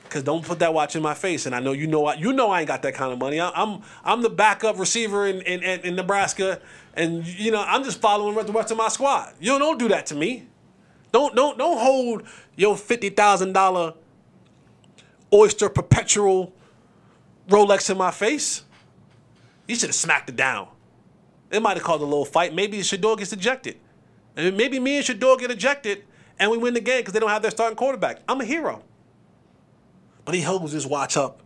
Cause 0.09 0.23
don't 0.23 0.43
put 0.43 0.57
that 0.59 0.73
watch 0.73 0.95
in 0.95 1.03
my 1.03 1.13
face, 1.13 1.45
and 1.45 1.53
I 1.53 1.59
know 1.59 1.71
you 1.71 1.85
know 1.85 2.07
I, 2.07 2.15
you 2.15 2.33
know 2.33 2.49
I 2.49 2.61
ain't 2.61 2.67
got 2.67 2.81
that 2.81 2.95
kind 2.95 3.13
of 3.13 3.19
money. 3.19 3.39
I, 3.39 3.51
am 3.61 3.83
I'm 4.03 4.23
the 4.23 4.29
backup 4.29 4.79
receiver 4.79 5.27
in, 5.27 5.41
in, 5.41 5.61
in 5.81 5.95
Nebraska, 5.95 6.61
and 6.95 7.23
you 7.27 7.51
know 7.51 7.63
I'm 7.65 7.83
just 7.83 8.01
following 8.01 8.35
the 8.35 8.51
rest 8.51 8.71
of 8.71 8.77
my 8.77 8.87
squad. 8.87 9.33
You 9.39 9.59
don't 9.59 9.77
do 9.77 9.87
that 9.89 10.07
to 10.07 10.15
me. 10.15 10.47
Don't 11.11 11.35
don't 11.35 11.59
don't 11.59 11.77
hold 11.77 12.23
your 12.55 12.75
fifty 12.75 13.09
thousand 13.11 13.53
dollar 13.53 13.93
oyster 15.31 15.69
perpetual 15.69 16.53
Rolex 17.47 17.91
in 17.91 17.97
my 17.97 18.09
face. 18.09 18.63
You 19.67 19.75
should 19.75 19.89
have 19.89 19.95
smacked 19.95 20.29
it 20.29 20.35
down. 20.35 20.69
It 21.51 21.61
might 21.61 21.77
have 21.77 21.83
caused 21.83 22.01
a 22.01 22.05
little 22.05 22.25
fight. 22.25 22.53
Maybe 22.53 22.79
Shedeur 22.79 23.17
gets 23.17 23.33
ejected. 23.33 23.77
And 24.35 24.57
maybe 24.57 24.79
me 24.79 24.97
and 24.97 25.05
Shedeur 25.05 25.37
get 25.39 25.51
ejected 25.51 26.03
and 26.39 26.49
we 26.49 26.57
win 26.57 26.73
the 26.73 26.79
game 26.79 27.01
because 27.01 27.13
they 27.13 27.19
don't 27.19 27.29
have 27.29 27.41
their 27.41 27.51
starting 27.51 27.75
quarterback. 27.75 28.21
I'm 28.27 28.39
a 28.41 28.45
hero. 28.45 28.81
But 30.25 30.35
he 30.35 30.41
holds 30.41 30.71
his 30.71 30.87
watch 30.87 31.17
up 31.17 31.41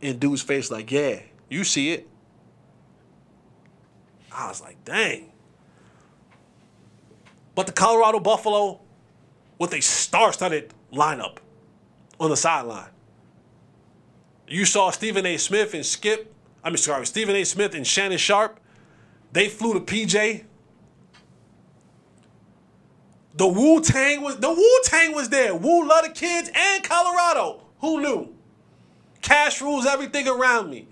in 0.00 0.18
dude's 0.18 0.42
face 0.42 0.70
like, 0.70 0.90
yeah, 0.92 1.20
you 1.48 1.64
see 1.64 1.92
it. 1.92 2.08
I 4.30 4.48
was 4.48 4.60
like, 4.60 4.84
dang. 4.84 5.32
But 7.54 7.66
the 7.66 7.72
Colorado 7.72 8.20
Buffalo 8.20 8.80
with 9.58 9.72
a 9.72 9.80
star-studded 9.80 10.74
lineup 10.92 11.38
on 12.18 12.30
the 12.30 12.36
sideline. 12.36 12.90
You 14.48 14.64
saw 14.64 14.90
Stephen 14.90 15.24
A. 15.24 15.36
Smith 15.36 15.72
and 15.74 15.86
Skip. 15.86 16.32
I 16.62 16.70
mean, 16.70 16.76
sorry, 16.76 17.06
Stephen 17.06 17.36
A. 17.36 17.44
Smith 17.44 17.74
and 17.74 17.86
Shannon 17.86 18.18
Sharpe. 18.18 18.60
They 19.32 19.48
flew 19.48 19.74
to 19.74 19.80
PJ. 19.80 20.44
The 23.36 23.48
Wu 23.48 23.80
Tang 23.80 24.22
was 24.22 24.36
the 24.36 24.50
Wu 24.50 24.80
Tang 24.84 25.12
was 25.12 25.28
there. 25.28 25.54
Wu 25.54 25.88
love 25.88 26.04
the 26.04 26.10
kids 26.10 26.50
and 26.54 26.84
Colorado. 26.84 27.62
Who 27.80 28.00
knew? 28.00 28.34
Cash 29.22 29.60
rules 29.60 29.86
everything 29.86 30.28
around 30.28 30.70
me. 30.70 30.86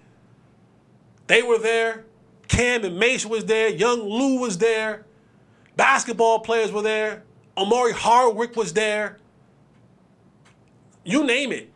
They 1.29 1.43
were 1.43 1.59
there. 1.59 2.05
Cam 2.49 2.85
and 2.85 2.99
Mase 2.99 3.25
was 3.25 3.45
there. 3.45 3.69
Young 3.69 4.01
Lou 4.03 4.41
was 4.41 4.59
there. 4.59 5.07
Basketball 5.77 6.41
players 6.41 6.73
were 6.73 6.83
there. 6.83 7.23
Omari 7.57 7.93
Hardwick 7.93 8.57
was 8.57 8.73
there. 8.73 9.19
You 11.05 11.25
name 11.25 11.53
it. 11.53 11.71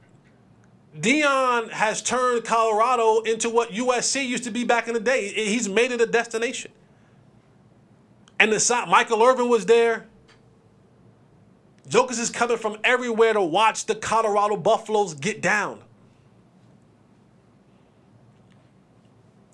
Deion 0.99 1.71
has 1.71 2.03
turned 2.03 2.45
Colorado 2.45 3.21
into 3.21 3.51
what 3.51 3.71
USC 3.71 4.27
used 4.27 4.45
to 4.45 4.51
be 4.51 4.65
back 4.65 4.89
in 4.89 4.95
the 4.95 5.01
day. 5.01 5.29
He's 5.29 5.69
made 5.69 5.93
it 5.93 6.01
a 6.01 6.07
destination. 6.07 6.73
And 8.39 8.53
the 8.53 8.87
Michael 8.89 9.23
Irvin 9.23 9.49
was 9.49 9.67
there. 9.67 10.07
Jokers 11.89 12.19
is 12.19 12.31
coming 12.31 12.57
from 12.57 12.79
everywhere 12.83 13.33
to 13.33 13.43
watch 13.43 13.87
the 13.87 13.95
Colorado 13.95 14.57
Buffaloes 14.57 15.15
get 15.15 15.41
down. 15.41 15.83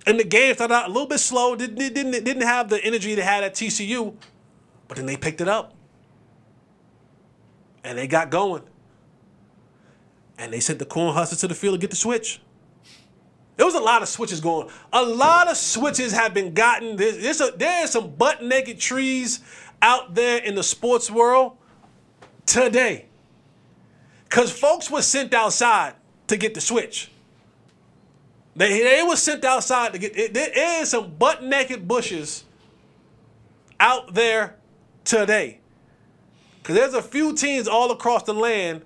And 0.06 0.18
the 0.18 0.24
game 0.24 0.54
started 0.54 0.74
out 0.74 0.86
a 0.86 0.88
little 0.88 1.06
bit 1.06 1.20
slow. 1.20 1.54
Didn't 1.54 1.76
didn't 1.76 2.24
didn't 2.24 2.42
have 2.42 2.68
the 2.68 2.82
energy 2.84 3.14
they 3.14 3.22
had 3.22 3.44
at 3.44 3.54
TCU, 3.54 4.14
but 4.88 4.96
then 4.96 5.06
they 5.06 5.16
picked 5.16 5.40
it 5.40 5.48
up, 5.48 5.74
and 7.84 7.96
they 7.96 8.08
got 8.08 8.30
going. 8.30 8.62
And 10.38 10.52
they 10.52 10.58
sent 10.58 10.80
the 10.80 10.86
corn 10.86 11.14
hustlers 11.14 11.40
to 11.42 11.48
the 11.48 11.54
field 11.54 11.74
to 11.74 11.78
get 11.78 11.90
the 11.90 11.96
switch. 11.96 12.40
There 13.56 13.66
was 13.66 13.76
a 13.76 13.80
lot 13.80 14.02
of 14.02 14.08
switches 14.08 14.40
going. 14.40 14.70
A 14.92 15.02
lot 15.02 15.46
of 15.46 15.56
switches 15.56 16.12
have 16.12 16.34
been 16.34 16.52
gotten. 16.52 16.96
There's, 16.96 17.18
there's 17.18 17.40
a, 17.40 17.86
some 17.86 18.10
butt 18.10 18.42
naked 18.42 18.80
trees 18.80 19.38
out 19.82 20.14
there 20.14 20.38
in 20.38 20.56
the 20.56 20.64
sports 20.64 21.10
world 21.10 21.58
today. 22.46 23.06
Because 24.24 24.50
folks 24.50 24.90
were 24.90 25.02
sent 25.02 25.34
outside 25.34 25.94
to 26.28 26.36
get 26.36 26.54
the 26.54 26.60
switch. 26.60 27.10
They, 28.54 28.82
they 28.82 29.02
were 29.06 29.16
sent 29.16 29.44
outside 29.44 29.92
to 29.92 29.98
get 29.98 30.16
it, 30.16 30.34
there 30.34 30.80
is 30.82 30.90
some 30.90 31.14
butt 31.14 31.42
naked 31.42 31.88
bushes 31.88 32.44
out 33.80 34.14
there 34.14 34.56
today. 35.04 35.60
Because 36.58 36.76
there's 36.76 36.94
a 36.94 37.02
few 37.02 37.34
teams 37.34 37.66
all 37.66 37.90
across 37.90 38.22
the 38.22 38.34
land 38.34 38.82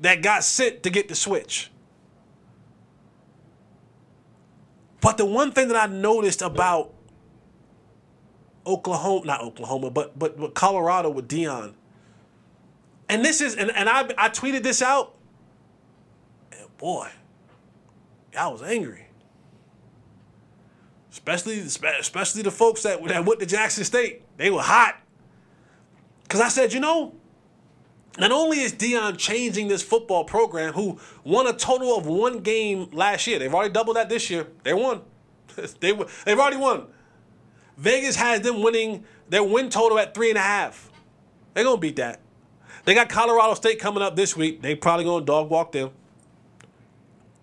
that 0.00 0.22
got 0.22 0.44
sent 0.44 0.82
to 0.84 0.90
get 0.90 1.08
the 1.08 1.14
switch. 1.14 1.70
But 5.00 5.16
the 5.16 5.24
one 5.24 5.52
thing 5.52 5.68
that 5.68 5.76
I 5.76 5.92
noticed 5.92 6.42
about 6.42 6.92
Oklahoma, 8.68 9.26
not 9.26 9.40
Oklahoma, 9.42 9.90
but 9.90 10.18
but, 10.18 10.38
but 10.38 10.54
Colorado 10.54 11.08
with 11.08 11.26
Deion. 11.26 11.72
and 13.08 13.24
this 13.24 13.40
is 13.40 13.54
and, 13.56 13.70
and 13.70 13.88
I 13.88 14.02
I 14.18 14.28
tweeted 14.28 14.62
this 14.62 14.82
out, 14.82 15.14
and 16.52 16.76
boy, 16.76 17.08
I 18.38 18.48
was 18.48 18.62
angry. 18.62 19.06
Especially 21.10 21.58
especially 21.60 22.42
the 22.42 22.50
folks 22.50 22.82
that, 22.82 23.02
that 23.08 23.24
went 23.24 23.40
to 23.40 23.46
Jackson 23.46 23.84
State. 23.84 24.22
They 24.36 24.50
were 24.50 24.60
hot. 24.60 25.00
Cause 26.28 26.42
I 26.42 26.48
said, 26.48 26.74
you 26.74 26.80
know, 26.80 27.14
not 28.18 28.32
only 28.32 28.60
is 28.60 28.74
Deion 28.74 29.16
changing 29.16 29.68
this 29.68 29.82
football 29.82 30.24
program, 30.24 30.74
who 30.74 30.98
won 31.24 31.46
a 31.46 31.54
total 31.54 31.96
of 31.96 32.06
one 32.06 32.40
game 32.40 32.88
last 32.92 33.26
year, 33.26 33.38
they've 33.38 33.52
already 33.52 33.72
doubled 33.72 33.96
that 33.96 34.10
this 34.10 34.28
year. 34.28 34.46
They 34.62 34.74
won. 34.74 35.00
they 35.80 35.92
they've 36.24 36.38
already 36.38 36.58
won. 36.58 36.88
Vegas 37.78 38.16
has 38.16 38.40
them 38.40 38.62
winning 38.62 39.04
their 39.28 39.44
win 39.44 39.70
total 39.70 39.98
at 39.98 40.12
three 40.14 40.28
and 40.28 40.38
a 40.38 40.42
half. 40.42 40.90
They're 41.54 41.64
gonna 41.64 41.80
beat 41.80 41.96
that. 41.96 42.20
They 42.84 42.94
got 42.94 43.08
Colorado 43.08 43.54
State 43.54 43.78
coming 43.78 44.02
up 44.02 44.16
this 44.16 44.36
week. 44.36 44.62
They 44.62 44.74
probably 44.74 45.04
gonna 45.04 45.24
dog 45.24 45.48
walk 45.48 45.72
them. 45.72 45.90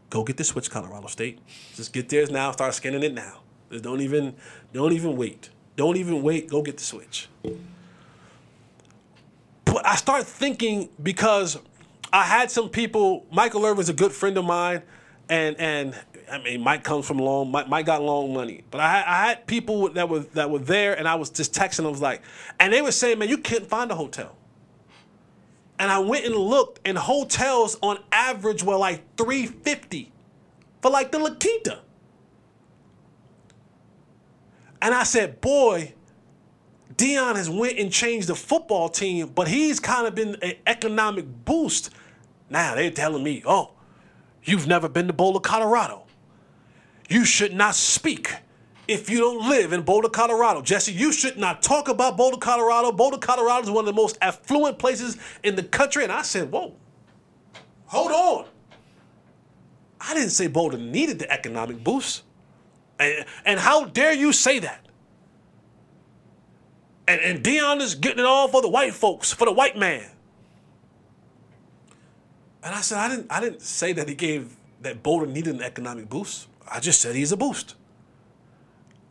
Go 0.09 0.23
get 0.23 0.37
the 0.37 0.43
switch, 0.43 0.69
Colorado 0.69 1.07
State. 1.07 1.39
Just 1.75 1.93
get 1.93 2.09
theirs 2.09 2.29
now. 2.29 2.51
Start 2.51 2.73
scanning 2.73 3.03
it 3.03 3.13
now. 3.13 3.39
Just 3.71 3.83
don't 3.83 4.01
even 4.01 4.35
don't 4.73 4.93
even 4.93 5.15
wait. 5.15 5.49
Don't 5.75 5.97
even 5.97 6.21
wait. 6.21 6.49
Go 6.49 6.61
get 6.61 6.77
the 6.77 6.83
switch. 6.83 7.29
But 9.65 9.85
I 9.85 9.95
start 9.95 10.25
thinking 10.25 10.89
because 11.01 11.57
I 12.11 12.23
had 12.23 12.51
some 12.51 12.69
people. 12.69 13.25
Michael 13.31 13.65
Irvin's 13.65 13.89
a 13.89 13.93
good 13.93 14.11
friend 14.11 14.37
of 14.37 14.45
mine, 14.45 14.83
and 15.29 15.59
and 15.59 15.95
I 16.31 16.39
mean 16.39 16.61
Mike 16.61 16.83
comes 16.83 17.05
from 17.07 17.17
long. 17.17 17.51
Mike, 17.51 17.67
Mike 17.67 17.85
got 17.85 18.01
long 18.01 18.33
money, 18.33 18.63
but 18.71 18.81
I 18.81 18.89
had, 18.89 19.05
I 19.05 19.27
had 19.27 19.47
people 19.47 19.89
that 19.89 20.09
were 20.09 20.19
that 20.19 20.49
were 20.49 20.59
there, 20.59 20.97
and 20.97 21.07
I 21.07 21.15
was 21.15 21.29
just 21.29 21.53
texting 21.53 21.77
them 21.77 21.91
was 21.91 22.01
like, 22.01 22.21
and 22.59 22.73
they 22.73 22.81
were 22.81 22.91
saying, 22.91 23.19
man, 23.19 23.29
you 23.29 23.37
can't 23.37 23.67
find 23.67 23.91
a 23.91 23.95
hotel. 23.95 24.35
And 25.77 25.91
I 25.91 25.99
went 25.99 26.25
and 26.25 26.35
looked, 26.35 26.79
and 26.85 26.97
hotels 26.97 27.77
on 27.81 27.99
average 28.11 28.63
were 28.63 28.77
like 28.77 29.17
350 29.17 30.11
for 30.81 30.89
like 30.89 31.11
the 31.11 31.19
La 31.19 31.31
Quinta. 31.35 31.79
And 34.81 34.93
I 34.93 35.03
said, 35.03 35.41
boy, 35.41 35.93
Deion 36.95 37.35
has 37.35 37.49
went 37.49 37.77
and 37.77 37.91
changed 37.91 38.27
the 38.27 38.35
football 38.35 38.87
team, 38.87 39.31
but 39.33 39.47
he's 39.47 39.79
kind 39.79 40.07
of 40.07 40.15
been 40.15 40.35
an 40.41 40.53
economic 40.65 41.25
boost. 41.43 41.89
Now 42.49 42.75
they're 42.75 42.91
telling 42.91 43.23
me, 43.23 43.43
oh, 43.45 43.71
you've 44.43 44.67
never 44.67 44.87
been 44.87 45.07
to 45.07 45.13
Boulder, 45.13 45.39
Colorado. 45.39 46.04
You 47.09 47.25
should 47.25 47.53
not 47.53 47.75
speak 47.75 48.33
if 48.87 49.09
you 49.09 49.19
don't 49.19 49.49
live 49.49 49.73
in 49.73 49.81
Boulder, 49.81 50.09
Colorado. 50.09 50.61
Jesse, 50.61 50.91
you 50.91 51.11
should 51.11 51.37
not 51.37 51.61
talk 51.61 51.87
about 51.87 52.17
Boulder, 52.17 52.37
Colorado. 52.37 52.91
Boulder, 52.91 53.17
Colorado 53.17 53.63
is 53.63 53.71
one 53.71 53.87
of 53.87 53.95
the 53.95 53.99
most 53.99 54.17
affluent 54.21 54.77
places 54.77 55.17
in 55.43 55.55
the 55.55 55.63
country. 55.63 56.03
And 56.03 56.11
I 56.11 56.21
said, 56.21 56.51
whoa, 56.51 56.75
hold 57.85 58.11
on. 58.11 58.45
I 59.99 60.13
didn't 60.13 60.31
say 60.31 60.47
Boulder 60.47 60.77
needed 60.77 61.19
the 61.19 61.31
economic 61.31 61.83
boost. 61.83 62.23
And, 62.99 63.25
and 63.45 63.59
how 63.59 63.85
dare 63.85 64.13
you 64.13 64.31
say 64.31 64.59
that? 64.59 64.85
And, 67.07 67.21
and 67.21 67.43
Deion 67.43 67.81
is 67.81 67.95
getting 67.95 68.19
it 68.19 68.25
all 68.25 68.47
for 68.47 68.61
the 68.61 68.69
white 68.69 68.93
folks, 68.93 69.33
for 69.33 69.45
the 69.45 69.51
white 69.51 69.77
man. 69.77 70.09
And 72.63 72.73
I 72.73 72.81
said, 72.81 72.97
I 72.97 73.09
didn't, 73.09 73.31
I 73.31 73.39
didn't 73.39 73.61
say 73.61 73.93
that 73.93 74.09
he 74.09 74.15
gave 74.15 74.55
that 74.81 75.03
Boulder 75.03 75.27
needed 75.27 75.55
an 75.55 75.61
economic 75.61 76.09
boost. 76.09 76.47
I 76.67 76.79
just 76.79 77.01
said 77.01 77.15
he's 77.15 77.31
a 77.31 77.37
boost. 77.37 77.75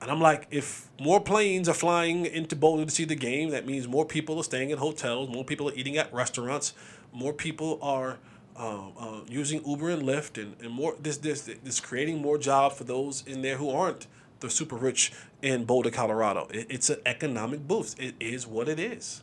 And 0.01 0.11
I'm 0.11 0.21
like, 0.21 0.47
if 0.51 0.91
more 1.01 1.21
planes 1.21 1.69
are 1.69 1.75
flying 1.75 2.27
into 2.27 2.55
Boulder 2.57 2.85
to 2.85 2.91
see 2.91 3.05
the 3.05 3.15
game, 3.15 3.51
that 3.51 3.67
means 3.67 3.89
more 3.89 4.05
people 4.05 4.39
are 4.39 4.45
staying 4.45 4.71
in 4.71 4.79
hotels, 4.79 5.31
more 5.31 5.45
people 5.45 5.71
are 5.71 5.75
eating 5.75 5.97
at 5.97 6.13
restaurants, 6.13 6.75
more 7.13 7.33
people 7.33 7.79
are 7.81 8.19
uh, 8.57 8.89
uh, 8.99 9.21
using 9.29 9.67
Uber 9.67 9.91
and 9.91 10.03
Lyft, 10.03 10.41
and, 10.41 10.57
and 10.61 10.71
more. 10.73 10.95
This 11.01 11.17
this 11.17 11.43
this 11.43 11.81
creating 11.81 12.21
more 12.21 12.39
jobs 12.39 12.77
for 12.77 12.85
those 12.85 13.25
in 13.27 13.43
there 13.43 13.57
who 13.57 13.71
aren't 13.71 14.07
the 14.41 14.51
super 14.51 14.77
rich 14.77 15.13
in 15.43 15.65
Boulder, 15.65 15.91
Colorado. 15.91 16.49
It, 16.53 16.67
it's 16.69 16.91
an 16.91 17.01
economic 17.07 17.67
boost. 17.67 17.99
It 17.99 18.15
is 18.21 18.47
what 18.47 18.69
it 18.69 18.79
is. 18.79 19.23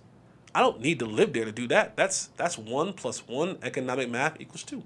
I 0.53 0.59
don't 0.59 0.81
need 0.81 0.99
to 0.99 1.05
live 1.05 1.31
there 1.31 1.45
to 1.45 1.51
do 1.51 1.67
that. 1.67 1.95
That's 1.95 2.27
that's 2.37 2.57
one 2.57 2.93
plus 2.93 3.27
one 3.27 3.57
economic 3.61 4.09
math 4.09 4.41
equals 4.41 4.63
two. 4.63 4.83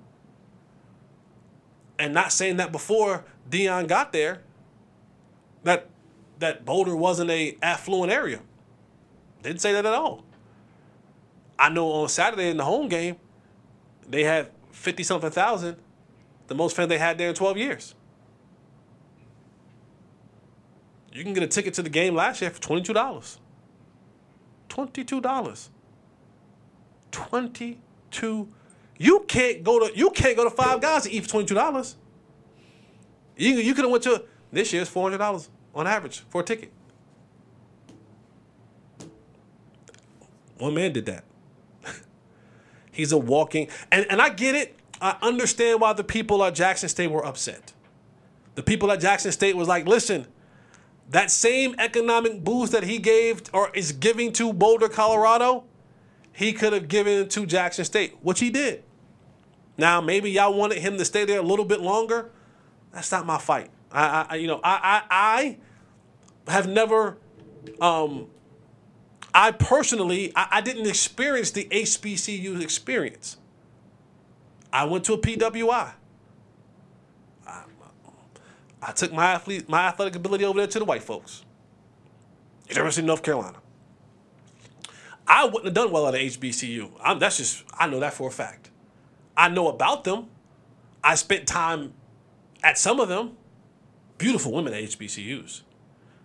And 1.97 2.13
not 2.13 2.31
saying 2.31 2.57
that 2.57 2.71
before 2.71 3.23
Deion 3.49 3.87
got 3.87 4.11
there, 4.11 4.41
that 5.63 5.89
that 6.39 6.65
Boulder 6.65 6.95
wasn't 6.95 7.31
a 7.31 7.57
affluent 7.61 8.11
area. 8.11 8.41
Didn't 9.41 9.61
say 9.61 9.71
that 9.71 9.85
at 9.85 9.93
all. 9.93 10.25
I 11.57 11.69
know 11.69 11.89
on 11.91 12.09
Saturday 12.09 12.49
in 12.49 12.57
the 12.57 12.65
home 12.65 12.89
game, 12.89 13.15
they 14.07 14.23
had 14.23 14.51
fifty 14.71 15.03
something 15.03 15.31
thousand, 15.31 15.77
the 16.47 16.55
most 16.55 16.75
fans 16.75 16.89
they 16.89 16.97
had 16.97 17.17
there 17.17 17.29
in 17.29 17.35
twelve 17.35 17.57
years. 17.57 17.95
You 21.13 21.23
can 21.23 21.33
get 21.33 21.43
a 21.43 21.47
ticket 21.47 21.73
to 21.75 21.81
the 21.81 21.89
game 21.89 22.13
last 22.13 22.41
year 22.41 22.49
for 22.51 22.61
twenty-two 22.61 22.91
dollars. 22.91 23.39
Twenty-two 24.67 25.21
dollars. 25.21 25.69
Twenty-two. 27.11 28.49
You 28.97 29.25
can't 29.27 29.63
go 29.63 29.87
to 29.87 29.97
you 29.97 30.09
can't 30.11 30.37
go 30.37 30.43
to 30.43 30.49
Five 30.49 30.81
Guys 30.81 31.03
to 31.03 31.11
eat 31.11 31.23
for 31.23 31.29
twenty-two 31.29 31.55
dollars. 31.55 31.95
You 33.37 33.55
you 33.55 33.73
could 33.73 33.83
have 33.83 33.91
went 33.91 34.03
to 34.03 34.23
this 34.51 34.71
year's 34.71 34.89
four 34.89 35.03
hundred 35.03 35.17
dollars 35.17 35.49
on 35.73 35.87
average 35.87 36.23
for 36.29 36.41
a 36.41 36.43
ticket. 36.43 36.71
One 40.57 40.73
man 40.73 40.93
did 40.93 41.05
that. 41.07 41.25
He's 42.91 43.11
a 43.11 43.17
walking 43.17 43.67
and, 43.91 44.05
and 44.09 44.21
I 44.21 44.29
get 44.29 44.55
it. 44.55 44.79
I 45.01 45.17
understand 45.21 45.81
why 45.81 45.91
the 45.91 46.05
people 46.05 46.41
at 46.43 46.55
Jackson 46.55 46.87
State 46.87 47.11
were 47.11 47.25
upset. 47.25 47.73
The 48.55 48.63
people 48.63 48.89
at 48.91 49.01
Jackson 49.01 49.33
State 49.33 49.57
was 49.57 49.67
like, 49.67 49.85
listen, 49.85 50.27
that 51.09 51.29
same 51.29 51.75
economic 51.77 52.43
boost 52.43 52.71
that 52.71 52.83
he 52.83 52.97
gave 52.97 53.43
or 53.53 53.69
is 53.75 53.91
giving 53.91 54.31
to 54.33 54.53
Boulder, 54.53 54.87
Colorado, 54.87 55.65
he 56.35 56.51
could 56.51 56.73
have 56.73 56.89
given 56.89 57.29
to 57.29 57.45
Jackson 57.45 57.85
State, 57.85 58.17
which 58.21 58.41
he 58.41 58.49
did. 58.49 58.83
Now, 59.77 60.01
maybe 60.01 60.29
y'all 60.29 60.53
wanted 60.53 60.79
him 60.79 60.97
to 60.97 61.05
stay 61.05 61.23
there 61.23 61.39
a 61.39 61.43
little 61.43 61.63
bit 61.63 61.79
longer. 61.79 62.29
That's 62.91 63.11
not 63.11 63.25
my 63.25 63.37
fight. 63.37 63.71
I, 63.91 64.25
I 64.29 64.35
you 64.35 64.47
know, 64.47 64.59
I, 64.61 65.03
I, 65.09 65.57
I 66.47 66.51
have 66.51 66.67
never, 66.67 67.17
um, 67.79 68.27
I 69.33 69.51
personally, 69.51 70.33
I, 70.35 70.47
I 70.51 70.61
didn't 70.61 70.87
experience 70.87 71.51
the 71.51 71.65
HBCU 71.71 72.61
experience. 72.61 73.37
I 74.73 74.83
went 74.83 75.05
to 75.05 75.13
a 75.13 75.17
PWI. 75.17 75.93
I, 77.47 77.63
I 78.81 78.91
took 78.91 79.13
my 79.13 79.25
athlete, 79.25 79.69
my 79.69 79.87
athletic 79.87 80.17
ability 80.17 80.43
over 80.43 80.59
there 80.59 80.67
to 80.67 80.79
the 80.79 80.85
white 80.85 81.03
folks. 81.03 81.45
University 82.67 83.03
of 83.03 83.07
North 83.07 83.23
Carolina. 83.23 83.59
I 85.27 85.45
wouldn't 85.45 85.65
have 85.65 85.73
done 85.73 85.91
well 85.91 86.07
at 86.07 86.13
HBCU. 86.13 86.91
I'm, 87.01 87.19
that's 87.19 87.37
just 87.37 87.63
I 87.77 87.87
know 87.87 87.99
that 87.99 88.13
for 88.13 88.27
a 88.27 88.31
fact. 88.31 88.69
I 89.35 89.49
know 89.49 89.67
about 89.67 90.03
them. 90.03 90.27
I 91.03 91.15
spent 91.15 91.47
time 91.47 91.93
at 92.63 92.77
some 92.77 92.99
of 92.99 93.09
them. 93.09 93.37
Beautiful 94.17 94.53
women 94.53 94.73
at 94.73 94.81
HBCUs, 94.81 95.61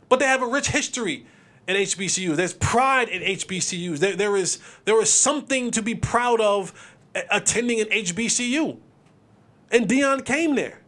but 0.08 0.20
they 0.20 0.26
have 0.26 0.42
a 0.42 0.46
rich 0.46 0.68
history 0.68 1.26
in 1.66 1.74
HBCUs. 1.74 2.36
There's 2.36 2.54
pride 2.54 3.08
in 3.08 3.20
HBCUs. 3.20 3.98
There, 3.98 4.14
there 4.14 4.36
is 4.36 4.60
there 4.84 5.00
is 5.02 5.12
something 5.12 5.72
to 5.72 5.82
be 5.82 5.96
proud 5.96 6.40
of 6.40 6.72
uh, 7.16 7.22
attending 7.32 7.80
an 7.80 7.88
HBCU, 7.88 8.78
and 9.72 9.88
Deion 9.88 10.24
came 10.24 10.54
there. 10.54 10.82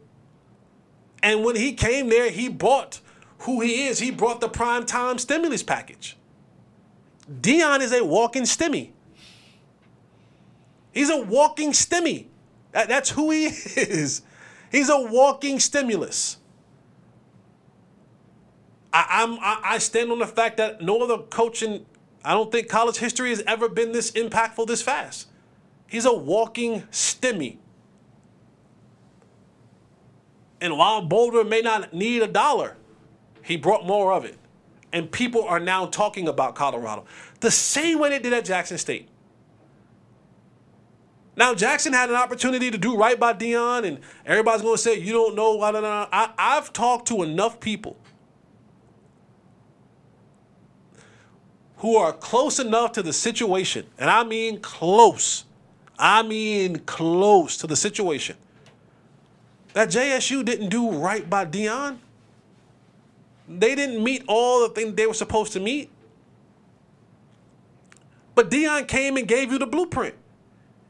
And 1.21 1.43
when 1.43 1.55
he 1.55 1.73
came 1.73 2.09
there, 2.09 2.29
he 2.29 2.47
brought 2.47 2.99
who 3.39 3.61
he 3.61 3.85
is. 3.87 3.99
He 3.99 4.11
brought 4.11 4.39
the 4.39 4.49
prime 4.49 4.85
time 4.85 5.17
stimulus 5.17 5.63
package. 5.63 6.17
Deion 7.31 7.81
is 7.81 7.93
a 7.93 8.03
walking 8.03 8.43
stimmy. 8.43 8.91
He's 10.91 11.09
a 11.09 11.19
walking 11.19 11.71
stimmy. 11.71 12.27
That, 12.71 12.87
that's 12.87 13.11
who 13.11 13.31
he 13.31 13.45
is. 13.75 14.21
He's 14.71 14.89
a 14.89 14.99
walking 14.99 15.59
stimulus. 15.59 16.37
I, 18.91 19.05
I'm 19.09 19.39
I, 19.39 19.59
I 19.63 19.77
stand 19.79 20.11
on 20.11 20.19
the 20.19 20.27
fact 20.27 20.57
that 20.57 20.81
no 20.81 21.01
other 21.01 21.17
coach 21.23 21.63
in 21.63 21.85
I 22.23 22.33
don't 22.33 22.51
think 22.51 22.69
college 22.69 22.97
history 22.97 23.29
has 23.29 23.41
ever 23.47 23.67
been 23.67 23.91
this 23.91 24.11
impactful 24.11 24.67
this 24.67 24.81
fast. 24.81 25.27
He's 25.87 26.05
a 26.05 26.13
walking 26.13 26.81
stimmy. 26.83 27.57
And 30.61 30.77
while 30.77 31.01
Boulder 31.01 31.43
may 31.43 31.61
not 31.61 31.93
need 31.93 32.21
a 32.21 32.27
dollar, 32.27 32.77
he 33.43 33.57
brought 33.57 33.85
more 33.85 34.13
of 34.13 34.23
it 34.23 34.37
and 34.93 35.11
people 35.11 35.43
are 35.43 35.59
now 35.59 35.87
talking 35.87 36.27
about 36.27 36.55
Colorado 36.55 37.03
the 37.41 37.51
same 37.51 37.99
way 37.99 38.09
they 38.09 38.19
did 38.19 38.31
at 38.31 38.45
Jackson 38.45 38.77
State. 38.77 39.09
Now 41.35 41.55
Jackson 41.55 41.93
had 41.93 42.09
an 42.09 42.15
opportunity 42.15 42.69
to 42.69 42.77
do 42.77 42.95
right 42.95 43.19
by 43.19 43.33
Deion, 43.33 43.85
and 43.85 43.99
everybody's 44.25 44.61
going 44.61 44.75
to 44.75 44.81
say 44.81 44.99
you 44.99 45.11
don't 45.11 45.35
know. 45.35 45.57
Blah, 45.57 45.71
blah, 45.71 45.81
blah. 45.81 46.07
I, 46.13 46.29
I've 46.37 46.71
talked 46.71 47.07
to 47.07 47.23
enough 47.23 47.59
people 47.59 47.97
who 51.77 51.97
are 51.97 52.13
close 52.13 52.59
enough 52.59 52.91
to 52.93 53.01
the 53.01 53.11
situation, 53.11 53.87
and 53.97 54.11
I 54.11 54.23
mean 54.23 54.61
close. 54.61 55.45
I 55.97 56.21
mean 56.21 56.79
close 56.79 57.57
to 57.57 57.67
the 57.67 57.75
situation. 57.75 58.37
That 59.73 59.89
JSU 59.89 60.45
didn't 60.45 60.69
do 60.69 60.91
right 60.91 61.27
by 61.27 61.47
Deion. 61.47 61.97
They 63.47 63.75
didn't 63.75 64.03
meet 64.03 64.23
all 64.27 64.67
the 64.67 64.73
things 64.73 64.95
they 64.95 65.07
were 65.07 65.13
supposed 65.13 65.53
to 65.53 65.59
meet. 65.59 65.89
But 68.35 68.49
Deion 68.49 68.87
came 68.87 69.17
and 69.17 69.27
gave 69.27 69.51
you 69.51 69.59
the 69.59 69.67
blueprint. 69.67 70.15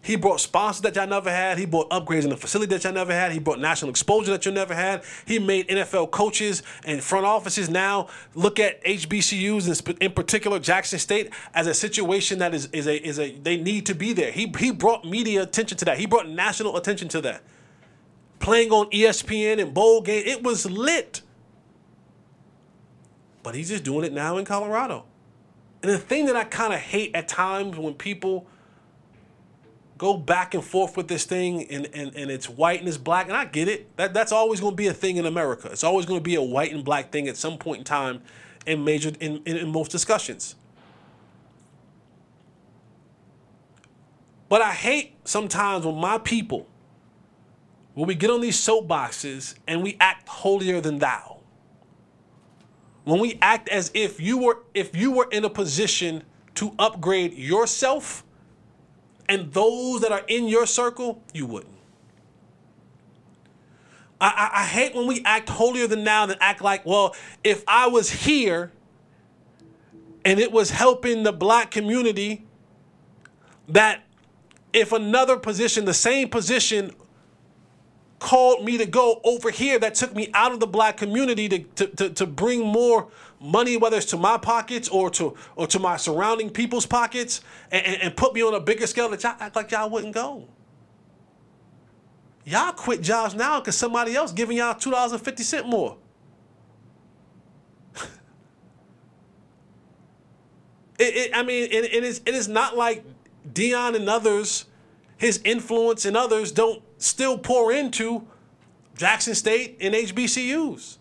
He 0.04 0.18
brought 0.18 0.41
sponsors 0.41 0.82
that 0.82 0.97
y'all 0.97 1.08
never 1.08 1.32
had. 1.32 1.58
He 1.58 1.66
brought 1.66 1.89
upgrades 1.89 2.26
in 2.26 2.30
the 2.30 2.36
facility 2.36 2.76
that 2.76 2.84
y'all 2.84 2.91
never 2.91 3.14
had. 3.14 3.32
He 3.32 3.39
brought 3.39 3.60
national 3.60 3.89
exposure 3.89 4.32
that 4.32 4.45
you 4.45 4.51
never 4.51 4.76
had. 4.76 5.01
He 5.26 5.39
made 5.39 5.70
NFL 5.70 6.12
coaches 6.12 6.62
and 6.84 7.01
front 7.01 7.26
offices 7.26 7.70
now 7.70 8.10
look 8.36 8.60
at 8.60 8.84
HBCUs, 8.84 9.97
in 10.01 10.12
particular 10.12 10.60
Jackson 10.60 10.99
State, 10.99 11.32
as 11.54 11.68
a 11.68 11.74
situation 11.74 12.39
that 12.39 12.54
is, 12.54 12.68
is 12.74 12.86
a 12.86 12.97
is 12.97 13.18
a 13.18 13.32
they 13.38 13.56
need 13.56 13.86
to 13.86 13.95
be 13.95 14.12
there. 14.12 14.32
He 14.32 14.54
he 14.60 14.72
brought 14.72 15.06
media 15.06 15.41
attention 15.41 15.78
to 15.78 15.86
that. 15.86 15.97
He 15.97 16.06
brought 16.06 16.28
national 16.28 16.76
attention 16.76 17.08
to 17.08 17.22
that. 17.22 17.41
Playing 18.39 18.72
on 18.72 18.89
ESPN 18.91 19.62
and 19.62 19.74
bowl 19.74 20.01
game, 20.01 20.24
it 20.26 20.43
was 20.43 20.70
lit. 20.70 21.22
But 23.44 23.56
he's 23.56 23.70
just 23.70 23.84
doing 23.84 24.06
it 24.06 24.14
now 24.14 24.38
in 24.38 24.46
Colorado. 24.46 25.06
And 25.82 25.91
the 25.91 25.98
thing 25.98 26.26
that 26.28 26.36
I 26.36 26.46
kind 26.46 26.74
of 26.74 26.80
hate 26.80 27.14
at 27.14 27.28
times 27.28 27.78
when 27.78 27.94
people 27.94 28.48
go 29.98 30.18
back 30.18 30.54
and 30.54 30.64
forth 30.64 30.98
with 30.98 31.08
this 31.08 31.26
thing 31.26 31.70
and, 31.70 31.88
and, 31.94 32.16
and 32.16 32.32
it's 32.32 32.50
white 32.50 32.80
and 32.80 32.88
it's 32.88 32.98
black, 32.98 33.28
and 33.28 33.36
I 33.36 33.46
get 33.46 33.68
it. 33.68 33.96
That, 33.98 34.14
that's 34.14 34.32
always 34.32 34.60
going 34.60 34.74
to 34.74 34.78
be 34.78 34.88
a 34.88 34.94
thing 34.94 35.18
in 35.18 35.26
America. 35.26 35.70
It's 35.72 35.84
always 35.84 36.06
going 36.06 36.20
to 36.20 36.24
be 36.24 36.36
a 36.36 36.41
white 36.41 36.74
and 36.74 36.84
black 36.84 37.12
thing 37.12 37.28
at 37.28 37.38
some 37.38 37.58
point 37.58 37.80
in 37.80 37.84
time 37.84 38.22
in 38.66 38.84
major 38.84 39.12
in, 39.20 39.41
in, 39.46 39.58
in 39.58 39.70
most 39.70 39.91
discussions. 39.91 40.56
But 44.50 44.62
I 44.62 44.72
hate 44.72 45.16
sometimes 45.26 45.86
when 45.86 45.96
my 45.96 46.18
people, 46.18 46.68
when 47.94 48.08
we 48.08 48.16
get 48.16 48.30
on 48.30 48.39
these 48.39 48.58
soapboxes 48.58 49.56
and 49.68 49.82
we 49.84 49.98
act 50.00 50.28
holier 50.28 50.80
than 50.80 51.00
thou 51.00 51.33
when 53.04 53.20
we 53.20 53.38
act 53.41 53.70
as 53.70 53.91
if 53.93 54.20
you 54.20 54.38
were 54.38 54.60
if 54.74 54.95
you 54.95 55.12
were 55.12 55.28
in 55.32 55.43
a 55.43 55.49
position 55.49 56.24
to 56.56 56.74
upgrade 56.80 57.34
yourself 57.34 58.24
and 59.28 59.51
those 59.54 60.01
that 60.01 60.12
are 60.12 60.24
in 60.28 60.47
your 60.47 60.66
circle, 60.66 61.22
you 61.34 61.45
wouldn't. 61.45 61.74
I, 64.22 64.28
I, 64.54 64.62
I 64.62 64.66
hate 64.66 64.95
when 64.95 65.08
we 65.08 65.22
act 65.26 65.49
holier 65.49 65.88
than 65.88 66.04
now 66.04 66.24
and 66.24 66.38
act 66.39 66.62
like, 66.62 66.86
well, 66.86 67.16
if 67.43 67.64
I 67.68 67.88
was 67.88 68.10
here 68.10 68.72
and 70.24 70.39
it 70.39 70.51
was 70.51 70.70
helping 70.70 71.24
the 71.24 71.34
black 71.34 71.72
community, 71.72 72.45
that 73.68 74.04
if 74.72 74.91
another 74.91 75.38
position, 75.38 75.86
the 75.86 75.93
same 75.93 76.30
position 76.30 76.91
called 78.24 78.63
me 78.63 78.78
to 78.78 78.86
go 78.86 79.19
over 79.26 79.51
here 79.51 79.78
that 79.78 79.95
took 79.95 80.15
me 80.15 80.30
out 80.34 80.53
of 80.53 80.61
the 80.61 80.65
black 80.65 80.95
community 80.95 81.49
to, 81.49 81.59
to, 81.59 81.88
to, 81.88 82.09
to, 82.09 82.26
bring 82.26 82.61
more 82.65 83.09
money, 83.38 83.76
whether 83.76 83.97
it's 83.97 84.05
to 84.05 84.17
my 84.17 84.38
pockets 84.38 84.88
or 84.88 85.09
to 85.09 85.36
or 85.57 85.67
to 85.67 85.78
my 85.78 85.97
surrounding 85.97 86.49
people's 86.49 86.86
pockets, 86.86 87.41
and, 87.69 87.86
and, 87.86 88.15
put 88.15 88.34
me 88.34 88.41
on 88.41 88.53
a 88.53 88.61
bigger 88.61 88.88
scale 88.88 89.09
that 89.09 89.21
y'all 89.24 89.36
act 89.41 89.57
like 89.57 89.71
y'all 89.71 89.89
wouldn't 89.89 90.13
go. 90.13 90.47
Y'all 92.45 92.71
quit 92.71 93.01
jobs 93.01 93.36
now 93.36 93.59
because 93.59 93.78
somebody 93.78 94.15
else 94.15 94.32
giving 94.32 94.55
y'all 94.55 94.74
two 94.74 94.91
dollars 94.91 95.11
and 95.11 95.21
fifty 95.21 95.43
cent 95.43 95.67
more. 95.67 95.97
it, 97.97 98.07
it, 100.97 101.32
I 101.36 101.43
mean, 101.43 101.63
it, 101.69 101.93
it 101.93 102.03
is 102.05 102.21
it 102.26 102.34
is 102.34 102.47
not 102.47 102.78
like 102.78 103.03
Deion 103.51 103.97
and 103.97 104.09
others, 104.09 104.63
his 105.17 105.41
influence 105.43 106.05
and 106.05 106.15
others 106.15 106.53
don't 106.53 106.82
still 107.04 107.38
pour 107.38 107.72
into 107.72 108.28
Jackson 108.95 109.36
State 109.36 109.78
and 109.82 109.93
HBCUs. 109.93 110.97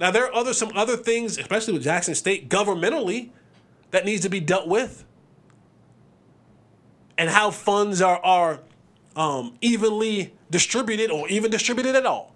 Now 0.00 0.10
there 0.10 0.26
are 0.26 0.34
other 0.34 0.52
some 0.52 0.76
other 0.76 0.96
things, 0.96 1.38
especially 1.38 1.74
with 1.74 1.82
Jackson 1.82 2.14
State, 2.14 2.48
governmentally, 2.48 3.30
that 3.90 4.04
needs 4.04 4.22
to 4.22 4.28
be 4.28 4.40
dealt 4.40 4.66
with, 4.66 5.04
and 7.16 7.30
how 7.30 7.50
funds 7.50 8.02
are 8.02 8.18
are 8.24 8.60
um, 9.14 9.54
evenly 9.60 10.34
distributed 10.50 11.10
or 11.10 11.28
even 11.28 11.50
distributed 11.50 11.94
at 11.94 12.06
all. 12.06 12.34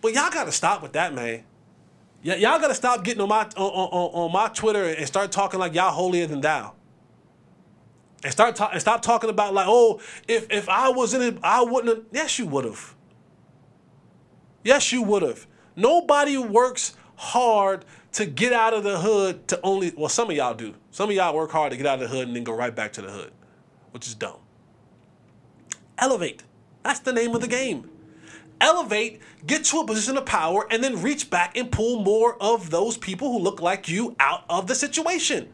But 0.00 0.14
y'all 0.14 0.30
gotta 0.30 0.52
stop 0.52 0.82
with 0.82 0.92
that, 0.92 1.14
man. 1.14 1.44
Y- 2.24 2.36
y'all 2.36 2.60
gotta 2.60 2.74
stop 2.74 3.02
getting 3.02 3.22
on 3.22 3.28
my 3.28 3.44
on, 3.44 3.50
on, 3.56 4.24
on 4.24 4.32
my 4.32 4.48
Twitter 4.48 4.84
and 4.84 5.06
start 5.06 5.32
talking 5.32 5.58
like 5.58 5.74
y'all 5.74 5.90
holier 5.90 6.26
than 6.26 6.40
thou 6.42 6.74
and 8.22 8.32
start 8.32 8.56
ta- 8.56 8.70
and 8.72 8.80
stop 8.80 9.02
talking 9.02 9.30
about 9.30 9.54
like, 9.54 9.66
oh, 9.68 10.00
if 10.26 10.50
if 10.50 10.68
I 10.68 10.88
was 10.88 11.14
in 11.14 11.22
it, 11.22 11.38
I 11.42 11.62
wouldn't 11.62 11.96
have. 11.96 12.06
Yes, 12.12 12.38
you 12.38 12.46
would 12.46 12.64
have. 12.64 12.94
Yes, 14.64 14.92
you 14.92 15.02
would 15.02 15.22
have. 15.22 15.46
Nobody 15.76 16.36
works 16.36 16.96
hard 17.16 17.84
to 18.12 18.26
get 18.26 18.52
out 18.52 18.74
of 18.74 18.82
the 18.82 18.98
hood 18.98 19.46
to 19.48 19.60
only. 19.62 19.92
Well, 19.96 20.08
some 20.08 20.30
of 20.30 20.36
y'all 20.36 20.54
do. 20.54 20.74
Some 20.90 21.10
of 21.10 21.16
y'all 21.16 21.34
work 21.34 21.50
hard 21.50 21.70
to 21.70 21.76
get 21.76 21.86
out 21.86 22.02
of 22.02 22.10
the 22.10 22.16
hood 22.16 22.26
and 22.26 22.36
then 22.36 22.44
go 22.44 22.54
right 22.54 22.74
back 22.74 22.92
to 22.94 23.02
the 23.02 23.10
hood, 23.10 23.32
which 23.92 24.06
is 24.06 24.14
dumb. 24.14 24.38
Elevate. 25.96 26.42
That's 26.82 27.00
the 27.00 27.12
name 27.12 27.34
of 27.34 27.40
the 27.40 27.48
game. 27.48 27.90
Elevate, 28.60 29.20
get 29.46 29.64
to 29.66 29.78
a 29.78 29.86
position 29.86 30.16
of 30.16 30.26
power, 30.26 30.66
and 30.70 30.82
then 30.82 31.00
reach 31.00 31.30
back 31.30 31.56
and 31.56 31.70
pull 31.70 32.02
more 32.02 32.36
of 32.42 32.70
those 32.70 32.96
people 32.96 33.30
who 33.30 33.38
look 33.38 33.60
like 33.60 33.88
you 33.88 34.16
out 34.18 34.44
of 34.48 34.66
the 34.66 34.74
situation 34.74 35.52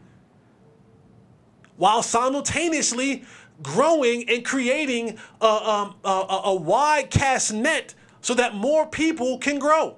while 1.77 2.01
simultaneously 2.03 3.23
growing 3.61 4.27
and 4.29 4.43
creating 4.45 5.17
a, 5.41 5.45
um, 5.45 5.95
a, 6.03 6.09
a, 6.09 6.41
a 6.45 6.55
wide 6.55 7.09
cast 7.09 7.53
net 7.53 7.93
so 8.21 8.33
that 8.33 8.55
more 8.55 8.85
people 8.85 9.37
can 9.37 9.59
grow. 9.59 9.97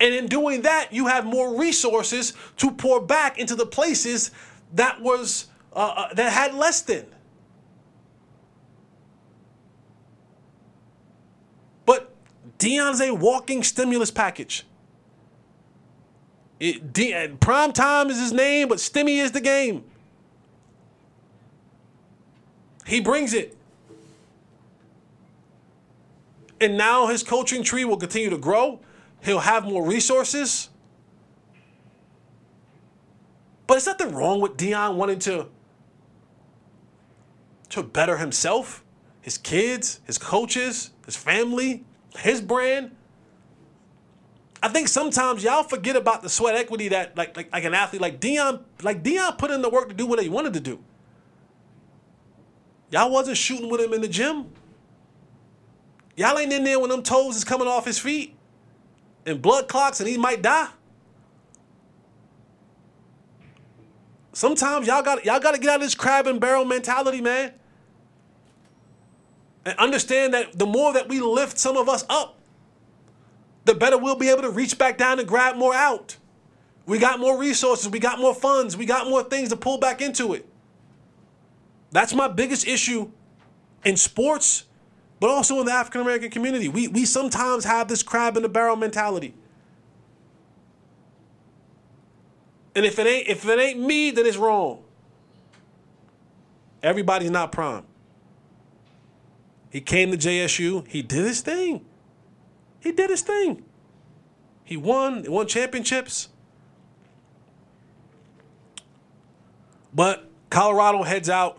And 0.00 0.14
in 0.14 0.26
doing 0.26 0.62
that, 0.62 0.92
you 0.92 1.06
have 1.06 1.24
more 1.24 1.56
resources 1.56 2.32
to 2.56 2.72
pour 2.72 3.00
back 3.00 3.38
into 3.38 3.54
the 3.54 3.66
places 3.66 4.32
that 4.74 5.00
was 5.00 5.46
uh, 5.74 5.94
uh, 5.96 6.14
that 6.14 6.32
had 6.32 6.54
less 6.54 6.82
than. 6.82 7.06
But 11.86 12.12
Deion's 12.58 13.00
a 13.00 13.12
walking 13.14 13.62
stimulus 13.62 14.10
package. 14.10 14.66
It, 16.62 16.92
De- 16.92 17.26
prime 17.40 17.72
time 17.72 18.08
is 18.08 18.20
his 18.20 18.32
name, 18.32 18.68
but 18.68 18.78
Stimmy 18.78 19.16
is 19.16 19.32
the 19.32 19.40
game. 19.40 19.82
He 22.86 23.00
brings 23.00 23.34
it. 23.34 23.56
And 26.60 26.78
now 26.78 27.08
his 27.08 27.24
coaching 27.24 27.64
tree 27.64 27.84
will 27.84 27.96
continue 27.96 28.30
to 28.30 28.38
grow. 28.38 28.78
He'll 29.24 29.40
have 29.40 29.64
more 29.64 29.84
resources. 29.84 30.68
But 33.66 33.78
is 33.78 33.86
nothing 33.86 34.14
wrong 34.14 34.40
with 34.40 34.56
Deion 34.56 34.94
wanting 34.94 35.18
to, 35.18 35.48
to 37.70 37.82
better 37.82 38.18
himself, 38.18 38.84
his 39.20 39.36
kids, 39.36 39.98
his 40.04 40.16
coaches, 40.16 40.92
his 41.06 41.16
family, 41.16 41.84
his 42.18 42.40
brand. 42.40 42.94
I 44.62 44.68
think 44.68 44.86
sometimes 44.86 45.42
y'all 45.42 45.64
forget 45.64 45.96
about 45.96 46.22
the 46.22 46.28
sweat 46.28 46.54
equity 46.54 46.88
that 46.88 47.16
like 47.16 47.36
like, 47.36 47.52
like 47.52 47.64
an 47.64 47.74
athlete 47.74 48.00
like 48.00 48.20
Deion 48.20 48.62
like 48.82 49.02
Deion 49.02 49.36
put 49.36 49.50
in 49.50 49.60
the 49.60 49.68
work 49.68 49.88
to 49.88 49.94
do 49.94 50.06
what 50.06 50.22
he 50.22 50.28
wanted 50.28 50.52
to 50.54 50.60
do. 50.60 50.78
Y'all 52.90 53.10
wasn't 53.10 53.36
shooting 53.36 53.68
with 53.68 53.80
him 53.80 53.92
in 53.92 54.00
the 54.00 54.08
gym. 54.08 54.52
Y'all 56.16 56.38
ain't 56.38 56.52
in 56.52 56.62
there 56.62 56.78
when 56.78 56.90
them 56.90 57.02
toes 57.02 57.36
is 57.36 57.42
coming 57.42 57.66
off 57.66 57.86
his 57.86 57.98
feet 57.98 58.36
and 59.26 59.42
blood 59.42 59.66
clots 59.66 59.98
and 59.98 60.08
he 60.08 60.16
might 60.16 60.42
die. 60.42 60.68
Sometimes 64.32 64.86
y'all 64.86 65.02
got 65.02 65.24
y'all 65.24 65.40
got 65.40 65.54
to 65.54 65.60
get 65.60 65.70
out 65.70 65.76
of 65.76 65.82
this 65.82 65.94
crab 65.94 66.26
and 66.28 66.40
barrel 66.40 66.64
mentality, 66.64 67.20
man. 67.20 67.52
And 69.64 69.76
understand 69.78 70.34
that 70.34 70.58
the 70.58 70.66
more 70.66 70.92
that 70.92 71.08
we 71.08 71.20
lift 71.20 71.58
some 71.58 71.76
of 71.76 71.88
us 71.88 72.04
up, 72.08 72.38
the 73.64 73.74
better 73.74 73.98
we'll 73.98 74.16
be 74.16 74.28
able 74.28 74.42
to 74.42 74.50
reach 74.50 74.78
back 74.78 74.98
down 74.98 75.18
and 75.18 75.28
grab 75.28 75.56
more 75.56 75.74
out. 75.74 76.16
We 76.86 76.98
got 76.98 77.20
more 77.20 77.38
resources, 77.38 77.88
we 77.88 77.98
got 77.98 78.18
more 78.18 78.34
funds, 78.34 78.76
we 78.76 78.86
got 78.86 79.08
more 79.08 79.22
things 79.22 79.50
to 79.50 79.56
pull 79.56 79.78
back 79.78 80.02
into 80.02 80.34
it. 80.34 80.48
That's 81.92 82.14
my 82.14 82.26
biggest 82.26 82.66
issue 82.66 83.10
in 83.84 83.96
sports, 83.96 84.64
but 85.20 85.30
also 85.30 85.60
in 85.60 85.66
the 85.66 85.72
African 85.72 86.00
American 86.00 86.30
community. 86.30 86.68
We, 86.68 86.88
we 86.88 87.04
sometimes 87.04 87.64
have 87.64 87.86
this 87.86 88.02
crab 88.02 88.36
in 88.36 88.42
the 88.42 88.48
barrel 88.48 88.76
mentality. 88.76 89.34
And 92.74 92.86
if 92.86 92.98
it 92.98 93.06
ain't 93.06 93.28
if 93.28 93.46
it 93.46 93.58
ain't 93.58 93.78
me, 93.78 94.10
then 94.10 94.26
it's 94.26 94.38
wrong. 94.38 94.82
Everybody's 96.82 97.30
not 97.30 97.52
prime. 97.52 97.84
He 99.70 99.80
came 99.80 100.10
to 100.10 100.16
JSU. 100.16 100.86
He 100.88 101.02
did 101.02 101.24
his 101.24 101.42
thing. 101.42 101.84
He 102.82 102.90
did 102.90 103.10
his 103.10 103.22
thing. 103.22 103.64
He 104.64 104.76
won. 104.76 105.24
Won 105.28 105.46
championships. 105.46 106.28
But 109.94 110.28
Colorado 110.50 111.02
heads 111.02 111.28
out. 111.28 111.58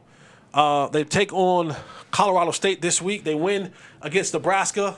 Uh, 0.54 0.88
they 0.88 1.04
take 1.04 1.32
on 1.34 1.76
Colorado 2.12 2.52
State 2.52 2.82
this 2.82 3.02
week. 3.02 3.24
They 3.24 3.36
win 3.36 3.72
against 4.02 4.34
Nebraska. 4.34 4.98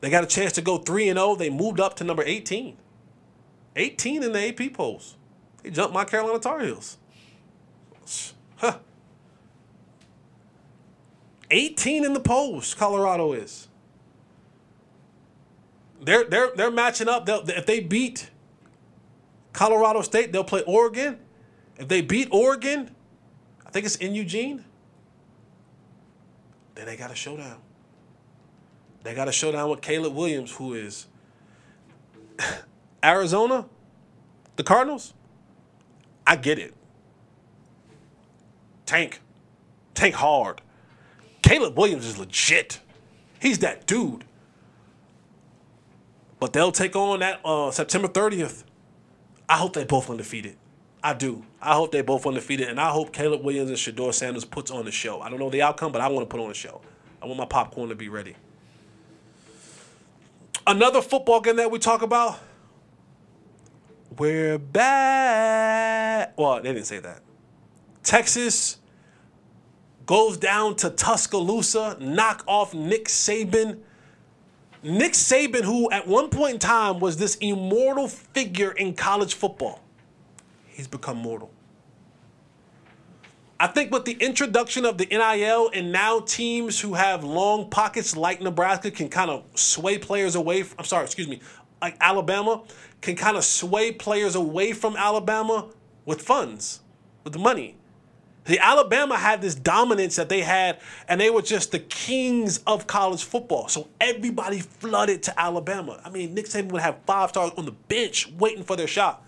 They 0.00 0.10
got 0.10 0.24
a 0.24 0.26
chance 0.26 0.52
to 0.52 0.62
go 0.62 0.78
3 0.78 1.08
and 1.08 1.18
0. 1.18 1.36
They 1.36 1.50
moved 1.50 1.80
up 1.80 1.94
to 1.96 2.04
number 2.04 2.22
18. 2.24 2.76
18 3.76 4.22
in 4.22 4.32
the 4.32 4.48
AP 4.48 4.72
polls. 4.72 5.16
They 5.62 5.70
jumped 5.70 5.94
my 5.94 6.04
Carolina 6.04 6.38
Tar 6.38 6.60
Heels. 6.60 6.98
Huh. 8.56 8.78
18 11.50 12.04
in 12.04 12.12
the 12.12 12.20
polls, 12.20 12.74
Colorado 12.74 13.32
is. 13.32 13.67
They're 16.00 16.24
they're 16.24 16.50
they're 16.54 16.70
matching 16.70 17.08
up. 17.08 17.26
They'll, 17.26 17.48
if 17.48 17.66
they 17.66 17.80
beat 17.80 18.30
Colorado 19.52 20.02
State, 20.02 20.32
they'll 20.32 20.44
play 20.44 20.62
Oregon. 20.62 21.18
If 21.76 21.88
they 21.88 22.00
beat 22.00 22.28
Oregon, 22.30 22.94
I 23.66 23.70
think 23.70 23.86
it's 23.86 23.96
in 23.96 24.14
Eugene. 24.14 24.64
Then 26.74 26.86
they 26.86 26.96
got 26.96 27.10
a 27.10 27.14
showdown. 27.14 27.58
They 29.02 29.14
got 29.14 29.28
a 29.28 29.32
showdown 29.32 29.70
with 29.70 29.80
Caleb 29.80 30.14
Williams, 30.14 30.52
who 30.52 30.74
is 30.74 31.06
Arizona, 33.04 33.66
the 34.56 34.62
Cardinals. 34.62 35.14
I 36.26 36.36
get 36.36 36.58
it. 36.58 36.74
Tank. 38.86 39.20
Tank 39.94 40.14
hard. 40.14 40.60
Caleb 41.42 41.76
Williams 41.76 42.04
is 42.06 42.18
legit. 42.18 42.80
He's 43.40 43.60
that 43.60 43.86
dude. 43.86 44.24
But 46.40 46.52
they'll 46.52 46.72
take 46.72 46.94
on 46.94 47.20
that 47.20 47.40
uh, 47.44 47.70
September 47.70 48.08
30th. 48.08 48.64
I 49.48 49.56
hope 49.56 49.72
they 49.72 49.84
both 49.84 50.08
undefeated. 50.10 50.56
I 51.02 51.14
do. 51.14 51.44
I 51.60 51.74
hope 51.74 51.92
they 51.92 52.02
both 52.02 52.26
undefeated, 52.26 52.68
and 52.68 52.80
I 52.80 52.90
hope 52.90 53.12
Caleb 53.12 53.44
Williams 53.44 53.70
and 53.70 53.78
Shedeur 53.78 54.12
Sanders 54.12 54.44
puts 54.44 54.70
on 54.70 54.84
the 54.84 54.90
show. 54.90 55.20
I 55.20 55.30
don't 55.30 55.38
know 55.38 55.50
the 55.50 55.62
outcome, 55.62 55.92
but 55.92 56.00
I 56.00 56.08
want 56.08 56.28
to 56.28 56.36
put 56.36 56.42
on 56.42 56.50
a 56.50 56.54
show. 56.54 56.80
I 57.22 57.26
want 57.26 57.38
my 57.38 57.46
popcorn 57.46 57.88
to 57.88 57.94
be 57.94 58.08
ready. 58.08 58.34
Another 60.66 61.00
football 61.00 61.40
game 61.40 61.56
that 61.56 61.70
we 61.70 61.78
talk 61.78 62.02
about. 62.02 62.38
We're 64.16 64.58
back. 64.58 66.36
Well, 66.36 66.56
they 66.56 66.72
didn't 66.72 66.86
say 66.86 66.98
that. 66.98 67.22
Texas 68.02 68.78
goes 70.06 70.36
down 70.36 70.74
to 70.76 70.90
Tuscaloosa, 70.90 71.96
knock 72.00 72.42
off 72.46 72.74
Nick 72.74 73.06
Saban. 73.06 73.80
Nick 74.82 75.12
Saban, 75.12 75.62
who 75.64 75.90
at 75.90 76.06
one 76.06 76.30
point 76.30 76.54
in 76.54 76.58
time 76.58 77.00
was 77.00 77.16
this 77.16 77.36
immortal 77.36 78.08
figure 78.08 78.70
in 78.72 78.94
college 78.94 79.34
football, 79.34 79.82
he's 80.66 80.86
become 80.86 81.16
mortal. 81.16 81.50
I 83.60 83.66
think 83.66 83.90
with 83.90 84.04
the 84.04 84.12
introduction 84.12 84.84
of 84.84 84.98
the 84.98 85.06
NIL 85.06 85.70
and 85.74 85.90
now 85.90 86.20
teams 86.20 86.80
who 86.80 86.94
have 86.94 87.24
long 87.24 87.68
pockets 87.70 88.16
like 88.16 88.40
Nebraska 88.40 88.88
can 88.92 89.08
kind 89.08 89.30
of 89.30 89.44
sway 89.54 89.98
players 89.98 90.36
away. 90.36 90.62
From, 90.62 90.76
I'm 90.78 90.84
sorry, 90.84 91.04
excuse 91.04 91.26
me, 91.26 91.40
like 91.82 91.96
Alabama 92.00 92.62
can 93.00 93.16
kind 93.16 93.36
of 93.36 93.44
sway 93.44 93.90
players 93.90 94.36
away 94.36 94.72
from 94.72 94.96
Alabama 94.96 95.70
with 96.04 96.22
funds, 96.22 96.80
with 97.24 97.36
money. 97.36 97.77
The 98.48 98.58
Alabama 98.60 99.18
had 99.18 99.42
this 99.42 99.54
dominance 99.54 100.16
that 100.16 100.30
they 100.30 100.40
had, 100.40 100.80
and 101.06 101.20
they 101.20 101.28
were 101.28 101.42
just 101.42 101.70
the 101.70 101.80
kings 101.80 102.60
of 102.66 102.86
college 102.86 103.22
football. 103.22 103.68
So 103.68 103.88
everybody 104.00 104.60
flooded 104.60 105.22
to 105.24 105.38
Alabama. 105.38 106.00
I 106.02 106.08
mean, 106.08 106.32
Nick 106.32 106.46
Saban 106.46 106.72
would 106.72 106.80
have 106.80 106.96
five 107.06 107.28
stars 107.28 107.52
on 107.58 107.66
the 107.66 107.72
bench 107.72 108.32
waiting 108.38 108.64
for 108.64 108.74
their 108.74 108.86
shot. 108.86 109.22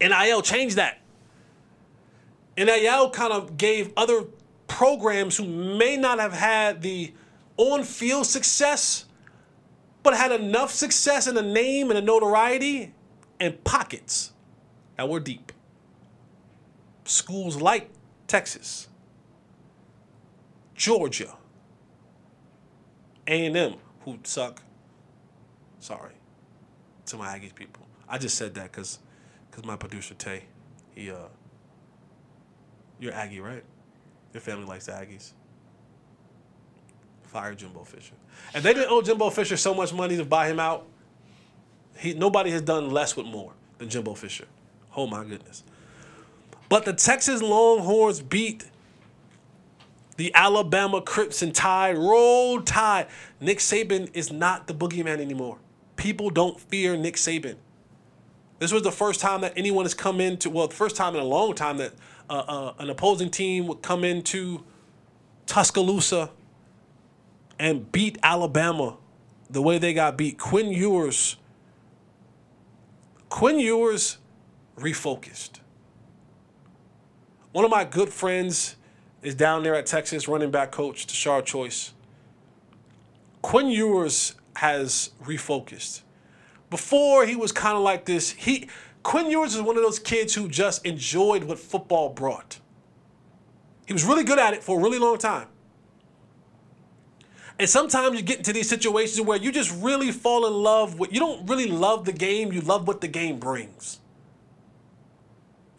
NIL 0.00 0.42
changed 0.42 0.76
that. 0.76 1.00
NIL 2.56 3.10
kind 3.10 3.32
of 3.32 3.56
gave 3.56 3.92
other 3.96 4.26
programs 4.68 5.36
who 5.36 5.44
may 5.44 5.96
not 5.96 6.20
have 6.20 6.32
had 6.32 6.82
the 6.82 7.12
on-field 7.56 8.26
success, 8.26 9.06
but 10.04 10.16
had 10.16 10.30
enough 10.30 10.70
success 10.70 11.26
in 11.26 11.36
a 11.36 11.42
name 11.42 11.90
and 11.90 11.98
a 11.98 12.02
notoriety 12.02 12.94
and 13.40 13.64
pockets 13.64 14.32
that 14.96 15.08
were 15.08 15.18
deep 15.18 15.50
schools 17.10 17.60
like 17.60 17.90
Texas, 18.26 18.88
Georgia, 20.74 21.36
A&M, 23.26 23.74
who 24.04 24.18
suck. 24.22 24.62
Sorry 25.80 26.12
to 27.06 27.16
my 27.16 27.38
Aggies 27.38 27.54
people. 27.54 27.86
I 28.08 28.18
just 28.18 28.36
said 28.36 28.54
that 28.54 28.70
because 28.70 28.98
because 29.50 29.64
my 29.64 29.76
producer 29.76 30.14
Tay, 30.14 30.44
he 30.94 31.10
uh, 31.10 31.16
you're 32.98 33.12
Aggie, 33.12 33.40
right? 33.40 33.64
Your 34.32 34.40
family 34.40 34.66
likes 34.66 34.86
the 34.86 34.92
Aggies. 34.92 35.32
Fire 37.24 37.54
Jimbo 37.54 37.84
Fisher. 37.84 38.14
And 38.54 38.64
they 38.64 38.74
didn't 38.74 38.90
owe 38.90 39.02
Jimbo 39.02 39.30
Fisher 39.30 39.56
so 39.56 39.72
much 39.72 39.92
money 39.92 40.16
to 40.16 40.24
buy 40.24 40.48
him 40.48 40.60
out. 40.60 40.86
He 41.96 42.14
nobody 42.14 42.50
has 42.50 42.62
done 42.62 42.90
less 42.90 43.16
with 43.16 43.26
more 43.26 43.52
than 43.78 43.88
Jimbo 43.88 44.14
Fisher. 44.14 44.46
Oh 44.96 45.06
my 45.06 45.24
goodness. 45.24 45.64
But 46.70 46.84
the 46.84 46.92
Texas 46.92 47.42
Longhorns 47.42 48.22
beat 48.22 48.64
the 50.16 50.32
Alabama 50.34 51.02
Crimson 51.02 51.50
Tide. 51.50 51.98
Roll 51.98 52.62
Tide. 52.62 53.08
Nick 53.40 53.58
Saban 53.58 54.08
is 54.14 54.32
not 54.32 54.68
the 54.68 54.72
boogeyman 54.72 55.18
anymore. 55.18 55.58
People 55.96 56.30
don't 56.30 56.60
fear 56.60 56.96
Nick 56.96 57.16
Saban. 57.16 57.56
This 58.60 58.70
was 58.70 58.82
the 58.82 58.92
first 58.92 59.20
time 59.20 59.40
that 59.40 59.52
anyone 59.56 59.84
has 59.84 59.94
come 59.94 60.20
into, 60.20 60.48
well, 60.48 60.68
the 60.68 60.74
first 60.74 60.94
time 60.94 61.14
in 61.16 61.20
a 61.20 61.24
long 61.24 61.54
time 61.54 61.78
that 61.78 61.92
uh, 62.28 62.44
uh, 62.46 62.74
an 62.78 62.88
opposing 62.88 63.30
team 63.30 63.66
would 63.66 63.82
come 63.82 64.04
into 64.04 64.62
Tuscaloosa 65.46 66.30
and 67.58 67.90
beat 67.90 68.16
Alabama 68.22 68.96
the 69.48 69.60
way 69.60 69.78
they 69.78 69.92
got 69.92 70.16
beat. 70.16 70.38
Quinn 70.38 70.70
Ewers, 70.70 71.36
Quinn 73.28 73.58
Ewers 73.58 74.18
refocused. 74.76 75.58
One 77.52 77.64
of 77.64 77.70
my 77.70 77.84
good 77.84 78.10
friends 78.10 78.76
is 79.22 79.34
down 79.34 79.64
there 79.64 79.74
at 79.74 79.86
Texas, 79.86 80.28
running 80.28 80.50
back 80.50 80.70
coach, 80.70 81.06
Tashard 81.06 81.46
Choice. 81.46 81.92
Quinn 83.42 83.68
Ewers 83.68 84.34
has 84.56 85.10
refocused. 85.24 86.02
Before 86.68 87.26
he 87.26 87.34
was 87.34 87.50
kind 87.50 87.76
of 87.76 87.82
like 87.82 88.04
this. 88.04 88.30
He 88.30 88.68
Quinn 89.02 89.30
Ewers 89.30 89.54
is 89.54 89.62
one 89.62 89.76
of 89.76 89.82
those 89.82 89.98
kids 89.98 90.34
who 90.34 90.48
just 90.48 90.84
enjoyed 90.84 91.44
what 91.44 91.58
football 91.58 92.10
brought. 92.10 92.60
He 93.86 93.92
was 93.92 94.04
really 94.04 94.24
good 94.24 94.38
at 94.38 94.54
it 94.54 94.62
for 94.62 94.78
a 94.78 94.82
really 94.82 94.98
long 94.98 95.18
time. 95.18 95.48
And 97.58 97.68
sometimes 97.68 98.16
you 98.16 98.22
get 98.22 98.38
into 98.38 98.52
these 98.52 98.68
situations 98.68 99.20
where 99.20 99.38
you 99.38 99.50
just 99.50 99.74
really 99.82 100.12
fall 100.12 100.46
in 100.46 100.52
love 100.52 100.98
with, 100.98 101.12
you 101.12 101.18
don't 101.18 101.48
really 101.48 101.66
love 101.66 102.04
the 102.04 102.12
game, 102.12 102.52
you 102.52 102.60
love 102.60 102.86
what 102.86 103.00
the 103.00 103.08
game 103.08 103.38
brings. 103.38 103.99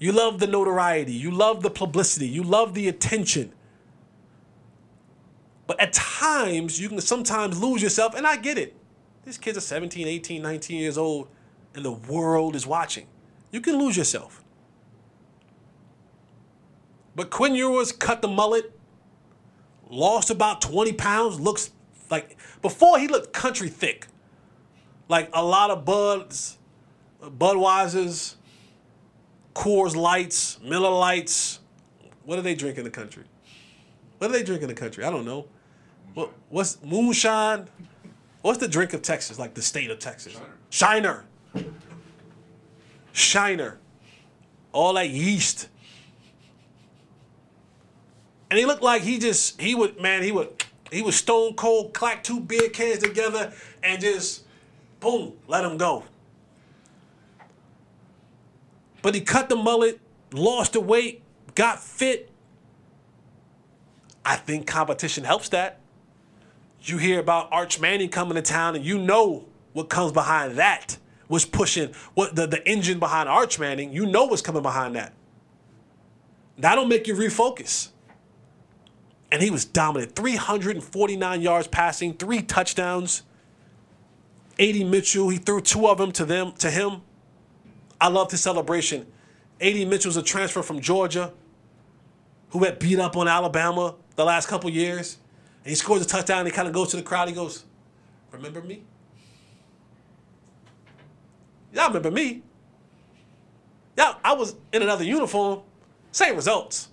You 0.02 0.12
love 0.12 0.40
the 0.40 0.48
notoriety, 0.48 1.14
you 1.14 1.30
love 1.30 1.62
the 1.62 1.70
publicity, 1.70 2.28
you 2.28 2.42
love 2.42 2.74
the 2.74 2.88
attention. 2.88 3.54
But 5.68 5.80
at 5.80 5.94
times, 5.94 6.82
you 6.82 6.90
can 6.90 7.00
sometimes 7.02 7.62
lose 7.62 7.84
yourself, 7.84 8.16
and 8.16 8.26
I 8.26 8.38
get 8.38 8.58
it. 8.58 8.76
These 9.26 9.38
kids 9.38 9.60
are 9.60 9.62
17, 9.62 10.08
18, 10.08 10.42
19 10.42 10.80
years 10.80 10.98
old, 10.98 11.28
and 11.76 11.86
the 11.86 11.92
world 11.92 12.56
is 12.56 12.66
watching. 12.66 13.06
You 13.52 13.62
can 13.62 13.78
lose 13.78 13.96
yourself. 13.96 14.44
But 17.16 17.30
Quinn 17.30 17.54
Ewers 17.54 17.92
cut 17.92 18.24
the 18.24 18.28
mullet, 18.28 18.72
lost 19.88 20.32
about 20.32 20.62
20 20.62 20.94
pounds, 20.94 21.40
looks 21.40 21.70
like 22.10 22.38
before 22.64 22.98
he 22.98 23.08
looked 23.08 23.34
country 23.34 23.70
thick. 23.70 24.08
Like 25.08 25.30
a 25.32 25.46
lot 25.46 25.70
of 25.70 25.86
Buds, 25.86 26.58
Budweisers, 27.22 28.38
Coors 29.54 29.96
Lights, 29.96 30.60
Miller 30.62 30.90
Lights. 30.90 31.60
What 32.24 32.38
do 32.38 32.42
they 32.42 32.56
drink 32.56 32.78
in 32.78 32.84
the 32.84 32.90
country? 32.90 33.24
What 34.18 34.28
do 34.28 34.34
they 34.34 34.44
drink 34.44 34.62
in 34.62 34.68
the 34.68 34.74
country? 34.74 35.04
I 35.04 35.10
don't 35.10 35.26
know. 35.26 35.48
What, 36.14 36.32
what's 36.50 36.82
moonshine? 36.84 37.68
What's 38.42 38.60
the 38.60 38.68
drink 38.68 38.94
of 38.94 39.02
Texas, 39.02 39.38
like 39.38 39.54
the 39.54 39.62
state 39.62 39.92
of 39.92 40.00
Texas? 40.00 40.40
Shiner. 40.70 41.26
Shiner. 43.12 43.78
All 44.72 44.94
that 44.94 45.10
yeast. 45.10 45.68
And 48.50 48.60
he 48.60 48.66
looked 48.66 48.84
like 48.84 49.02
he 49.02 49.20
just 49.20 49.60
he 49.62 49.76
would 49.76 50.00
man 50.02 50.24
he 50.24 50.32
would 50.32 50.64
he 50.92 51.02
was 51.02 51.16
stone 51.16 51.54
cold 51.54 51.94
clack 51.94 52.24
two 52.24 52.42
beer 52.42 52.70
cans 52.70 53.00
together 53.00 53.54
and 53.82 54.02
just 54.02 54.44
boom 55.00 55.34
let 55.48 55.64
him 55.64 55.78
go. 55.78 56.04
But 59.02 59.16
he 59.16 59.22
cut 59.22 59.50
the 59.50 59.56
mullet, 59.56 60.00
lost 60.32 60.74
the 60.74 60.82
weight, 60.82 61.24
got 61.56 61.80
fit. 61.80 62.30
I 64.24 64.36
think 64.36 64.68
competition 64.68 65.24
helps 65.24 65.50
that. 65.50 65.80
You 66.82 66.98
hear 66.98 67.20
about 67.20 67.52
Arch 67.52 67.80
Manning 67.80 68.10
coming 68.10 68.36
to 68.36 68.42
town, 68.42 68.76
and 68.76 68.86
you 68.86 68.98
know 68.98 69.46
what 69.74 69.90
comes 69.90 70.12
behind 70.12 70.58
that. 70.58 70.98
Was 71.28 71.46
pushing 71.46 71.94
what 72.14 72.36
the, 72.36 72.46
the 72.46 72.68
engine 72.68 73.00
behind 73.00 73.30
Arch 73.30 73.58
Manning. 73.58 73.94
You 73.94 74.06
know 74.06 74.26
what's 74.26 74.42
coming 74.42 74.62
behind 74.62 74.96
that. 74.96 75.14
That'll 76.58 76.86
make 76.86 77.08
you 77.08 77.16
refocus 77.16 77.90
and 79.32 79.42
he 79.42 79.50
was 79.50 79.64
dominant. 79.64 80.16
349 80.16 81.42
yards 81.42 81.68
passing, 81.68 82.14
three 82.14 82.42
touchdowns. 82.42 83.24
A.D. 84.60 84.84
Mitchell, 84.84 85.30
he 85.30 85.38
threw 85.38 85.62
two 85.62 85.88
of 85.88 85.98
them 85.98 86.12
to 86.12 86.26
them 86.26 86.52
to 86.60 86.70
him. 86.70 87.02
I 88.02 88.08
loved 88.08 88.32
his 88.32 88.42
celebration. 88.42 89.06
A.D. 89.60 89.86
Mitchell's 89.86 90.18
a 90.18 90.24
transfer 90.24 90.64
from 90.64 90.82
Georgia 90.82 91.32
who 92.50 92.64
had 92.64 92.80
beat 92.80 93.00
up 93.00 93.16
on 93.16 93.28
Alabama 93.28 93.96
the 94.16 94.26
last 94.26 94.48
couple 94.48 94.72
years. 94.72 95.20
And 95.64 95.70
he 95.70 95.76
scores 95.76 96.02
a 96.02 96.06
touchdown 96.06 96.40
and 96.40 96.48
he 96.48 96.52
kind 96.52 96.68
of 96.68 96.74
goes 96.74 96.90
to 96.90 96.98
the 96.98 97.04
crowd. 97.04 97.30
He 97.30 97.36
goes, 97.36 97.64
Remember 98.32 98.62
me? 98.62 98.82
Y'all 101.74 101.88
remember 101.88 102.10
me? 102.10 102.42
Yeah, 103.96 104.16
I 104.24 104.34
was 104.34 104.56
in 104.74 104.82
another 104.82 105.04
uniform, 105.04 105.62
same 106.12 106.36
results. 106.36 106.90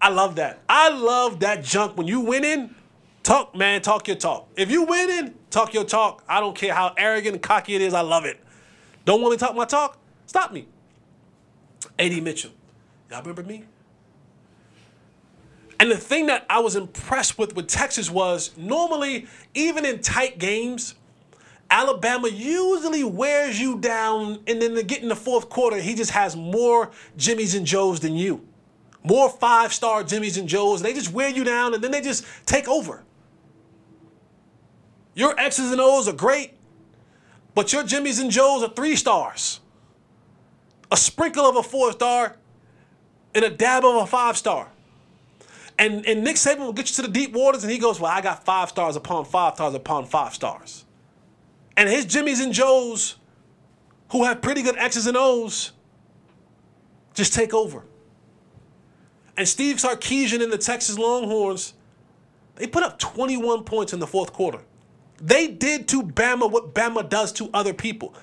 I 0.00 0.10
love 0.10 0.36
that. 0.36 0.60
I 0.68 0.90
love 0.90 1.40
that 1.40 1.64
junk. 1.64 1.96
When 1.96 2.06
you 2.06 2.20
winning, 2.20 2.74
talk, 3.22 3.56
man, 3.56 3.80
talk 3.80 4.06
your 4.06 4.16
talk. 4.16 4.50
If 4.56 4.70
you 4.70 4.82
winning, 4.82 5.34
talk 5.50 5.72
your 5.72 5.84
talk. 5.84 6.22
I 6.28 6.40
don't 6.40 6.54
care 6.54 6.74
how 6.74 6.92
arrogant 6.98 7.36
and 7.36 7.42
cocky 7.42 7.74
it 7.74 7.80
is. 7.80 7.94
I 7.94 8.02
love 8.02 8.26
it. 8.26 8.38
Don't 9.06 9.22
want 9.22 9.32
me 9.32 9.38
to 9.38 9.44
talk 9.44 9.56
my 9.56 9.64
talk? 9.64 9.98
Stop 10.26 10.52
me. 10.52 10.68
A.D. 11.98 12.20
Mitchell. 12.20 12.50
Y'all 13.10 13.22
remember 13.22 13.42
me? 13.42 13.64
And 15.80 15.90
the 15.90 15.96
thing 15.96 16.26
that 16.26 16.44
I 16.50 16.58
was 16.58 16.76
impressed 16.76 17.38
with 17.38 17.56
with 17.56 17.68
Texas 17.68 18.10
was 18.10 18.54
normally, 18.58 19.26
even 19.54 19.86
in 19.86 20.00
tight 20.00 20.38
games, 20.38 20.96
Alabama 21.70 22.28
usually 22.28 23.04
wears 23.04 23.58
you 23.58 23.78
down, 23.78 24.40
and 24.46 24.60
then 24.60 24.74
to 24.74 24.82
get 24.82 25.02
in 25.02 25.08
the 25.08 25.16
fourth 25.16 25.48
quarter, 25.48 25.78
he 25.78 25.94
just 25.94 26.10
has 26.10 26.36
more 26.36 26.90
Jimmys 27.16 27.56
and 27.56 27.64
Joes 27.64 28.00
than 28.00 28.14
you 28.14 28.46
more 29.06 29.30
five 29.30 29.72
star 29.72 30.02
Jimmys 30.02 30.38
and 30.38 30.48
Joes. 30.48 30.82
They 30.82 30.92
just 30.92 31.12
wear 31.12 31.28
you 31.28 31.44
down 31.44 31.74
and 31.74 31.82
then 31.82 31.92
they 31.92 32.00
just 32.00 32.24
take 32.44 32.68
over. 32.68 33.04
Your 35.14 35.38
X's 35.38 35.72
and 35.72 35.80
O's 35.80 36.08
are 36.08 36.12
great, 36.12 36.52
but 37.56 37.72
your 37.72 37.82
Jimmys 37.84 38.20
and 38.20 38.30
Joes 38.30 38.62
are 38.62 38.68
three 38.68 38.94
stars. 38.96 39.60
A 40.92 40.96
sprinkle 40.96 41.46
of 41.46 41.56
a 41.56 41.62
four 41.62 41.90
star 41.90 42.36
and 43.34 43.46
a 43.46 43.50
dab 43.50 43.82
of 43.82 43.96
a 43.96 44.06
five 44.06 44.36
star. 44.36 44.68
And, 45.78 46.04
and 46.06 46.22
Nick 46.22 46.36
Saban 46.36 46.58
will 46.58 46.74
get 46.74 46.90
you 46.90 46.96
to 46.96 47.02
the 47.02 47.08
deep 47.08 47.32
waters 47.32 47.64
and 47.64 47.72
he 47.72 47.78
goes, 47.78 47.98
Well, 47.98 48.12
I 48.12 48.20
got 48.20 48.44
five 48.44 48.68
stars 48.68 48.94
upon 48.94 49.24
five 49.24 49.54
stars 49.54 49.72
upon 49.72 50.04
five 50.04 50.34
stars. 50.34 50.84
And 51.78 51.88
his 51.88 52.04
Jimmys 52.04 52.44
and 52.44 52.52
Joes, 52.52 53.16
who 54.12 54.24
have 54.24 54.42
pretty 54.42 54.60
good 54.60 54.76
X's 54.76 55.06
and 55.06 55.16
O's, 55.16 55.72
just 57.14 57.32
take 57.32 57.54
over. 57.54 57.84
And 59.38 59.48
Steve 59.48 59.76
Sarkisian 59.76 60.42
and 60.42 60.52
the 60.52 60.58
Texas 60.58 60.98
Longhorns, 60.98 61.72
they 62.56 62.66
put 62.66 62.82
up 62.82 62.98
21 62.98 63.64
points 63.64 63.94
in 63.94 63.98
the 63.98 64.06
fourth 64.06 64.34
quarter. 64.34 64.60
They 65.20 65.48
did 65.48 65.88
to 65.88 66.02
Bama 66.02 66.50
what 66.50 66.74
Bama 66.74 67.08
does 67.08 67.32
to 67.34 67.48
other 67.54 67.72
people. 67.72 68.14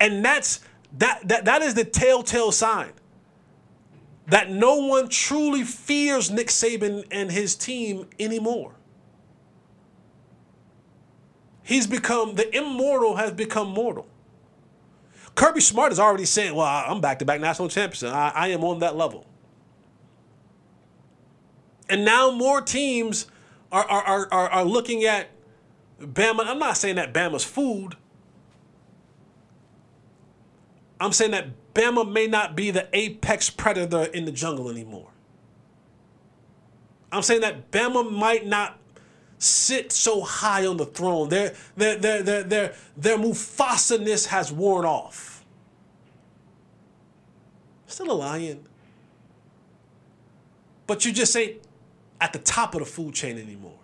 And 0.00 0.24
that's 0.24 0.60
that 0.98 1.26
that, 1.28 1.44
that 1.46 1.62
is 1.62 1.74
the 1.74 1.84
telltale 1.84 2.52
sign 2.52 2.92
that 4.26 4.50
no 4.50 4.76
one 4.76 5.08
truly 5.08 5.62
fears 5.62 6.30
Nick 6.30 6.48
Saban 6.48 7.04
and 7.10 7.30
his 7.30 7.54
team 7.54 8.06
anymore. 8.18 8.74
He's 11.62 11.86
become 11.86 12.34
the 12.34 12.56
immortal 12.56 13.16
has 13.16 13.32
become 13.32 13.68
mortal. 13.68 14.06
Kirby 15.34 15.60
Smart 15.60 15.92
is 15.92 15.98
already 15.98 16.24
saying, 16.24 16.54
"Well, 16.54 16.66
I'm 16.66 17.00
back-to-back 17.00 17.40
national 17.40 17.68
champion. 17.68 18.12
I, 18.12 18.28
I 18.28 18.48
am 18.48 18.64
on 18.64 18.78
that 18.78 18.96
level." 18.96 19.26
And 21.88 22.04
now 22.04 22.30
more 22.30 22.60
teams 22.60 23.26
are, 23.70 23.84
are, 23.84 24.28
are, 24.32 24.48
are 24.48 24.64
looking 24.64 25.04
at 25.04 25.28
Bama. 26.00 26.46
I'm 26.46 26.58
not 26.58 26.76
saying 26.76 26.96
that 26.96 27.12
Bama's 27.12 27.44
food. 27.44 27.96
I'm 31.00 31.12
saying 31.12 31.32
that 31.32 31.48
Bama 31.74 32.10
may 32.10 32.26
not 32.26 32.56
be 32.56 32.70
the 32.70 32.88
apex 32.92 33.50
predator 33.50 34.04
in 34.04 34.24
the 34.24 34.32
jungle 34.32 34.70
anymore. 34.70 35.10
I'm 37.12 37.22
saying 37.22 37.42
that 37.42 37.70
Bama 37.70 38.10
might 38.10 38.46
not 38.46 38.78
sit 39.38 39.92
so 39.92 40.22
high 40.22 40.66
on 40.66 40.76
the 40.76 40.86
throne. 40.86 41.28
Their 41.28 41.54
their 41.76 41.96
their 41.96 42.22
their 42.22 42.42
their, 42.42 42.74
their 42.96 43.18
Mufasa-ness 43.18 44.26
has 44.26 44.52
worn 44.52 44.84
off. 44.84 45.44
Still 47.86 48.10
a 48.10 48.14
lion. 48.14 48.66
But 50.86 51.04
you 51.04 51.12
just 51.12 51.36
ain't 51.36 51.60
at 52.20 52.32
the 52.32 52.38
top 52.38 52.74
of 52.74 52.80
the 52.80 52.86
food 52.86 53.14
chain 53.14 53.38
anymore. 53.38 53.78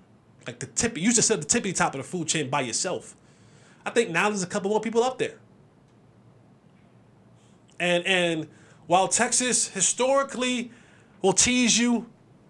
Like 0.47 0.59
the 0.59 0.67
tip, 0.67 0.99
you 0.99 1.13
sit 1.13 1.31
at 1.31 1.41
the 1.41 1.47
tippy 1.47 1.73
top 1.73 1.95
of 1.95 1.99
the 1.99 2.07
food 2.07 2.29
chain 2.29 2.51
by 2.51 2.63
yourself. 2.63 3.15
I 3.85 3.91
think 3.91 4.11
now 4.11 4.29
there's 4.29 4.43
a 4.43 4.47
couple 4.47 4.71
more 4.71 4.81
people 4.81 5.03
up 5.03 5.19
there. 5.19 5.39
And 7.79 8.05
and 8.07 8.49
while 8.87 9.09
Texas 9.09 9.69
historically 9.69 10.71
will 11.21 11.33
tease 11.33 11.79
you, 11.79 12.07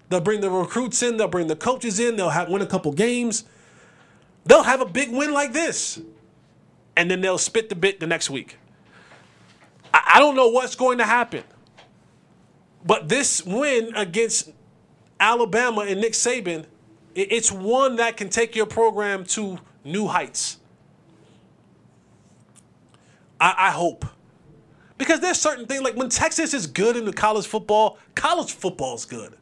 they'll 0.08 0.20
bring 0.20 0.40
the 0.40 0.50
recruits 0.50 1.02
in, 1.02 1.16
they'll 1.16 1.28
bring 1.28 1.46
the 1.46 1.56
coaches 1.56 2.00
in, 2.00 2.16
they'll 2.16 2.30
have 2.30 2.48
win 2.48 2.62
a 2.62 2.66
couple 2.66 2.92
games. 2.92 3.44
They'll 4.44 4.64
have 4.64 4.80
a 4.80 4.86
big 4.86 5.12
win 5.12 5.32
like 5.32 5.52
this. 5.52 6.00
And 6.96 7.10
then 7.10 7.20
they'll 7.20 7.38
spit 7.38 7.68
the 7.68 7.74
bit 7.74 8.00
the 8.00 8.06
next 8.06 8.28
week. 8.28 8.58
I, 9.94 10.14
I 10.14 10.18
don't 10.18 10.36
know 10.36 10.48
what's 10.48 10.74
going 10.74 10.98
to 10.98 11.04
happen. 11.04 11.44
But 12.84 13.08
this 13.08 13.44
win 13.46 13.94
against 13.94 14.50
Alabama 15.20 15.82
and 15.82 16.00
Nick 16.00 16.14
Saban, 16.14 16.66
it's 17.14 17.52
one 17.52 17.96
that 17.96 18.16
can 18.16 18.28
take 18.28 18.56
your 18.56 18.66
program 18.66 19.24
to 19.26 19.58
new 19.84 20.06
heights. 20.06 20.58
I, 23.40 23.54
I 23.58 23.70
hope. 23.70 24.04
Because 24.98 25.20
there's 25.20 25.40
certain 25.40 25.66
things 25.66 25.82
like 25.82 25.96
when 25.96 26.08
Texas 26.08 26.54
is 26.54 26.66
good 26.66 26.96
in 26.96 27.04
the 27.04 27.12
college 27.12 27.46
football, 27.46 27.98
college 28.14 28.52
football 28.52 28.94
is 28.94 29.04
good. 29.04 29.36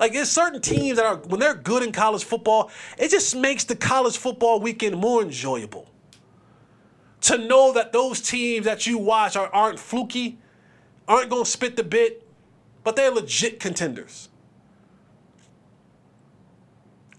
Like 0.00 0.12
there's 0.12 0.30
certain 0.30 0.60
teams 0.60 0.96
that 0.96 1.06
are 1.06 1.16
when 1.16 1.40
they're 1.40 1.54
good 1.54 1.82
in 1.82 1.92
college 1.92 2.24
football, 2.24 2.70
it 2.98 3.10
just 3.10 3.36
makes 3.36 3.64
the 3.64 3.76
college 3.76 4.16
football 4.16 4.60
weekend 4.60 4.96
more 4.96 5.22
enjoyable. 5.22 5.86
To 7.22 7.38
know 7.38 7.72
that 7.72 7.92
those 7.92 8.20
teams 8.20 8.64
that 8.64 8.86
you 8.86 8.98
watch 8.98 9.36
are, 9.36 9.48
aren't 9.52 9.78
fluky, 9.78 10.38
aren't 11.06 11.30
gonna 11.30 11.44
spit 11.44 11.76
the 11.76 11.82
bit, 11.82 12.26
but 12.84 12.96
they're 12.96 13.10
legit 13.10 13.58
contenders. 13.58 14.28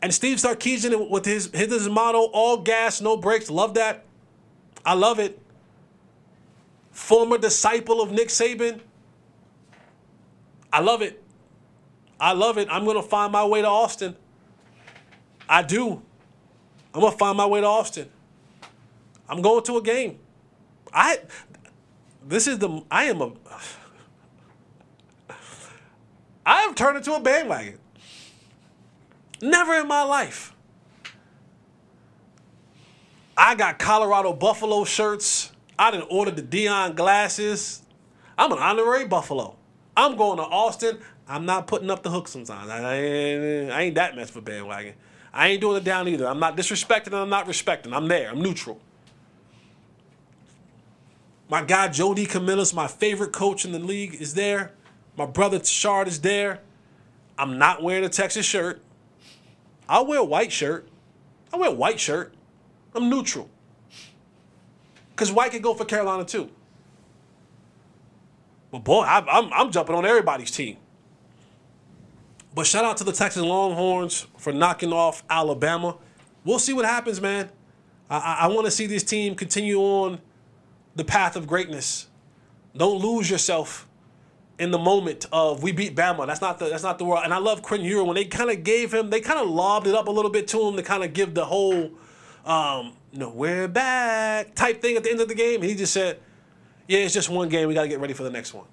And 0.02 0.14
Steve 0.14 0.38
Sarkisian 0.38 1.10
with 1.10 1.26
his 1.26 1.52
his 1.54 1.90
motto, 1.90 2.30
all 2.32 2.58
gas, 2.58 3.02
no 3.02 3.18
brakes. 3.18 3.50
Love 3.50 3.74
that. 3.74 4.06
I 4.86 4.94
love 4.94 5.20
it. 5.20 5.40
Former 6.92 7.38
disciple 7.38 8.02
of 8.02 8.12
Nick 8.12 8.30
Saban. 8.30 8.80
I 10.72 10.80
love 10.82 11.02
it. 11.02 11.22
I 12.20 12.34
love 12.34 12.58
it. 12.58 12.68
I'm 12.72 12.86
gonna 12.86 13.02
find 13.02 13.32
my 13.32 13.46
way 13.46 13.62
to 13.62 13.68
Austin. 13.68 14.16
I 15.48 15.64
do. 15.64 16.02
I'm 16.94 17.02
gonna 17.02 17.18
find 17.18 17.38
my 17.38 17.46
way 17.46 17.62
to 17.62 17.68
Austin. 17.68 18.10
I'm 19.28 19.42
going 19.42 19.64
to 19.64 19.78
a 19.78 19.82
game. 19.82 20.20
I 20.94 21.20
this 22.26 22.48
is 22.48 22.60
the 22.60 22.84
I 22.90 23.06
am 23.06 23.22
a 23.22 23.32
I 26.46 26.62
have 26.62 26.76
turned 26.76 26.98
into 26.98 27.14
a 27.14 27.20
bandwagon. 27.20 27.80
Never 29.42 29.76
in 29.76 29.88
my 29.88 30.04
life. 30.04 30.54
I 33.38 33.56
got 33.56 33.80
Colorado 33.80 34.34
Buffalo 34.34 34.84
shirts. 34.84 35.52
I 35.78 35.92
didn't 35.92 36.08
order 36.10 36.32
the 36.32 36.42
Deion 36.42 36.96
glasses. 36.96 37.84
I'm 38.38 38.52
an 38.52 38.60
honorary 38.60 39.06
Buffalo. 39.06 39.56
I'm 39.96 40.18
going 40.18 40.38
to 40.38 40.44
Austin. 40.44 41.00
I'm 41.28 41.46
not 41.46 41.68
putting 41.68 41.90
up 41.90 42.04
the 42.04 42.10
hook 42.10 42.28
sometimes. 42.28 42.70
I 42.70 42.96
ain't, 42.96 43.72
I 43.72 43.82
ain't 43.84 43.96
that 43.96 44.16
mess 44.16 44.30
for 44.30 44.42
bandwagon. 44.42 44.96
I 45.34 45.50
ain't 45.50 45.62
doing 45.62 45.78
it 45.78 45.84
down 45.84 46.08
either. 46.08 46.28
I'm 46.28 46.40
not 46.40 46.58
disrespecting 46.58 47.08
and 47.08 47.16
I'm 47.16 47.30
not 47.30 47.48
respecting. 47.48 47.94
I'm 47.94 48.08
there. 48.08 48.30
I'm 48.30 48.42
neutral. 48.42 48.80
My 51.50 51.64
guy 51.64 51.88
Jody 51.88 52.26
Camillus, 52.26 52.74
my 52.74 52.88
favorite 52.88 53.32
coach 53.32 53.64
in 53.64 53.72
the 53.72 53.80
league, 53.80 54.16
is 54.16 54.34
there. 54.34 54.74
My 55.18 55.26
brother 55.26 55.60
Tashard 55.60 56.08
is 56.08 56.22
there. 56.22 56.60
I'm 57.38 57.58
not 57.58 57.82
wearing 57.82 58.04
a 58.04 58.10
Texas 58.10 58.46
shirt. 58.46 58.82
I'll 59.90 60.06
wear 60.06 60.20
a 60.20 60.24
white 60.24 60.52
shirt. 60.52 60.88
I'll 61.52 61.60
wear 61.60 61.70
a 61.70 61.74
white 61.74 62.00
shirt. 62.00 62.34
I'm 62.94 63.10
neutral. 63.10 63.50
Because 65.10 65.32
white 65.32 65.52
can 65.52 65.62
go 65.62 65.74
for 65.74 65.84
Carolina 65.84 66.24
too. 66.24 66.52
But 68.72 68.84
boy, 68.84 69.02
I, 69.02 69.26
I'm, 69.28 69.52
I'm 69.52 69.72
jumping 69.72 69.96
on 69.96 70.06
everybody's 70.06 70.52
team. 70.52 70.78
But 72.54 72.68
shout 72.68 72.86
out 72.86 72.98
to 72.98 73.04
the 73.04 73.12
Texas 73.12 73.42
Longhorns 73.42 74.28
for 74.38 74.54
knocking 74.54 74.94
off 74.94 75.24
Alabama. 75.28 75.98
We'll 76.46 76.60
see 76.60 76.74
what 76.74 76.86
happens, 76.86 77.20
man. 77.20 77.50
I, 78.10 78.18
I, 78.18 78.38
I 78.42 78.48
want 78.48 78.66
to 78.66 78.72
see 78.72 78.86
this 78.86 79.04
team 79.04 79.34
continue 79.34 79.80
on 79.80 80.20
the 80.96 81.04
path 81.04 81.36
of 81.36 81.48
greatness. 81.48 82.08
Don't 82.78 83.02
lose 83.02 83.30
yourself 83.30 83.89
in 84.60 84.72
the 84.72 84.78
moment 84.78 85.26
of 85.32 85.64
we 85.64 85.72
beat 85.72 85.96
Bama. 85.96 86.28
That's 86.28 86.42
not 86.42 86.60
the 86.60 86.70
that's 86.70 86.84
not 86.84 87.00
the 87.00 87.06
world. 87.06 87.22
And 87.24 87.34
I 87.34 87.38
love 87.38 87.64
Quinn 87.64 87.82
Ewers 87.82 88.06
when 88.06 88.16
they 88.16 88.26
kind 88.26 88.52
of 88.52 88.64
gave 88.64 88.94
him, 88.94 89.10
they 89.10 89.22
kind 89.22 89.40
of 89.40 89.50
lobbed 89.50 89.88
it 89.88 89.96
up 89.96 90.08
a 90.08 90.12
little 90.12 90.30
bit 90.30 90.48
to 90.50 90.68
him 90.68 90.76
to 90.76 90.84
kind 90.84 91.04
of 91.04 91.14
give 91.14 91.34
the 91.34 91.46
whole, 91.46 91.92
um, 92.46 92.94
no, 93.14 93.30
we're 93.30 93.70
back 93.70 94.54
type 94.56 94.82
thing 94.82 94.98
at 94.98 95.04
the 95.04 95.10
end 95.10 95.22
of 95.22 95.30
the 95.30 95.36
game. 95.36 95.62
And 95.62 95.70
he 95.70 95.76
just 95.76 95.94
said, 95.94 96.20
yeah, 96.88 97.00
it's 97.00 97.14
just 97.14 97.30
one 97.30 97.50
game. 97.50 97.68
We 97.68 97.74
got 97.74 97.84
to 97.84 97.88
get 97.88 98.00
ready 98.00 98.14
for 98.14 98.24
the 98.24 98.30
next 98.30 98.54
one. 98.54 98.66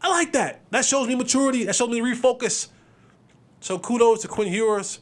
I 0.00 0.08
like 0.08 0.32
that. 0.32 0.62
That 0.70 0.84
shows 0.84 1.06
me 1.06 1.14
maturity. 1.14 1.64
That 1.64 1.74
shows 1.74 1.90
me 1.90 2.00
refocus. 2.00 2.68
So 3.60 3.78
kudos 3.78 4.22
to 4.22 4.28
Quinn 4.28 4.52
Ewers 4.52 5.00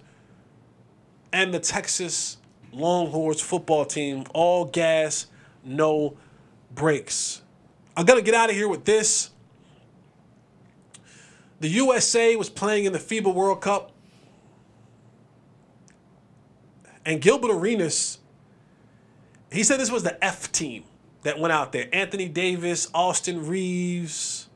and 1.33 1.55
the 1.55 1.61
Texas 1.61 2.39
Longhorns 2.73 3.41
football 3.41 3.85
team. 3.85 4.25
All 4.33 4.65
gas, 4.65 5.27
no 5.63 6.17
brakes. 6.75 7.43
I'm 7.97 8.05
gonna 8.05 8.23
get 8.23 8.35
out 8.35 8.51
of 8.51 8.57
here 8.57 8.69
with 8.69 8.85
this. 8.85 9.31
The 11.65 11.71
USA 11.71 12.37
was 12.37 12.51
playing 12.51 12.85
in 12.85 12.93
the 12.93 12.99
FIBA 12.99 13.33
World 13.33 13.63
Cup. 13.63 13.91
And 17.07 17.23
Gilbert 17.23 17.53
Arenas, 17.53 18.19
he 19.51 19.63
said 19.63 19.81
this 19.81 19.91
was 19.91 20.03
the 20.03 20.23
F 20.23 20.53
team 20.53 20.85
that 21.23 21.39
went 21.39 21.53
out 21.53 21.73
there. 21.73 21.89
Anthony 21.91 22.29
Davis, 22.29 22.91
Austin 22.93 23.47
Reaves, 23.47 24.47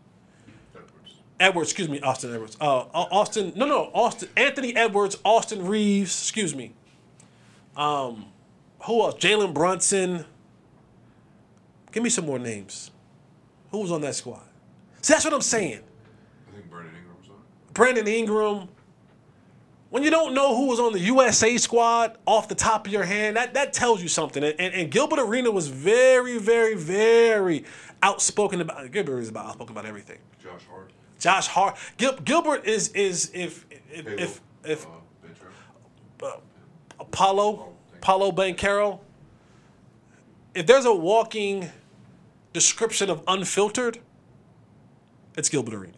Edwards, 0.74 1.22
Edwards 1.40 1.70
excuse 1.70 1.88
me, 1.88 1.98
Austin 2.02 2.34
Edwards. 2.34 2.58
Uh, 2.60 2.84
Austin, 2.92 3.54
no, 3.56 3.64
no, 3.64 3.90
Austin, 3.94 4.28
Anthony 4.36 4.76
Edwards, 4.76 5.16
Austin 5.24 5.66
Reaves, 5.66 6.10
excuse 6.10 6.54
me. 6.54 6.74
Um, 7.74 8.26
who 8.80 9.00
else? 9.00 9.14
Jalen 9.14 9.54
Brunson. 9.54 10.26
Give 11.90 12.02
me 12.02 12.10
some 12.10 12.26
more 12.26 12.38
names. 12.38 12.90
Who 13.70 13.78
was 13.78 13.92
on 13.92 14.02
that 14.02 14.14
squad? 14.14 14.42
See, 15.00 15.14
that's 15.14 15.24
what 15.24 15.32
I'm 15.32 15.40
saying. 15.40 15.80
Brandon 17.78 18.08
Ingram. 18.08 18.68
When 19.90 20.02
you 20.02 20.10
don't 20.10 20.34
know 20.34 20.56
who 20.56 20.66
was 20.66 20.80
on 20.80 20.92
the 20.92 20.98
USA 20.98 21.56
squad 21.58 22.18
off 22.26 22.48
the 22.48 22.56
top 22.56 22.88
of 22.88 22.92
your 22.92 23.04
hand, 23.04 23.36
that, 23.36 23.54
that 23.54 23.72
tells 23.72 24.02
you 24.02 24.08
something. 24.08 24.42
And, 24.42 24.58
and, 24.58 24.74
and 24.74 24.90
Gilbert 24.90 25.20
Arena 25.20 25.52
was 25.52 25.68
very, 25.68 26.38
very, 26.38 26.74
very 26.74 27.64
outspoken 28.02 28.60
about. 28.60 28.90
Gilbert 28.90 29.20
is 29.20 29.28
about 29.28 29.46
outspoken 29.46 29.74
about 29.76 29.86
everything. 29.86 30.18
Josh 30.42 30.66
Hart. 30.68 30.90
Josh 31.20 31.46
Hart. 31.46 31.78
Gil, 31.98 32.16
Gilbert 32.16 32.66
is 32.66 32.88
is 32.88 33.30
if 33.32 33.64
if 33.92 34.06
Halo, 34.06 34.18
if, 34.18 34.40
if 34.64 34.86
uh, 36.20 36.26
uh, 36.26 36.32
Apollo 36.98 37.72
Paolo 38.00 38.32
Banchero. 38.32 38.98
If 40.52 40.66
there's 40.66 40.84
a 40.84 40.94
walking 40.94 41.70
description 42.52 43.08
of 43.08 43.22
unfiltered, 43.28 44.00
it's 45.36 45.48
Gilbert 45.48 45.74
Arenas 45.74 45.97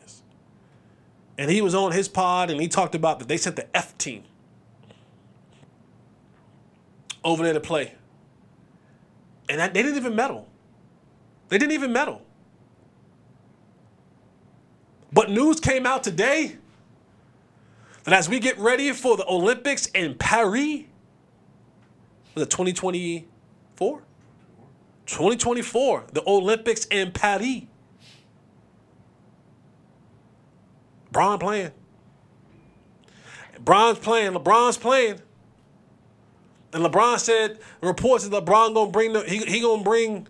and 1.40 1.50
he 1.50 1.62
was 1.62 1.74
on 1.74 1.90
his 1.90 2.06
pod 2.06 2.50
and 2.50 2.60
he 2.60 2.68
talked 2.68 2.94
about 2.94 3.18
that 3.18 3.26
they 3.26 3.38
sent 3.38 3.56
the 3.56 3.74
F 3.74 3.96
team 3.96 4.24
over 7.24 7.42
there 7.42 7.54
to 7.54 7.60
play. 7.60 7.94
And 9.48 9.58
that, 9.58 9.72
they 9.72 9.82
didn't 9.82 9.96
even 9.96 10.14
medal. 10.14 10.46
They 11.48 11.56
didn't 11.56 11.72
even 11.72 11.94
medal. 11.94 12.20
But 15.14 15.30
news 15.30 15.60
came 15.60 15.86
out 15.86 16.04
today 16.04 16.58
that 18.04 18.12
as 18.12 18.28
we 18.28 18.38
get 18.38 18.58
ready 18.58 18.92
for 18.92 19.16
the 19.16 19.24
Olympics 19.26 19.86
in 19.86 20.16
Paris, 20.16 20.82
was 22.34 22.42
it 22.42 22.50
2024? 22.50 24.02
2024, 25.06 26.04
the 26.12 26.22
Olympics 26.28 26.84
in 26.84 27.12
Paris. 27.12 27.62
Bron 31.12 31.38
playing. 31.38 31.72
Bron's 33.64 33.98
playing. 33.98 34.32
LeBron's 34.32 34.76
playing. 34.76 35.20
And 36.72 36.84
LeBron 36.84 37.18
said 37.18 37.58
reports 37.82 38.26
that 38.26 38.44
LeBron 38.44 38.74
gonna 38.74 38.90
bring 38.90 39.12
the 39.12 39.20
he, 39.22 39.38
he 39.38 39.60
gonna 39.60 39.82
bring 39.82 40.28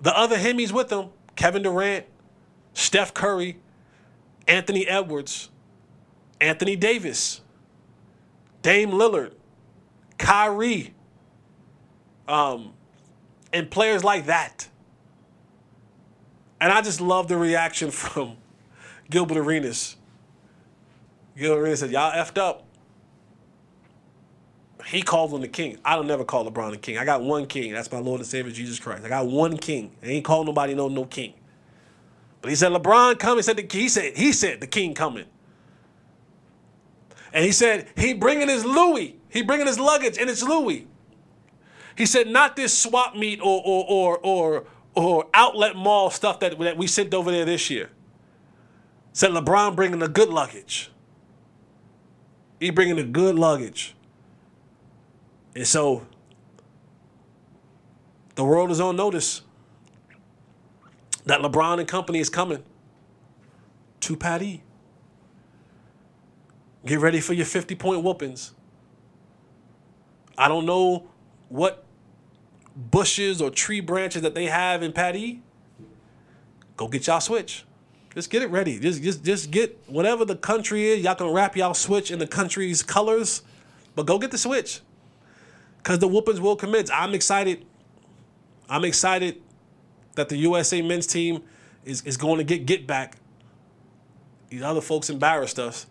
the 0.00 0.16
other 0.16 0.36
Hemis 0.36 0.72
with 0.72 0.90
him. 0.90 1.08
Kevin 1.34 1.62
Durant, 1.62 2.06
Steph 2.72 3.12
Curry, 3.12 3.58
Anthony 4.48 4.86
Edwards, 4.86 5.50
Anthony 6.40 6.76
Davis, 6.76 7.42
Dame 8.62 8.90
Lillard, 8.90 9.32
Kyrie, 10.16 10.94
um, 12.26 12.72
and 13.52 13.70
players 13.70 14.02
like 14.02 14.26
that. 14.26 14.68
And 16.60 16.72
I 16.72 16.80
just 16.80 17.00
love 17.00 17.28
the 17.28 17.36
reaction 17.36 17.90
from 17.92 18.36
Gilbert 19.10 19.38
Arenas. 19.38 19.96
Gilbert 21.36 21.60
Arenas 21.60 21.80
said, 21.80 21.90
Y'all 21.90 22.12
effed 22.12 22.38
up. 22.38 22.64
He 24.86 25.02
called 25.02 25.32
him 25.32 25.40
the 25.40 25.48
king. 25.48 25.78
I 25.84 25.96
don't 25.96 26.06
never 26.06 26.24
call 26.24 26.48
LeBron 26.48 26.70
the 26.70 26.76
king. 26.76 26.96
I 26.96 27.04
got 27.04 27.22
one 27.22 27.46
king. 27.46 27.72
That's 27.72 27.90
my 27.90 27.98
Lord 27.98 28.20
and 28.20 28.26
Savior 28.26 28.52
Jesus 28.52 28.78
Christ. 28.78 29.04
I 29.04 29.08
got 29.08 29.26
one 29.26 29.56
king. 29.56 29.92
I 30.02 30.06
ain't 30.06 30.24
call 30.24 30.44
nobody 30.44 30.74
no 30.74 30.88
no 30.88 31.04
king. 31.04 31.34
But 32.40 32.50
he 32.50 32.56
said 32.56 32.70
LeBron 32.70 33.18
coming. 33.18 33.42
Said 33.42 33.56
the 33.56 33.66
he 33.68 33.88
said 33.88 34.16
he 34.16 34.32
said 34.32 34.60
the 34.60 34.66
king 34.66 34.94
coming. 34.94 35.24
And 37.32 37.44
he 37.44 37.50
said 37.50 37.88
he 37.96 38.14
bringing 38.14 38.48
his 38.48 38.64
Louis. 38.64 39.16
He 39.28 39.42
bringing 39.42 39.66
his 39.66 39.78
luggage 39.78 40.18
and 40.18 40.30
it's 40.30 40.42
Louis. 40.42 40.86
He 41.96 42.06
said 42.06 42.28
not 42.28 42.54
this 42.54 42.76
swap 42.76 43.16
meet 43.16 43.40
or 43.40 43.62
or 43.64 43.84
or 43.88 44.18
or 44.18 44.64
or 44.94 45.26
outlet 45.34 45.74
mall 45.74 46.10
stuff 46.10 46.38
that 46.40 46.58
that 46.60 46.76
we 46.76 46.86
sent 46.86 47.12
over 47.12 47.32
there 47.32 47.44
this 47.44 47.70
year. 47.70 47.90
Said 49.16 49.30
LeBron 49.30 49.74
bringing 49.74 50.00
the 50.00 50.08
good 50.08 50.28
luggage. 50.28 50.90
He 52.60 52.68
bringing 52.68 52.96
the 52.96 53.02
good 53.02 53.36
luggage. 53.36 53.96
And 55.54 55.66
so 55.66 56.06
the 58.34 58.44
world 58.44 58.70
is 58.70 58.78
on 58.78 58.94
notice. 58.94 59.40
that 61.24 61.40
LeBron 61.40 61.78
and 61.78 61.88
company 61.88 62.18
is 62.18 62.28
coming 62.28 62.62
to 64.00 64.16
Patty. 64.16 64.62
Get 66.84 67.00
ready 67.00 67.20
for 67.20 67.32
your 67.32 67.46
50 67.46 67.74
point 67.74 68.02
whoopings. 68.02 68.52
I 70.36 70.46
don't 70.46 70.66
know 70.66 71.08
what 71.48 71.86
bushes 72.76 73.40
or 73.40 73.48
tree 73.48 73.80
branches 73.80 74.20
that 74.20 74.34
they 74.34 74.44
have 74.44 74.82
in 74.82 74.92
Patty. 74.92 75.42
Go 76.76 76.86
get 76.88 77.06
y'all 77.06 77.20
switch. 77.20 77.65
Just 78.16 78.30
get 78.30 78.40
it 78.40 78.48
ready. 78.48 78.78
Just 78.78 79.02
just 79.02 79.22
just 79.22 79.50
get 79.50 79.78
whatever 79.88 80.24
the 80.24 80.36
country 80.36 80.86
is. 80.86 81.04
Y'all 81.04 81.14
can 81.14 81.26
wrap 81.26 81.54
y'all 81.54 81.74
switch 81.74 82.10
in 82.10 82.18
the 82.18 82.26
country's 82.26 82.82
colors, 82.82 83.42
but 83.94 84.06
go 84.06 84.18
get 84.18 84.30
the 84.30 84.38
switch. 84.38 84.80
Cause 85.82 85.98
the 85.98 86.08
whoopings 86.08 86.40
will 86.40 86.56
commence. 86.56 86.90
I'm 86.90 87.12
excited. 87.12 87.66
I'm 88.70 88.86
excited 88.86 89.42
that 90.14 90.30
the 90.30 90.38
USA 90.38 90.80
men's 90.80 91.06
team 91.06 91.42
is, 91.84 92.00
is 92.04 92.16
going 92.16 92.38
to 92.38 92.44
get 92.44 92.64
get 92.64 92.86
back. 92.86 93.18
These 94.48 94.62
other 94.62 94.80
folks 94.80 95.10
embarrassed 95.10 95.58
us. 95.58 95.86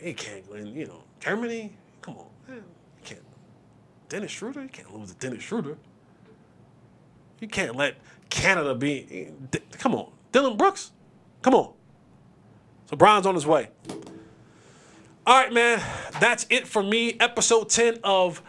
They 0.00 0.14
can't 0.14 0.50
win, 0.50 0.66
you 0.66 0.86
know. 0.86 1.04
Germany, 1.20 1.72
come 2.00 2.16
on. 2.16 2.26
You 2.48 2.64
can't. 3.04 3.22
Dennis 4.08 4.32
Schroeder, 4.32 4.64
you 4.64 4.68
can't 4.68 4.92
lose 4.92 5.12
to 5.12 5.14
Dennis 5.14 5.44
Schroeder. 5.44 5.78
You 7.38 7.46
can't 7.46 7.76
let 7.76 7.94
Canada 8.30 8.74
be. 8.74 9.30
Eh, 9.52 9.58
come 9.78 9.94
on, 9.94 10.10
Dillon 10.32 10.56
Brooks, 10.56 10.90
come 11.42 11.54
on. 11.54 11.72
So 12.86 12.96
Bron's 12.96 13.26
on 13.26 13.34
his 13.34 13.46
way. 13.46 13.68
All 15.24 15.40
right, 15.40 15.52
man. 15.52 15.80
That's 16.20 16.46
it 16.50 16.66
for 16.66 16.82
me. 16.82 17.16
Episode 17.20 17.70
10 17.70 17.98
of 18.02 18.42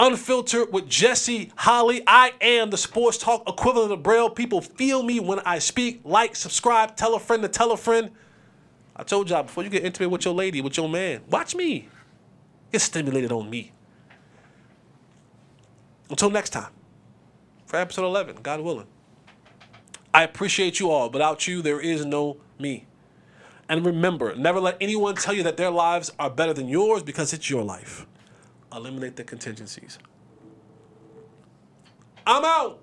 Unfiltered 0.00 0.72
with 0.72 0.88
Jesse 0.88 1.52
Holley. 1.56 2.02
I 2.06 2.32
am 2.40 2.70
the 2.70 2.78
sports 2.78 3.18
talk 3.18 3.46
equivalent 3.46 3.92
of 3.92 4.02
Braille. 4.02 4.30
People 4.30 4.62
feel 4.62 5.02
me 5.02 5.20
when 5.20 5.40
I 5.40 5.58
speak. 5.58 6.00
Like, 6.04 6.34
subscribe, 6.34 6.96
tell 6.96 7.14
a 7.14 7.20
friend 7.20 7.42
to 7.42 7.48
tell 7.48 7.70
a 7.70 7.76
friend. 7.76 8.10
I 8.96 9.02
told 9.02 9.28
y'all 9.28 9.42
before 9.42 9.62
you 9.62 9.70
get 9.70 9.84
intimate 9.84 10.08
with 10.08 10.24
your 10.24 10.34
lady, 10.34 10.62
with 10.62 10.76
your 10.76 10.88
man, 10.88 11.20
watch 11.28 11.54
me. 11.54 11.88
Get 12.72 12.80
stimulated 12.80 13.30
on 13.30 13.48
me. 13.48 13.72
Until 16.08 16.30
next 16.30 16.50
time, 16.50 16.72
for 17.66 17.76
episode 17.76 18.04
11, 18.06 18.36
God 18.42 18.60
willing. 18.60 18.86
I 20.12 20.24
appreciate 20.24 20.80
you 20.80 20.90
all. 20.90 21.10
Without 21.10 21.46
you, 21.46 21.62
there 21.62 21.80
is 21.80 22.04
no 22.04 22.38
me. 22.58 22.86
And 23.68 23.86
remember, 23.86 24.34
never 24.34 24.58
let 24.58 24.76
anyone 24.80 25.14
tell 25.14 25.34
you 25.34 25.44
that 25.44 25.56
their 25.56 25.70
lives 25.70 26.10
are 26.18 26.28
better 26.28 26.52
than 26.52 26.68
yours 26.68 27.02
because 27.02 27.32
it's 27.32 27.48
your 27.48 27.62
life 27.62 28.06
eliminate 28.72 29.16
the 29.16 29.24
contingencies. 29.24 29.98
I'm 32.26 32.44
out. 32.44 32.80